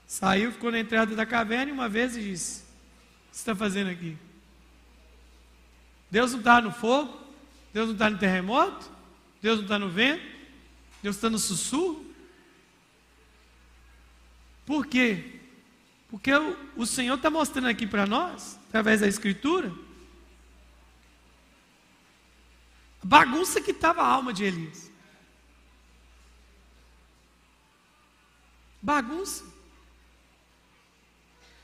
saiu, 0.06 0.52
ficou 0.52 0.72
na 0.72 0.80
entrada 0.80 1.16
da 1.16 1.26
caverna 1.26 1.72
e 1.72 1.74
uma 1.74 1.90
vez 1.90 2.16
e 2.16 2.22
disse: 2.22 2.62
O 2.62 2.64
que 2.64 3.36
você 3.38 3.40
está 3.40 3.56
fazendo 3.56 3.90
aqui? 3.90 4.18
Deus 6.10 6.32
não 6.32 6.40
está 6.40 6.62
no 6.62 6.72
fogo? 6.72 7.18
Deus 7.74 7.88
não 7.88 7.94
está 7.94 8.10
no 8.10 8.18
terremoto? 8.18 8.90
Deus 9.42 9.58
não 9.58 9.64
está 9.64 9.80
no 9.80 9.90
vento? 9.90 10.24
Deus 11.04 11.16
está 11.16 11.30
no 11.30 11.38
sussurro? 11.38 12.06
Por 14.66 14.86
quê? 14.88 15.40
Porque 16.10 16.34
o, 16.34 16.58
o 16.76 16.86
Senhor 16.86 17.16
está 17.16 17.30
mostrando 17.30 17.68
aqui 17.68 17.86
para 17.86 18.06
nós, 18.06 18.60
através 18.68 19.02
da 19.02 19.08
Escritura, 19.08 19.72
bagunça 23.04 23.62
que 23.62 23.72
estava 23.72 24.02
a 24.02 24.08
alma 24.08 24.34
de 24.34 24.44
Elias. 24.44 24.90
Bagunça. 28.82 29.46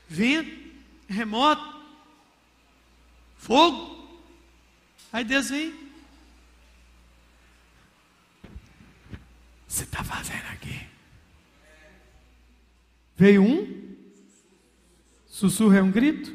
Vento, 0.08 0.74
remoto, 1.08 1.82
fogo. 3.36 4.20
Aí 5.12 5.24
Deus 5.24 5.50
vem. 5.50 5.86
Você 9.66 9.84
está 9.84 10.04
fazendo 10.04 10.46
aqui? 10.52 10.86
Veio 13.16 13.42
um? 13.42 13.96
Sussurro 15.26 15.74
é 15.74 15.82
um 15.82 15.90
grito? 15.90 16.34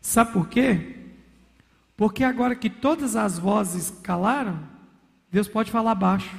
Sabe 0.00 0.32
por 0.32 0.48
quê? 0.48 1.03
Porque 2.04 2.22
agora 2.22 2.54
que 2.54 2.68
todas 2.68 3.16
as 3.16 3.38
vozes 3.38 3.90
calaram, 4.02 4.62
Deus 5.32 5.48
pode 5.48 5.70
falar 5.70 5.94
baixo. 5.94 6.36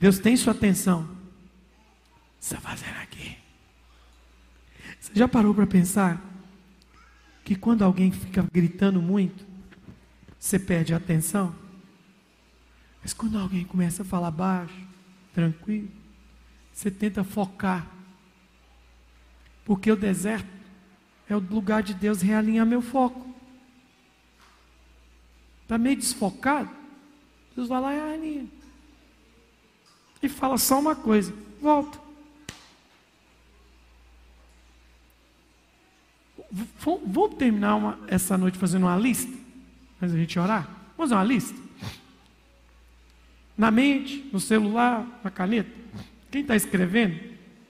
Deus 0.00 0.18
tem 0.18 0.36
sua 0.36 0.52
atenção. 0.52 1.08
Você 2.40 2.56
está 2.56 2.70
fazendo 2.70 2.96
aqui? 2.96 3.38
Você 4.98 5.12
já 5.14 5.28
parou 5.28 5.54
para 5.54 5.64
pensar 5.64 6.20
que 7.44 7.54
quando 7.54 7.82
alguém 7.82 8.10
fica 8.10 8.44
gritando 8.52 9.00
muito, 9.00 9.46
você 10.40 10.58
perde 10.58 10.92
a 10.92 10.96
atenção? 10.96 11.54
Mas 13.00 13.14
quando 13.14 13.38
alguém 13.38 13.64
começa 13.64 14.02
a 14.02 14.04
falar 14.04 14.32
baixo, 14.32 14.74
tranquilo, 15.32 15.88
você 16.72 16.90
tenta 16.90 17.22
focar. 17.22 17.86
Porque 19.64 19.88
o 19.88 19.94
deserto 19.94 20.50
é 21.28 21.36
o 21.36 21.38
lugar 21.38 21.84
de 21.84 21.94
Deus 21.94 22.22
realinhar 22.22 22.66
meu 22.66 22.82
foco. 22.82 23.31
Está 25.62 25.78
meio 25.78 25.96
desfocado? 25.96 26.70
Deus 27.54 27.68
vai 27.68 27.80
lá 27.80 27.92
e 27.92 27.96
realinha. 27.96 28.46
E 30.22 30.28
fala 30.28 30.56
só 30.56 30.78
uma 30.78 30.94
coisa: 30.94 31.34
volta. 31.60 32.00
Vamos 36.78 37.34
terminar 37.36 37.76
uma, 37.76 37.98
essa 38.06 38.36
noite 38.36 38.58
fazendo 38.58 38.82
uma 38.82 38.96
lista? 38.96 39.32
Antes 40.00 40.14
a 40.14 40.18
gente 40.18 40.38
orar? 40.38 40.64
Vamos 40.96 41.10
fazer 41.10 41.14
uma 41.14 41.24
lista? 41.24 41.58
Na 43.56 43.70
mente, 43.70 44.28
no 44.32 44.38
celular, 44.38 45.20
na 45.24 45.30
caneta. 45.30 45.70
Quem 46.30 46.42
está 46.42 46.54
escrevendo, 46.54 47.18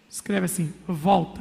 escreve 0.08 0.46
assim: 0.46 0.72
volta. 0.86 1.40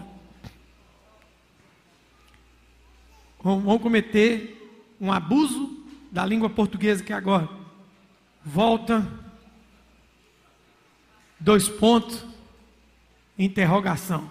Vamos 3.43 3.81
cometer 3.81 4.95
um 4.99 5.11
abuso 5.11 5.80
da 6.11 6.25
língua 6.25 6.49
portuguesa 6.49 7.03
que 7.03 7.13
é 7.13 7.15
agora. 7.15 7.49
Volta. 8.43 9.07
Dois 11.39 11.69
pontos. 11.69 12.25
Interrogação. 13.37 14.29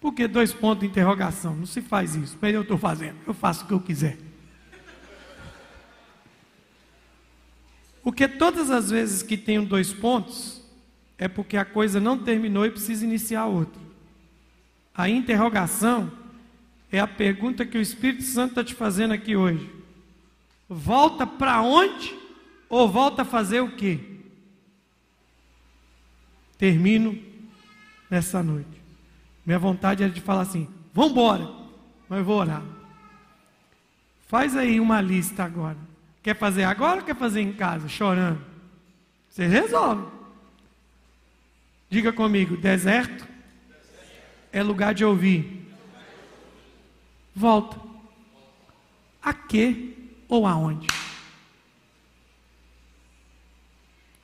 Por 0.00 0.14
que 0.14 0.26
dois 0.26 0.52
pontos 0.52 0.80
de 0.80 0.86
interrogação? 0.86 1.54
Não 1.54 1.66
se 1.66 1.82
faz 1.82 2.16
isso. 2.16 2.38
Mas 2.40 2.54
eu 2.54 2.62
estou 2.62 2.78
fazendo. 2.78 3.18
Eu 3.26 3.34
faço 3.34 3.64
o 3.64 3.68
que 3.68 3.74
eu 3.74 3.80
quiser. 3.80 4.16
Porque 8.02 8.26
todas 8.26 8.70
as 8.70 8.90
vezes 8.90 9.22
que 9.22 9.36
tenho 9.36 9.66
dois 9.66 9.92
pontos, 9.92 10.62
é 11.18 11.28
porque 11.28 11.58
a 11.58 11.66
coisa 11.66 12.00
não 12.00 12.16
terminou 12.16 12.64
e 12.64 12.70
precisa 12.70 13.04
iniciar 13.04 13.44
outra. 13.44 13.80
A 14.94 15.06
interrogação 15.08 16.10
é 16.92 16.98
a 16.98 17.06
pergunta 17.06 17.64
que 17.64 17.78
o 17.78 17.80
Espírito 17.80 18.24
Santo 18.24 18.50
está 18.50 18.64
te 18.64 18.74
fazendo 18.74 19.12
aqui 19.12 19.36
hoje. 19.36 19.70
Volta 20.68 21.26
para 21.26 21.62
onde 21.62 22.16
ou 22.68 22.88
volta 22.88 23.22
a 23.22 23.24
fazer 23.24 23.60
o 23.60 23.72
quê? 23.72 23.98
Termino 26.58 27.18
nessa 28.08 28.42
noite. 28.42 28.80
Minha 29.46 29.58
vontade 29.58 30.02
era 30.02 30.12
de 30.12 30.20
falar 30.20 30.42
assim: 30.42 30.68
vamos 30.92 31.12
embora, 31.12 31.48
mas 32.08 32.18
eu 32.18 32.24
vou 32.24 32.38
orar. 32.38 32.62
Faz 34.28 34.56
aí 34.56 34.78
uma 34.78 35.00
lista 35.00 35.44
agora. 35.44 35.76
Quer 36.22 36.36
fazer 36.36 36.64
agora 36.64 37.00
ou 37.00 37.06
quer 37.06 37.16
fazer 37.16 37.40
em 37.40 37.52
casa, 37.52 37.88
chorando? 37.88 38.40
Você 39.28 39.46
resolve. 39.46 40.06
Diga 41.88 42.12
comigo: 42.12 42.56
deserto 42.56 43.26
é 44.52 44.62
lugar 44.62 44.94
de 44.94 45.04
ouvir. 45.04 45.59
Volta. 47.34 47.80
A 49.22 49.32
quê 49.32 49.94
ou 50.28 50.46
aonde? 50.46 50.86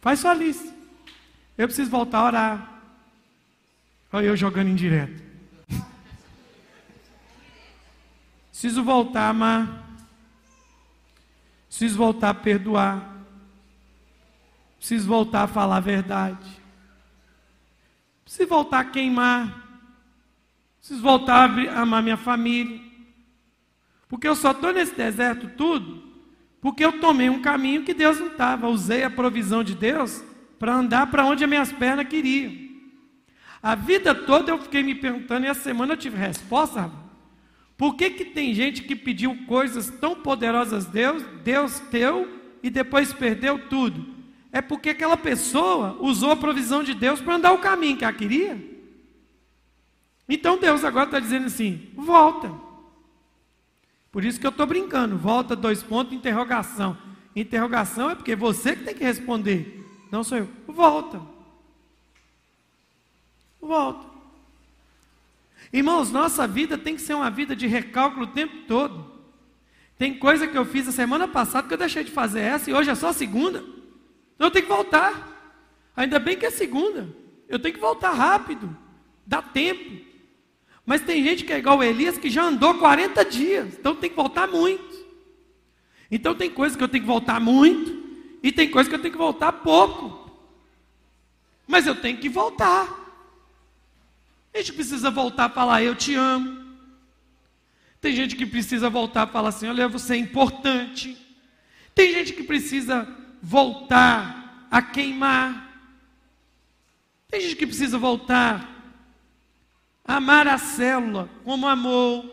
Faz 0.00 0.20
sua 0.20 0.34
lista. 0.34 0.72
Eu 1.58 1.66
preciso 1.66 1.90
voltar 1.90 2.18
a 2.18 2.24
orar. 2.24 2.82
Olha 4.12 4.26
eu 4.26 4.36
jogando 4.36 4.68
em 4.68 4.74
direto. 4.74 5.22
Preciso 8.50 8.82
voltar 8.84 9.22
a 9.22 9.28
amar. 9.30 9.84
Preciso 11.68 11.98
voltar 11.98 12.30
a 12.30 12.34
perdoar. 12.34 13.16
Preciso 14.78 15.08
voltar 15.08 15.42
a 15.42 15.48
falar 15.48 15.78
a 15.78 15.80
verdade. 15.80 16.62
Preciso 18.24 18.48
voltar 18.48 18.78
a 18.78 18.84
queimar. 18.84 19.62
Preciso 20.78 21.02
voltar 21.02 21.50
a 21.50 21.80
amar 21.80 22.02
minha 22.02 22.16
família. 22.16 22.85
Porque 24.08 24.28
eu 24.28 24.34
só 24.34 24.52
estou 24.52 24.72
nesse 24.72 24.94
deserto 24.94 25.50
tudo 25.56 26.06
porque 26.66 26.84
eu 26.84 26.98
tomei 26.98 27.30
um 27.30 27.40
caminho 27.40 27.84
que 27.84 27.94
Deus 27.94 28.18
não 28.18 28.26
estava. 28.26 28.66
Usei 28.66 29.04
a 29.04 29.08
provisão 29.08 29.62
de 29.62 29.72
Deus 29.72 30.20
para 30.58 30.74
andar 30.74 31.08
para 31.12 31.24
onde 31.24 31.44
as 31.44 31.48
minhas 31.48 31.70
pernas 31.70 32.08
queriam. 32.08 32.52
A 33.62 33.76
vida 33.76 34.12
toda 34.12 34.50
eu 34.50 34.58
fiquei 34.58 34.82
me 34.82 34.92
perguntando, 34.92 35.46
e 35.46 35.48
a 35.48 35.54
semana 35.54 35.92
eu 35.92 35.96
tive 35.96 36.16
resposta. 36.16 36.90
Por 37.76 37.94
que, 37.94 38.10
que 38.10 38.24
tem 38.24 38.52
gente 38.52 38.82
que 38.82 38.96
pediu 38.96 39.46
coisas 39.46 39.90
tão 40.00 40.16
poderosas 40.16 40.86
Deus, 40.86 41.22
Deus 41.44 41.78
teu, 41.78 42.28
e 42.64 42.68
depois 42.68 43.12
perdeu 43.12 43.68
tudo? 43.68 44.04
É 44.50 44.60
porque 44.60 44.90
aquela 44.90 45.16
pessoa 45.16 45.96
usou 46.00 46.32
a 46.32 46.36
provisão 46.36 46.82
de 46.82 46.94
Deus 46.94 47.20
para 47.20 47.36
andar 47.36 47.52
o 47.52 47.58
caminho 47.58 47.96
que 47.96 48.04
ela 48.04 48.12
queria. 48.12 48.58
Então 50.28 50.58
Deus 50.58 50.82
agora 50.84 51.04
está 51.04 51.20
dizendo 51.20 51.46
assim: 51.46 51.90
volta. 51.94 52.65
Por 54.16 54.24
isso 54.24 54.40
que 54.40 54.46
eu 54.46 54.50
estou 54.50 54.64
brincando. 54.64 55.18
Volta, 55.18 55.54
dois 55.54 55.82
pontos, 55.82 56.14
interrogação. 56.14 56.96
Interrogação 57.36 58.08
é 58.08 58.14
porque 58.14 58.34
você 58.34 58.74
que 58.74 58.82
tem 58.82 58.94
que 58.94 59.04
responder. 59.04 59.86
Não 60.10 60.24
sou 60.24 60.38
eu. 60.38 60.48
Volta. 60.66 61.20
Volta. 63.60 64.08
Irmãos, 65.70 66.10
nossa 66.10 66.48
vida 66.48 66.78
tem 66.78 66.96
que 66.96 67.02
ser 67.02 67.12
uma 67.12 67.30
vida 67.30 67.54
de 67.54 67.66
recálculo 67.66 68.24
o 68.24 68.28
tempo 68.28 68.56
todo. 68.66 69.04
Tem 69.98 70.18
coisa 70.18 70.46
que 70.46 70.56
eu 70.56 70.64
fiz 70.64 70.88
a 70.88 70.92
semana 70.92 71.28
passada 71.28 71.68
que 71.68 71.74
eu 71.74 71.78
deixei 71.78 72.02
de 72.02 72.10
fazer 72.10 72.40
essa 72.40 72.70
e 72.70 72.72
hoje 72.72 72.88
é 72.88 72.94
só 72.94 73.12
segunda. 73.12 73.58
Então 74.34 74.46
eu 74.46 74.50
tenho 74.50 74.64
que 74.64 74.72
voltar. 74.72 75.60
Ainda 75.94 76.18
bem 76.18 76.38
que 76.38 76.46
é 76.46 76.50
segunda. 76.50 77.06
Eu 77.46 77.58
tenho 77.58 77.74
que 77.74 77.80
voltar 77.82 78.12
rápido. 78.12 78.74
Dá 79.26 79.42
tempo. 79.42 80.02
Mas 80.86 81.00
tem 81.00 81.22
gente 81.24 81.44
que 81.44 81.52
é 81.52 81.58
igual 81.58 81.82
Elias 81.82 82.16
que 82.16 82.30
já 82.30 82.44
andou 82.44 82.78
40 82.78 83.24
dias. 83.24 83.74
Então 83.76 83.96
tem 83.96 84.08
que 84.08 84.14
voltar 84.14 84.46
muito. 84.46 85.04
Então 86.08 86.32
tem 86.32 86.48
coisa 86.48 86.78
que 86.78 86.84
eu 86.84 86.88
tenho 86.88 87.02
que 87.02 87.08
voltar 87.08 87.40
muito. 87.40 88.06
E 88.40 88.52
tem 88.52 88.70
coisa 88.70 88.88
que 88.88 88.94
eu 88.94 89.00
tenho 89.00 89.10
que 89.10 89.18
voltar 89.18 89.50
pouco. 89.50 90.30
Mas 91.66 91.88
eu 91.88 91.96
tenho 91.96 92.16
que 92.18 92.28
voltar. 92.28 93.04
A 94.54 94.58
gente 94.58 94.72
precisa 94.74 95.10
voltar 95.10 95.46
a 95.46 95.50
falar, 95.50 95.82
eu 95.82 95.96
te 95.96 96.14
amo. 96.14 96.64
Tem 98.00 98.14
gente 98.14 98.36
que 98.36 98.46
precisa 98.46 98.88
voltar 98.88 99.24
a 99.24 99.26
falar 99.26 99.48
assim, 99.48 99.66
olha, 99.66 99.88
você 99.88 100.14
é 100.14 100.16
importante. 100.16 101.18
Tem 101.92 102.12
gente 102.12 102.32
que 102.32 102.44
precisa 102.44 103.08
voltar 103.42 104.68
a 104.70 104.80
queimar. 104.80 105.66
Tem 107.28 107.40
gente 107.40 107.56
que 107.56 107.66
precisa 107.66 107.98
voltar 107.98 108.75
amar 110.06 110.46
a 110.46 110.58
célula 110.58 111.28
como 111.44 111.66
amou. 111.66 112.32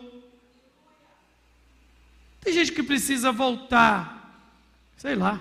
Tem 2.40 2.52
gente 2.52 2.72
que 2.72 2.82
precisa 2.82 3.32
voltar, 3.32 4.38
sei 4.96 5.14
lá, 5.14 5.40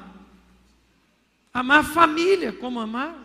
amar 1.54 1.82
a 1.82 1.84
família 1.84 2.52
como 2.52 2.80
amar. 2.80 3.16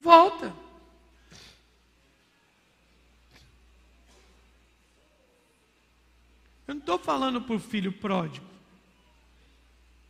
Volta. 0.00 0.54
Eu 6.66 6.74
não 6.74 6.80
estou 6.80 6.98
falando 6.98 7.40
para 7.42 7.56
o 7.56 7.60
filho 7.60 7.92
pródigo. 7.92 8.46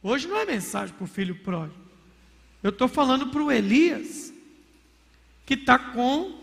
Hoje 0.02 0.26
não 0.26 0.36
é 0.36 0.44
mensagem 0.44 0.94
para 0.94 1.04
o 1.04 1.08
filho 1.08 1.36
pródigo. 1.36 1.80
Eu 2.62 2.70
estou 2.70 2.88
falando 2.88 3.28
para 3.28 3.42
o 3.42 3.50
Elias, 3.50 4.32
que 5.46 5.54
está 5.54 5.78
com 5.78 6.41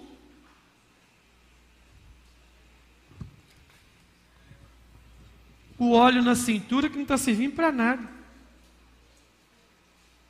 o 5.79 5.93
óleo 5.93 6.21
na 6.21 6.35
cintura 6.35 6.89
que 6.89 6.95
não 6.95 7.03
está 7.03 7.17
servindo 7.17 7.55
para 7.55 7.71
nada. 7.71 8.03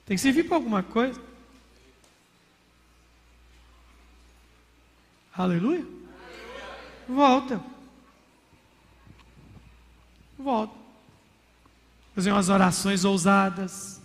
Tem 0.05 0.15
que 0.15 0.21
servir 0.21 0.43
para 0.43 0.55
alguma 0.55 0.83
coisa. 0.83 1.19
Aleluia. 5.33 5.85
Volta. 7.07 7.63
Volta. 10.37 10.75
Fazer 12.13 12.31
umas 12.31 12.49
orações 12.49 13.03
ousadas. 13.03 13.99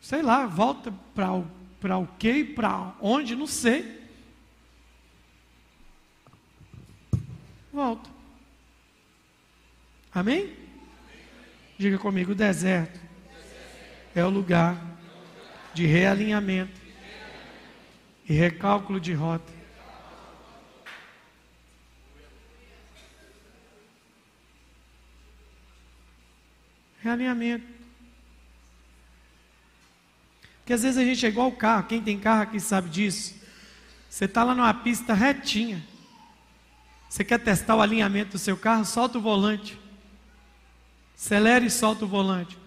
sei 0.00 0.22
lá, 0.22 0.46
volta 0.46 0.92
para 1.14 1.32
o, 1.32 1.40
o 1.40 2.08
quê, 2.18 2.44
para 2.44 2.94
onde, 3.00 3.34
não 3.34 3.46
sei. 3.46 4.08
Volta. 7.72 8.15
Amém? 10.16 10.50
Diga 11.76 11.98
comigo, 11.98 12.32
o 12.32 12.34
deserto 12.34 12.98
é 14.14 14.24
o 14.24 14.30
lugar 14.30 14.82
de 15.74 15.84
realinhamento 15.84 16.80
e 18.26 18.32
recálculo 18.32 18.98
de 18.98 19.12
rota. 19.12 19.52
Realinhamento. 27.02 27.66
Porque 30.60 30.72
às 30.72 30.82
vezes 30.82 30.96
a 30.96 31.04
gente 31.04 31.26
é 31.26 31.28
igual 31.28 31.48
o 31.48 31.56
carro, 31.56 31.88
quem 31.88 32.00
tem 32.00 32.18
carro 32.18 32.40
aqui 32.40 32.58
sabe 32.58 32.88
disso. 32.88 33.34
Você 34.08 34.24
está 34.24 34.42
lá 34.42 34.54
numa 34.54 34.72
pista 34.72 35.12
retinha. 35.12 35.86
Você 37.06 37.22
quer 37.22 37.38
testar 37.38 37.76
o 37.76 37.82
alinhamento 37.82 38.30
do 38.30 38.38
seu 38.38 38.56
carro? 38.56 38.86
Solta 38.86 39.18
o 39.18 39.20
volante. 39.20 39.84
Acelera 41.16 41.64
e 41.64 41.70
solta 41.70 42.04
o 42.04 42.08
volante. 42.08 42.58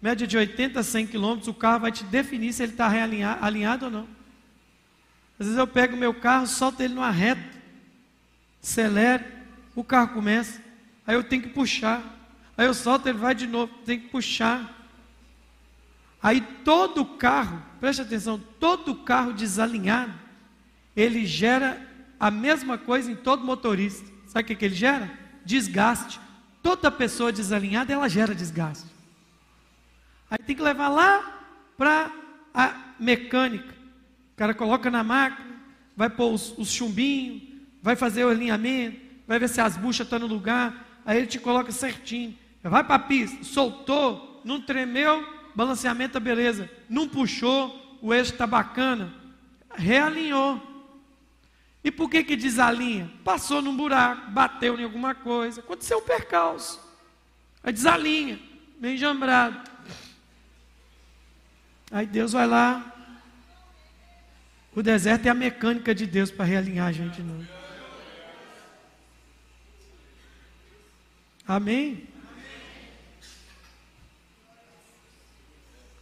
Média 0.00 0.26
de 0.26 0.36
80 0.36 0.80
a 0.80 0.82
100 0.82 1.06
km, 1.06 1.38
o 1.46 1.54
carro 1.54 1.80
vai 1.80 1.90
te 1.90 2.04
definir 2.04 2.52
se 2.52 2.62
ele 2.62 2.72
está 2.72 2.90
alinhado 3.40 3.86
ou 3.86 3.90
não. 3.90 4.08
Às 5.38 5.46
vezes 5.46 5.56
eu 5.58 5.66
pego 5.66 5.96
o 5.96 5.98
meu 5.98 6.12
carro, 6.12 6.46
solto 6.46 6.82
ele 6.82 6.94
numa 6.94 7.10
reta, 7.10 7.42
acelero, 8.62 9.24
o 9.74 9.82
carro 9.82 10.08
começa, 10.08 10.60
aí 11.06 11.14
eu 11.14 11.24
tenho 11.24 11.42
que 11.42 11.48
puxar. 11.48 12.02
Aí 12.56 12.66
eu 12.66 12.74
solto, 12.74 13.08
ele 13.08 13.18
vai 13.18 13.34
de 13.34 13.46
novo, 13.46 13.72
tem 13.84 13.98
que 13.98 14.08
puxar. 14.08 14.70
Aí 16.22 16.40
todo 16.64 17.04
carro, 17.04 17.60
preste 17.80 18.02
atenção, 18.02 18.40
todo 18.60 18.94
carro 18.94 19.32
desalinhado, 19.32 20.14
ele 20.94 21.26
gera 21.26 21.80
a 22.20 22.30
mesma 22.30 22.78
coisa 22.78 23.10
em 23.10 23.16
todo 23.16 23.44
motorista. 23.44 24.08
Sabe 24.26 24.44
o 24.44 24.46
que, 24.46 24.54
que 24.54 24.64
ele 24.66 24.74
gera? 24.74 25.10
Desgaste. 25.44 26.20
Toda 26.64 26.90
pessoa 26.90 27.30
desalinhada, 27.30 27.92
ela 27.92 28.08
gera 28.08 28.34
desgaste. 28.34 28.88
Aí 30.30 30.38
tem 30.38 30.56
que 30.56 30.62
levar 30.62 30.88
lá 30.88 31.42
para 31.76 32.10
a 32.54 32.94
mecânica. 32.98 33.74
O 34.32 34.36
cara 34.36 34.54
coloca 34.54 34.90
na 34.90 35.04
máquina, 35.04 35.60
vai 35.94 36.08
pôr 36.08 36.32
os, 36.32 36.56
os 36.56 36.72
chumbinhos, 36.72 37.42
vai 37.82 37.94
fazer 37.94 38.24
o 38.24 38.30
alinhamento, 38.30 38.98
vai 39.28 39.38
ver 39.38 39.50
se 39.50 39.60
as 39.60 39.76
buchas 39.76 40.06
estão 40.06 40.18
no 40.18 40.26
lugar, 40.26 41.02
aí 41.04 41.18
ele 41.18 41.26
te 41.26 41.38
coloca 41.38 41.70
certinho. 41.70 42.34
Vai 42.62 42.82
para 42.82 42.94
a 42.94 42.98
pista, 42.98 43.44
soltou, 43.44 44.40
não 44.42 44.58
tremeu, 44.58 45.22
balanceamento, 45.54 46.18
beleza. 46.18 46.70
Não 46.88 47.06
puxou, 47.06 47.98
o 48.00 48.14
eixo 48.14 48.32
está 48.32 48.46
bacana. 48.46 49.12
Realinhou. 49.76 50.73
E 51.84 51.90
por 51.90 52.08
que 52.08 52.24
que 52.24 52.34
desalinha? 52.34 53.12
Passou 53.22 53.60
num 53.60 53.76
buraco, 53.76 54.30
bateu 54.30 54.80
em 54.80 54.84
alguma 54.84 55.14
coisa, 55.14 55.60
aconteceu 55.60 55.98
um 55.98 56.02
percalço. 56.02 56.80
Aí 57.62 57.74
desalinha, 57.74 58.40
bem 58.80 58.96
jambrado. 58.96 59.70
Aí 61.90 62.06
Deus 62.06 62.32
vai 62.32 62.46
lá. 62.46 62.90
O 64.74 64.82
deserto 64.82 65.26
é 65.26 65.28
a 65.28 65.34
mecânica 65.34 65.94
de 65.94 66.06
Deus 66.06 66.30
para 66.30 66.46
realinhar 66.46 66.88
a 66.88 66.92
gente 66.92 67.22
novo. 67.22 67.46
Amém? 71.46 72.08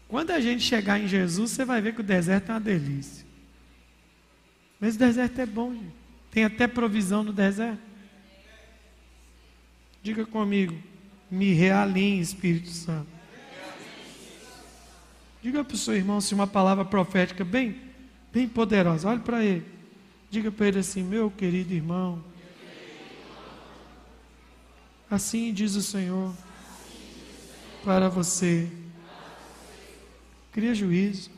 Quando 0.07 0.31
a 0.31 0.41
gente 0.41 0.63
chegar 0.63 1.01
em 1.01 1.09
Jesus, 1.09 1.51
você 1.51 1.65
vai 1.65 1.81
ver 1.81 1.95
que 1.95 2.01
o 2.01 2.05
deserto 2.05 2.51
é 2.51 2.55
uma 2.55 2.61
delícia. 2.61 3.22
Mas 4.83 4.97
o 4.97 4.99
deserto 4.99 5.41
é 5.41 5.47
bom, 5.47 5.73
gente. 5.73 5.95
Tem 6.33 6.45
até 6.45 6.67
provisão 6.67 7.23
no 7.23 7.33
deserto. 7.33 7.81
Diga 10.03 10.27
comigo, 10.27 10.75
me 11.31 11.53
realinhe, 11.53 12.21
Espírito 12.21 12.69
Santo. 12.69 13.07
Diga 15.41 15.63
para 15.63 15.75
o 15.77 15.79
seu 15.79 15.95
irmão 15.95 16.21
se 16.21 16.35
uma 16.35 16.49
palavra 16.49 16.85
profética 16.85 17.45
bem, 17.45 17.81
bem 18.33 18.49
poderosa. 18.49 19.09
Olhe 19.09 19.21
para 19.21 19.45
ele. 19.45 19.65
Diga 20.29 20.51
para 20.51 20.67
ele 20.67 20.81
assim, 20.81 21.05
meu 21.05 21.31
querido 21.31 21.73
irmão. 21.73 22.21
Assim 25.09 25.53
diz 25.53 25.77
o 25.77 25.83
Senhor 25.83 26.35
para 27.85 28.09
você. 28.09 28.69
Cria 30.51 30.75
juízo. 30.75 31.31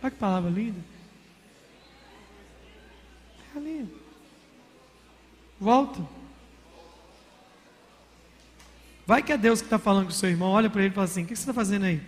Olha 0.00 0.10
que 0.12 0.16
palavra 0.18 0.50
linda. 0.50 0.97
Ali. 3.58 3.88
Volta. 5.60 6.00
Vai 9.04 9.22
que 9.22 9.32
é 9.32 9.38
Deus 9.38 9.60
que 9.60 9.66
está 9.66 9.78
falando 9.78 10.04
com 10.04 10.10
o 10.10 10.14
seu 10.14 10.28
irmão. 10.28 10.50
Olha 10.50 10.70
para 10.70 10.82
ele 10.82 10.90
e 10.90 10.94
fala 10.94 11.06
assim: 11.06 11.24
O 11.24 11.26
que 11.26 11.34
você 11.34 11.42
está 11.42 11.52
fazendo 11.52 11.86
aí? 11.86 12.00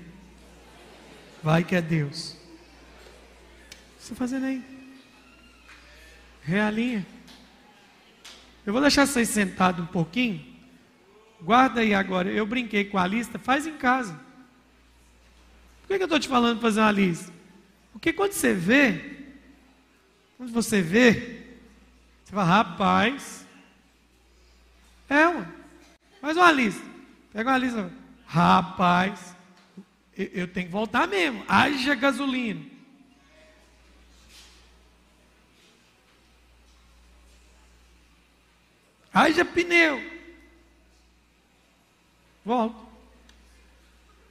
Vai 1.42 1.64
que 1.64 1.74
é 1.74 1.82
Deus. 1.82 2.32
O 2.32 2.36
que 2.36 4.02
você 4.02 4.12
está 4.12 4.14
fazendo 4.14 4.46
aí? 4.46 4.62
Realinha. 6.42 7.04
Eu 8.64 8.72
vou 8.72 8.80
deixar 8.80 9.06
vocês 9.06 9.28
sentados 9.28 9.82
um 9.82 9.88
pouquinho. 9.88 10.44
Guarda 11.42 11.80
aí 11.80 11.92
agora. 11.92 12.30
Eu 12.30 12.46
brinquei 12.46 12.84
com 12.84 12.98
a 12.98 13.06
lista. 13.06 13.38
Faz 13.38 13.66
em 13.66 13.76
casa. 13.76 14.12
Por 15.82 15.88
que, 15.88 15.96
que 15.96 16.02
eu 16.02 16.06
estou 16.06 16.20
te 16.20 16.28
falando 16.28 16.60
fazer 16.60 16.80
uma 16.80 16.92
lista? 16.92 17.32
Porque 17.92 18.12
quando 18.12 18.32
você 18.32 18.54
vê, 18.54 19.18
quando 20.36 20.52
você 20.52 20.80
vê, 20.80 21.39
você 22.30 22.36
fala, 22.36 22.44
rapaz. 22.44 23.44
É, 25.08 25.26
uma. 25.26 25.52
Faz 26.20 26.36
uma 26.36 26.52
lista. 26.52 26.86
Pega 27.32 27.50
uma 27.50 27.58
lista. 27.58 27.92
Rapaz. 28.24 29.36
Eu, 30.16 30.26
eu 30.26 30.48
tenho 30.48 30.66
que 30.66 30.72
voltar 30.72 31.08
mesmo. 31.08 31.44
Haja 31.48 31.92
gasolina. 31.96 32.64
Haja 39.12 39.44
pneu. 39.44 40.00
Volto. 42.44 42.86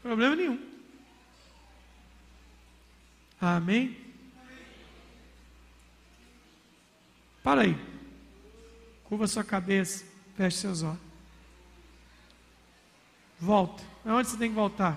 Problema 0.01 0.37
nenhum. 0.37 0.69
Amém? 3.41 3.97
Para 7.43 7.61
aí. 7.63 7.88
Curva 9.10 9.26
sua 9.26 9.43
cabeça, 9.43 10.05
feche 10.38 10.57
seus 10.57 10.84
olhos. 10.84 10.99
Volta. 13.39 13.84
Aonde 14.05 14.30
você 14.30 14.38
tem 14.38 14.49
que 14.49 14.55
voltar? 14.55 14.91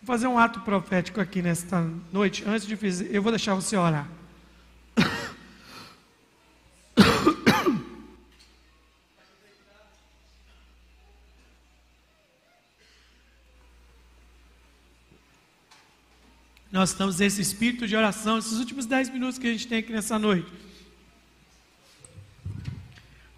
Vou 0.00 0.06
fazer 0.06 0.28
um 0.28 0.38
ato 0.38 0.60
profético 0.60 1.20
aqui 1.20 1.42
nesta 1.42 1.80
noite. 2.12 2.44
Antes 2.46 2.66
de 2.66 2.76
fazer, 2.76 3.12
eu 3.12 3.20
vou 3.20 3.32
deixar 3.32 3.54
você 3.54 3.76
orar. 3.76 4.08
Nós 16.78 16.90
estamos 16.90 17.18
nesse 17.18 17.42
espírito 17.42 17.88
de 17.88 17.96
oração, 17.96 18.38
esses 18.38 18.56
últimos 18.56 18.86
dez 18.86 19.10
minutos 19.10 19.36
que 19.36 19.48
a 19.48 19.50
gente 19.50 19.66
tem 19.66 19.80
aqui 19.80 19.90
nessa 19.90 20.16
noite. 20.16 20.48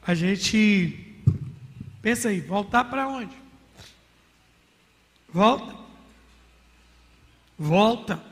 A 0.07 0.15
gente 0.15 1.23
pensa 2.03 2.29
aí, 2.29 2.39
voltar 2.39 2.85
para 2.85 3.09
onde? 3.09 3.35
Volta. 5.33 5.75
Volta. 7.59 8.23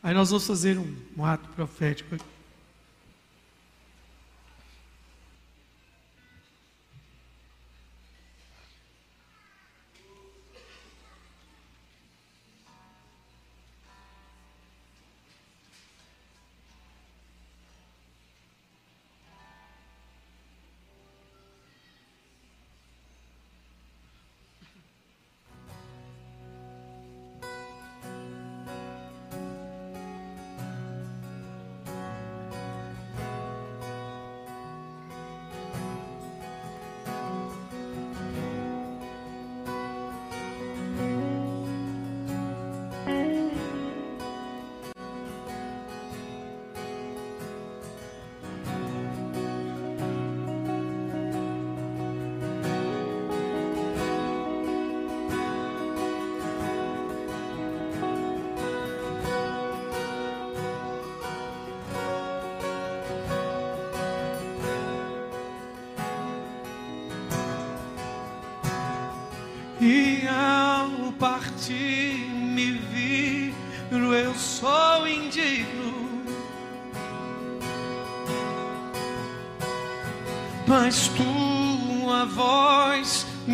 Aí 0.00 0.14
nós 0.14 0.30
vamos 0.30 0.46
fazer 0.46 0.78
um, 0.78 0.96
um 1.16 1.24
ato 1.24 1.48
profético 1.48 2.14
aqui. 2.14 2.31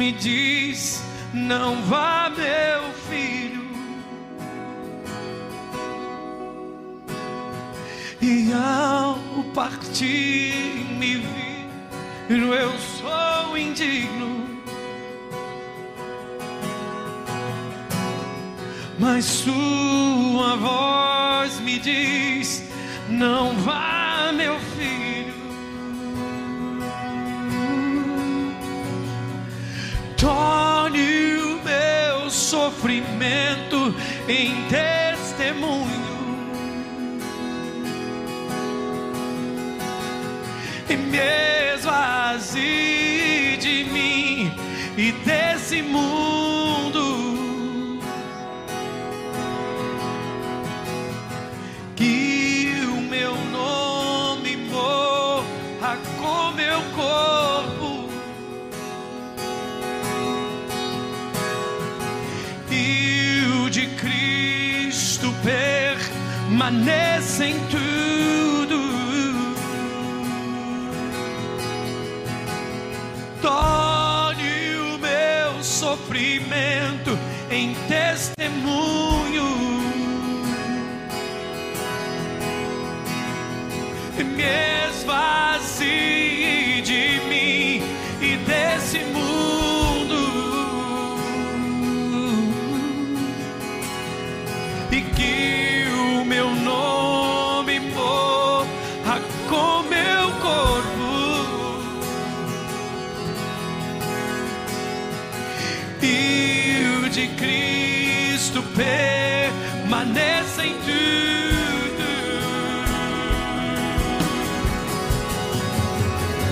Me 0.08 0.12
diz: 0.12 1.02
não 1.34 1.82
vá, 1.82 2.30
meu 2.30 2.92
filho. 3.10 3.68
E 8.22 8.50
ao 8.52 9.44
partir 9.54 10.27
permaneça 66.68 67.46
permaneça 108.78 110.64
em 110.64 110.74
tudo. 110.74 112.04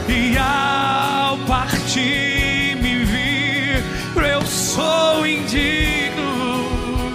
E 0.08 0.36
ao 0.36 1.38
partir 1.46 2.76
me 2.82 3.04
vir, 3.04 3.84
eu 4.28 4.44
sou 4.44 5.24
indigno. 5.24 7.14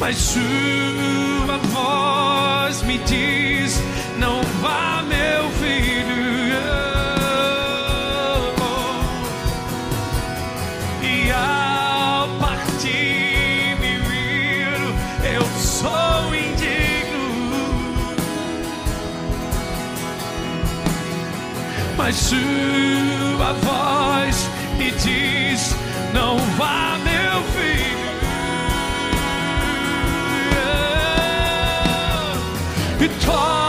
Mas 0.00 0.16
sua 0.16 1.58
voz 1.72 2.82
me 2.82 2.98
diz: 2.98 3.69
sua 22.30 23.52
voz 23.54 24.48
me 24.78 24.92
diz: 24.92 25.74
Não 26.14 26.38
vá, 26.56 26.96
meu 27.02 27.42
filho. 27.54 28.10
E 33.00 33.08
torne 33.24 33.59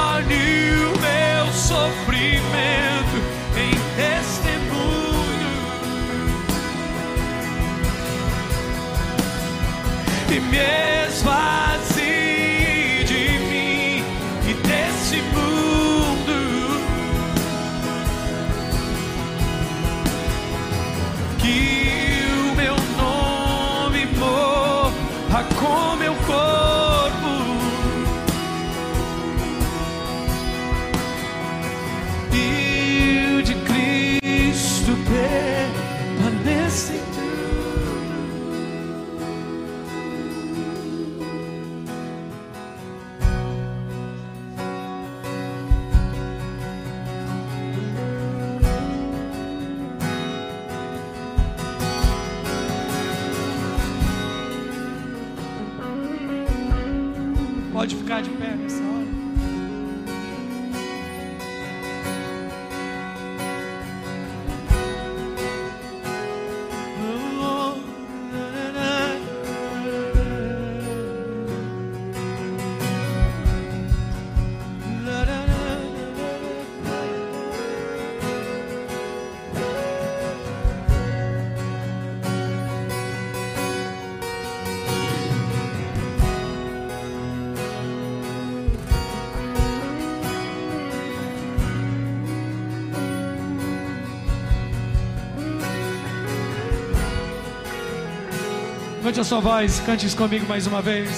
Levante 99.12 99.20
a 99.20 99.24
sua 99.26 99.42
voz, 99.42 99.82
cante 99.86 100.06
isso 100.06 100.16
comigo 100.16 100.46
mais 100.48 100.66
uma 100.68 100.82
vez. 100.82 101.10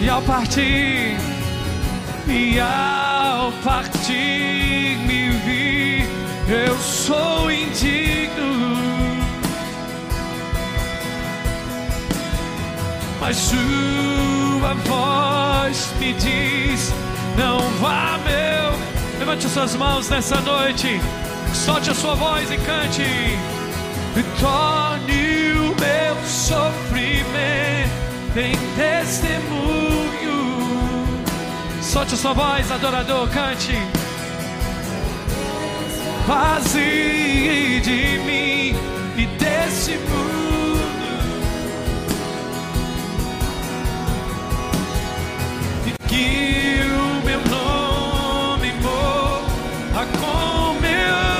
E 0.00 0.08
ao 0.08 0.22
partir, 0.22 1.14
e 2.26 2.58
ao 2.58 3.52
partir 3.62 4.96
me 5.06 5.28
vi, 5.44 6.08
eu 6.48 6.78
sou 6.78 7.50
indigno. 7.50 8.64
Mas 13.20 13.36
sua 13.36 14.72
voz 14.86 15.92
me 16.00 16.14
diz: 16.14 16.90
Não 17.36 17.58
vá, 17.82 18.18
meu. 18.24 19.18
Levante 19.18 19.46
suas 19.46 19.76
mãos 19.76 20.08
nessa 20.08 20.40
noite. 20.40 20.98
Solte 21.52 21.90
a 21.90 21.94
sua 21.94 22.14
voz 22.14 22.50
e 22.50 22.56
cante. 22.56 23.53
Torne 24.22 25.52
o 25.58 25.74
meu 25.74 26.24
sofrimento 26.24 27.90
em 28.36 28.54
testemunho. 28.76 30.04
Solte 31.82 32.14
a 32.14 32.16
sua 32.16 32.32
voz, 32.32 32.70
adorador, 32.70 33.28
cante. 33.30 33.72
Vazie 36.26 37.80
de 37.80 38.18
mim 38.20 38.76
e 39.16 39.26
desse 39.38 39.92
mundo. 39.92 40.14
E 45.86 46.08
que 46.08 46.80
o 46.88 47.24
meu 47.26 47.40
nome 47.50 48.72
morra 48.80 50.06
com 50.20 50.80
meu 50.80 51.33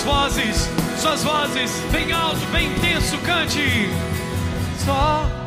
Suas 0.00 0.32
vozes, 0.32 0.68
suas 0.98 1.22
vozes, 1.24 1.70
bem 1.92 2.10
alto, 2.10 2.40
bem 2.52 2.72
intenso, 2.72 3.18
cante. 3.18 3.90
Só 4.82 5.39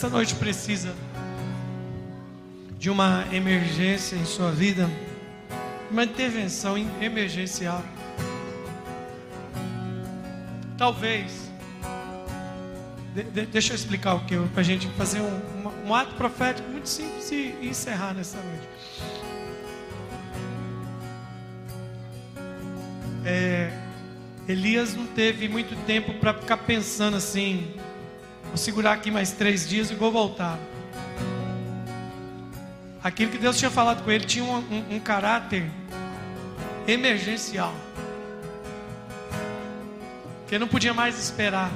Esta 0.00 0.08
noite 0.08 0.34
precisa 0.36 0.94
de 2.78 2.88
uma 2.88 3.26
emergência 3.30 4.16
em 4.16 4.24
sua 4.24 4.50
vida, 4.50 4.88
uma 5.90 6.04
intervenção 6.04 6.78
emergencial. 7.02 7.84
Talvez, 10.78 11.50
de, 13.14 13.24
de, 13.24 13.44
deixa 13.44 13.72
eu 13.72 13.76
explicar 13.76 14.14
o 14.14 14.24
que, 14.24 14.38
para 14.38 14.62
a 14.62 14.64
gente 14.64 14.88
fazer 14.96 15.20
um, 15.20 15.68
um, 15.68 15.88
um 15.88 15.94
ato 15.94 16.14
profético 16.14 16.66
muito 16.70 16.88
simples 16.88 17.30
e, 17.30 17.54
e 17.60 17.68
encerrar 17.68 18.14
nessa 18.14 18.38
noite. 18.38 18.68
É, 23.26 23.70
Elias 24.48 24.94
não 24.94 25.06
teve 25.08 25.46
muito 25.46 25.76
tempo 25.84 26.14
para 26.14 26.32
ficar 26.32 26.56
pensando 26.56 27.18
assim, 27.18 27.74
Vou 28.50 28.56
segurar 28.56 28.94
aqui 28.94 29.12
mais 29.12 29.30
três 29.30 29.68
dias 29.68 29.92
e 29.92 29.94
vou 29.94 30.10
voltar. 30.10 30.58
Aquilo 33.02 33.30
que 33.30 33.38
Deus 33.38 33.56
tinha 33.56 33.70
falado 33.70 34.02
com 34.02 34.10
ele 34.10 34.24
tinha 34.24 34.44
um, 34.44 34.58
um, 34.58 34.96
um 34.96 35.00
caráter 35.00 35.70
emergencial. 36.86 37.72
Que 40.48 40.58
não 40.58 40.66
podia 40.66 40.92
mais 40.92 41.16
esperar. 41.16 41.70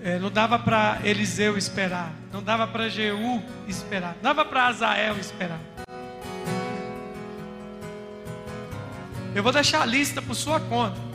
É, 0.00 0.16
não 0.20 0.30
dava 0.30 0.60
para 0.60 1.00
Eliseu 1.02 1.58
esperar. 1.58 2.12
Não 2.32 2.40
dava 2.40 2.64
para 2.66 2.88
Jeú 2.88 3.42
esperar. 3.66 4.14
Não 4.14 4.22
dava 4.22 4.44
para 4.44 4.68
Azael 4.68 5.18
esperar. 5.18 5.58
Eu 9.34 9.42
vou 9.42 9.52
deixar 9.52 9.82
a 9.82 9.86
lista 9.86 10.22
por 10.22 10.36
sua 10.36 10.60
conta. 10.60 11.11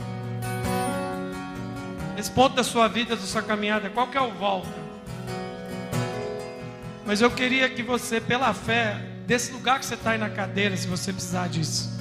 Esse 2.17 2.31
ponto 2.31 2.55
da 2.55 2.63
sua 2.63 2.87
vida, 2.87 3.15
da 3.15 3.21
sua 3.21 3.43
caminhada, 3.43 3.91
qual 3.91 4.07
que 4.07 4.17
é 4.17 4.21
o 4.21 4.31
volta? 4.31 4.87
Mas 7.05 7.21
eu 7.21 7.29
queria 7.29 7.69
que 7.69 7.83
você, 7.83 8.19
pela 8.19 8.51
fé, 8.55 8.99
desse 9.27 9.51
lugar 9.51 9.79
que 9.79 9.85
você 9.85 9.93
está 9.93 10.11
aí 10.11 10.17
na 10.17 10.29
cadeira, 10.29 10.75
se 10.75 10.87
você 10.87 11.13
precisar 11.13 11.47
disso, 11.47 11.95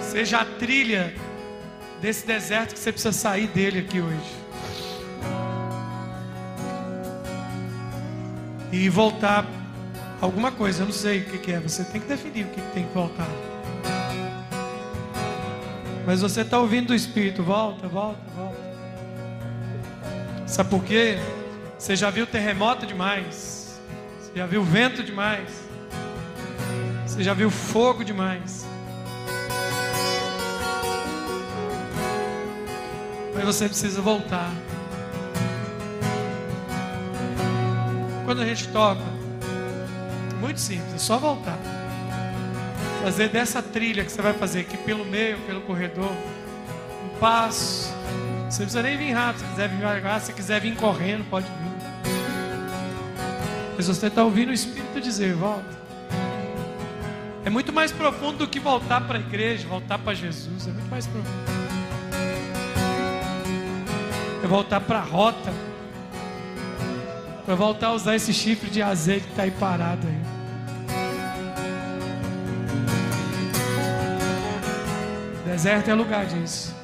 seja 0.00 0.38
a 0.38 0.44
trilha 0.44 1.12
desse 2.00 2.24
deserto 2.24 2.74
que 2.74 2.78
você 2.78 2.92
precisa 2.92 3.12
sair 3.12 3.48
dele 3.48 3.80
aqui 3.80 4.00
hoje. 4.00 4.36
E 8.70 8.88
voltar 8.88 9.44
alguma 10.20 10.52
coisa, 10.52 10.82
eu 10.82 10.86
não 10.86 10.92
sei 10.92 11.22
o 11.22 11.24
que, 11.24 11.38
que 11.38 11.52
é, 11.52 11.58
você 11.58 11.82
tem 11.82 12.00
que 12.00 12.06
definir 12.06 12.44
o 12.44 12.48
que, 12.50 12.60
que 12.60 12.72
tem 12.72 12.86
que 12.86 12.94
voltar. 12.94 13.28
Mas 16.06 16.20
você 16.20 16.42
está 16.42 16.60
ouvindo 16.60 16.90
o 16.90 16.94
Espírito, 16.94 17.42
volta, 17.42 17.88
volta, 17.88 18.20
volta. 18.36 18.56
Sabe 20.46 20.70
por 20.70 20.84
quê? 20.84 21.18
Você 21.76 21.96
já 21.96 22.10
viu 22.10 22.24
terremoto 22.28 22.86
demais. 22.86 23.80
Você 24.20 24.30
já 24.36 24.46
viu 24.46 24.62
vento 24.62 25.02
demais. 25.02 25.66
Você 27.04 27.24
já 27.24 27.34
viu 27.34 27.50
fogo 27.50 28.04
demais. 28.04 28.64
Mas 33.34 33.44
você 33.44 33.68
precisa 33.68 34.00
voltar. 34.00 34.52
Quando 38.24 38.42
a 38.42 38.44
gente 38.44 38.68
toca, 38.68 39.02
muito 40.40 40.60
simples, 40.60 40.94
é 40.94 40.98
só 40.98 41.18
voltar 41.18 41.75
fazer 43.06 43.28
dessa 43.28 43.62
trilha 43.62 44.04
que 44.04 44.10
você 44.10 44.20
vai 44.20 44.32
fazer 44.32 44.62
aqui 44.62 44.76
pelo 44.78 45.04
meio, 45.04 45.38
pelo 45.46 45.60
corredor, 45.60 46.10
um 46.10 47.18
passo. 47.20 47.94
Você 48.50 48.62
não 48.62 48.66
precisa 48.66 48.82
nem 48.82 48.96
vir 48.96 49.12
rápido, 49.12 49.42
se 49.42 49.44
quiser 49.46 49.68
vir 49.68 49.76
devagar, 49.76 50.20
se 50.20 50.32
quiser 50.32 50.60
vir 50.60 50.74
correndo, 50.74 51.24
pode 51.30 51.46
vir. 51.46 52.12
Mas 53.76 53.86
você 53.86 54.08
está 54.08 54.24
ouvindo 54.24 54.48
o 54.48 54.52
Espírito 54.52 55.00
dizer, 55.00 55.34
volta. 55.34 55.70
É 57.44 57.48
muito 57.48 57.72
mais 57.72 57.92
profundo 57.92 58.38
do 58.38 58.48
que 58.48 58.58
voltar 58.58 59.00
para 59.02 59.18
a 59.18 59.20
igreja, 59.20 59.68
voltar 59.68 59.98
para 59.98 60.12
Jesus. 60.12 60.66
É 60.66 60.72
muito 60.72 60.90
mais 60.90 61.06
profundo. 61.06 61.30
É 64.42 64.46
voltar 64.48 64.80
para 64.80 64.98
a 64.98 65.02
rota. 65.02 65.54
Para 67.44 67.54
voltar 67.54 67.86
a 67.86 67.92
usar 67.92 68.16
esse 68.16 68.34
chifre 68.34 68.68
de 68.68 68.82
azeite 68.82 69.26
que 69.26 69.30
está 69.30 69.44
aí 69.44 69.52
parado 69.52 70.08
aí. 70.08 70.35
Deserto 75.56 75.90
é 75.90 75.94
lugar 75.94 76.26
disso. 76.26 76.74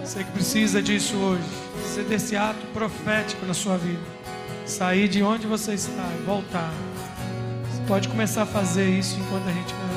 Você 0.00 0.22
que 0.22 0.30
precisa 0.30 0.80
disso 0.80 1.16
hoje. 1.16 1.42
Precisa 1.74 2.02
desse 2.04 2.36
ato 2.36 2.64
profético 2.72 3.44
na 3.44 3.54
sua 3.54 3.76
vida. 3.76 3.98
Sair 4.64 5.08
de 5.08 5.24
onde 5.24 5.48
você 5.48 5.74
está 5.74 6.08
e 6.16 6.22
voltar. 6.22 6.72
Você 7.68 7.82
pode 7.88 8.08
começar 8.08 8.42
a 8.42 8.46
fazer 8.46 8.88
isso 8.88 9.18
enquanto 9.18 9.48
a 9.48 9.52
gente 9.52 9.74
canta. 9.74 9.94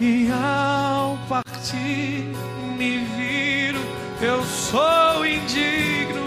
E 0.00 0.30
ao 0.30 1.18
partir 1.28 2.28
me 2.78 2.98
viro, 3.16 3.80
eu 4.20 4.44
sou 4.44 5.26
indigno 5.26 6.21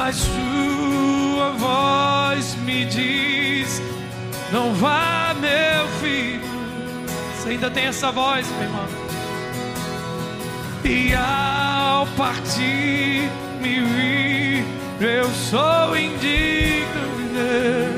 mas 0.00 0.16
sua 0.16 1.50
voz 1.58 2.56
me 2.64 2.86
diz: 2.86 3.82
Não 4.50 4.72
vá, 4.74 5.34
meu 5.38 5.86
filho. 6.00 6.40
Você 7.36 7.50
ainda 7.50 7.70
tem 7.70 7.84
essa 7.84 8.10
voz, 8.10 8.46
meu 8.52 8.62
irmão. 8.62 8.86
E 10.84 11.14
ao 11.14 12.06
partir 12.16 13.28
me 13.60 13.80
vir, 13.80 14.64
eu 15.00 15.28
sou 15.50 15.94
indigno. 15.94 16.30
Sua 17.34 17.89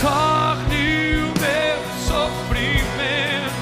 Torne 0.00 1.16
o 1.16 1.34
meu 1.40 1.78
sofrimento 2.06 3.52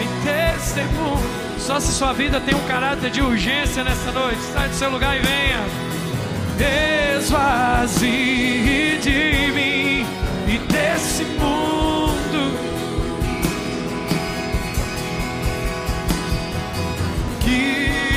em 0.00 0.08
testemunho. 0.24 1.30
Só 1.58 1.78
se 1.78 1.92
sua 1.92 2.12
vida 2.12 2.40
tem 2.40 2.54
um 2.54 2.66
caráter 2.66 3.10
de 3.10 3.20
urgência 3.20 3.84
nessa 3.84 4.10
noite, 4.10 4.40
sai 4.52 4.68
do 4.68 4.74
seu 4.74 4.90
lugar 4.90 5.16
e 5.16 5.20
venha. 5.20 5.60
Esvazie 7.20 8.98
de 9.02 9.52
mim 9.52 10.06
e 10.48 10.58
desse 10.70 11.24
mundo 11.24 12.58
que 17.40 18.09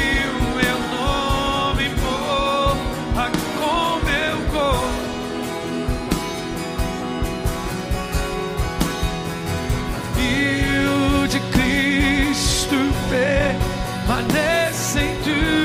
permaneça 14.93 15.01
em 15.01 15.62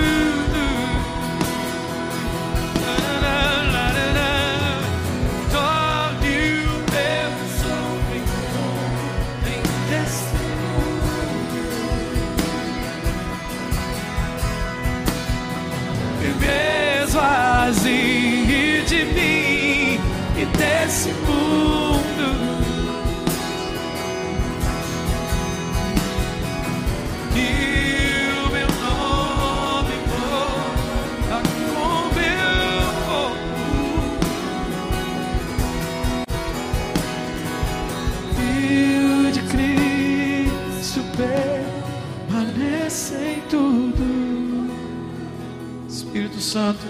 Santo 46.58 46.86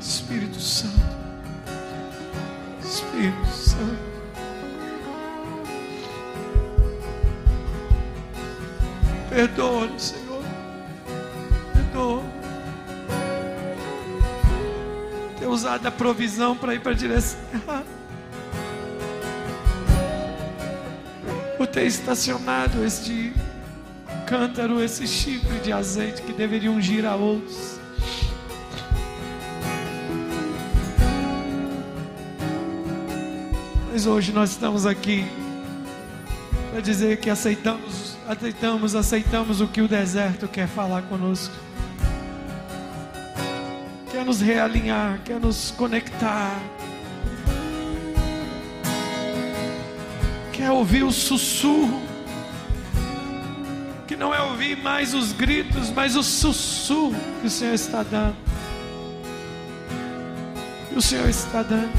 Espírito 0.00 0.60
Santo 0.60 0.94
Espírito 2.80 3.46
Santo 3.46 4.14
Perdoa-nos, 9.28 10.02
Senhor. 10.02 10.44
Perdoa. 11.72 12.22
Ter 15.40 15.46
usado 15.48 15.84
a 15.88 15.90
provisão 15.90 16.56
para 16.56 16.76
ir 16.76 16.80
para 16.80 16.92
a 16.92 16.94
direção 16.94 17.40
errada. 17.52 17.86
Por 21.58 21.66
ter 21.66 21.86
estacionado 21.86 22.84
este 22.84 23.34
cântaro, 24.26 24.82
esse 24.82 25.06
chifre 25.06 25.58
de 25.60 25.72
azeite 25.72 26.22
que 26.22 26.32
deveria 26.32 26.70
ungir 26.70 27.04
a 27.04 27.14
outros. 27.14 27.78
Mas 33.92 34.06
hoje 34.06 34.32
nós 34.32 34.50
estamos 34.50 34.86
aqui 34.86 35.24
para 36.70 36.80
dizer 36.80 37.18
que 37.18 37.30
aceitamos, 37.30 38.16
aceitamos, 38.26 38.94
aceitamos 38.94 39.60
o 39.60 39.68
que 39.68 39.80
o 39.80 39.86
deserto 39.86 40.48
quer 40.48 40.66
falar 40.66 41.02
conosco. 41.02 41.54
Quer 44.10 44.24
nos 44.24 44.40
realinhar, 44.40 45.20
quer 45.24 45.38
nos 45.38 45.70
conectar. 45.70 46.60
Quer 50.52 50.70
ouvir 50.70 51.02
o 51.02 51.12
sussurro. 51.12 52.03
Que 54.14 54.20
não 54.20 54.32
é 54.32 54.40
ouvir 54.42 54.76
mais 54.76 55.12
os 55.12 55.32
gritos, 55.32 55.90
mas 55.90 56.14
o 56.14 56.22
sussurro 56.22 57.16
que 57.40 57.48
o 57.48 57.50
Senhor 57.50 57.74
está 57.74 58.04
dando. 58.04 58.36
Que 60.88 60.94
o 60.96 61.02
Senhor 61.02 61.28
está 61.28 61.64
dando. 61.64 61.90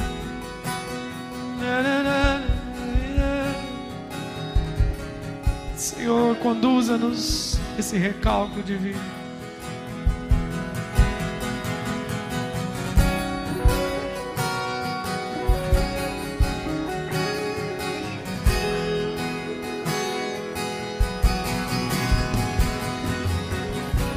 Senhor, 5.75 6.37
conduza-nos 6.37 7.59
esse 7.77 7.97
recalco 7.97 8.63
divino. 8.63 9.24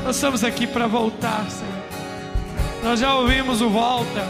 Nós 0.09 0.16
estamos 0.16 0.43
aqui 0.43 0.66
para 0.66 0.86
voltar, 0.86 1.44
Senhor. 1.51 1.85
Nós 2.82 2.98
já 2.98 3.14
ouvimos 3.14 3.60
o 3.60 3.68
volta. 3.68 4.26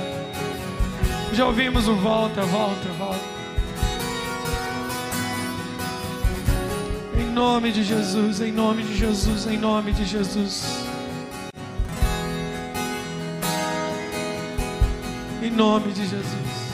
Já 1.32 1.46
ouvimos 1.46 1.86
o 1.86 1.94
volta, 1.94 2.42
volta, 2.42 2.88
volta. 2.98 3.24
Em 7.16 7.26
nome 7.26 7.70
de 7.70 7.84
Jesus, 7.84 8.40
em 8.40 8.50
nome 8.50 8.82
de 8.82 8.98
Jesus, 8.98 9.46
em 9.46 9.56
nome 9.56 9.92
de 9.92 10.05
Jesus. 10.05 10.84
Em 15.40 15.50
nome 15.52 15.92
de 15.92 16.00
Jesus. 16.00 16.72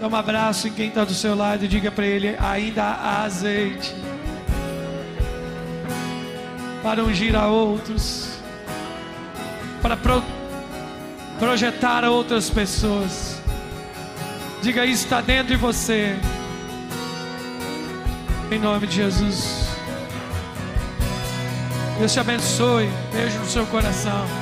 Dá 0.00 0.08
um 0.08 0.16
abraço 0.16 0.66
em 0.66 0.72
quem 0.72 0.88
está 0.88 1.04
do 1.04 1.12
seu 1.12 1.36
lado 1.36 1.62
e 1.62 1.68
diga 1.68 1.90
para 1.90 2.06
ele: 2.06 2.34
ainda 2.40 2.82
há 2.84 3.24
azeite 3.24 4.01
para 6.82 7.04
ungir 7.04 7.36
a 7.36 7.46
outros, 7.46 8.38
para 9.80 9.96
pro, 9.96 10.22
projetar 11.38 12.04
a 12.04 12.10
outras 12.10 12.50
pessoas. 12.50 13.40
Diga 14.62 14.84
isso 14.84 15.04
está 15.04 15.20
dentro 15.20 15.48
de 15.48 15.56
você. 15.56 16.16
Em 18.50 18.58
nome 18.58 18.86
de 18.86 18.96
Jesus. 18.96 19.66
Deus 21.98 22.12
te 22.12 22.20
abençoe. 22.20 22.88
Beijo 23.12 23.38
no 23.38 23.46
seu 23.46 23.66
coração. 23.66 24.41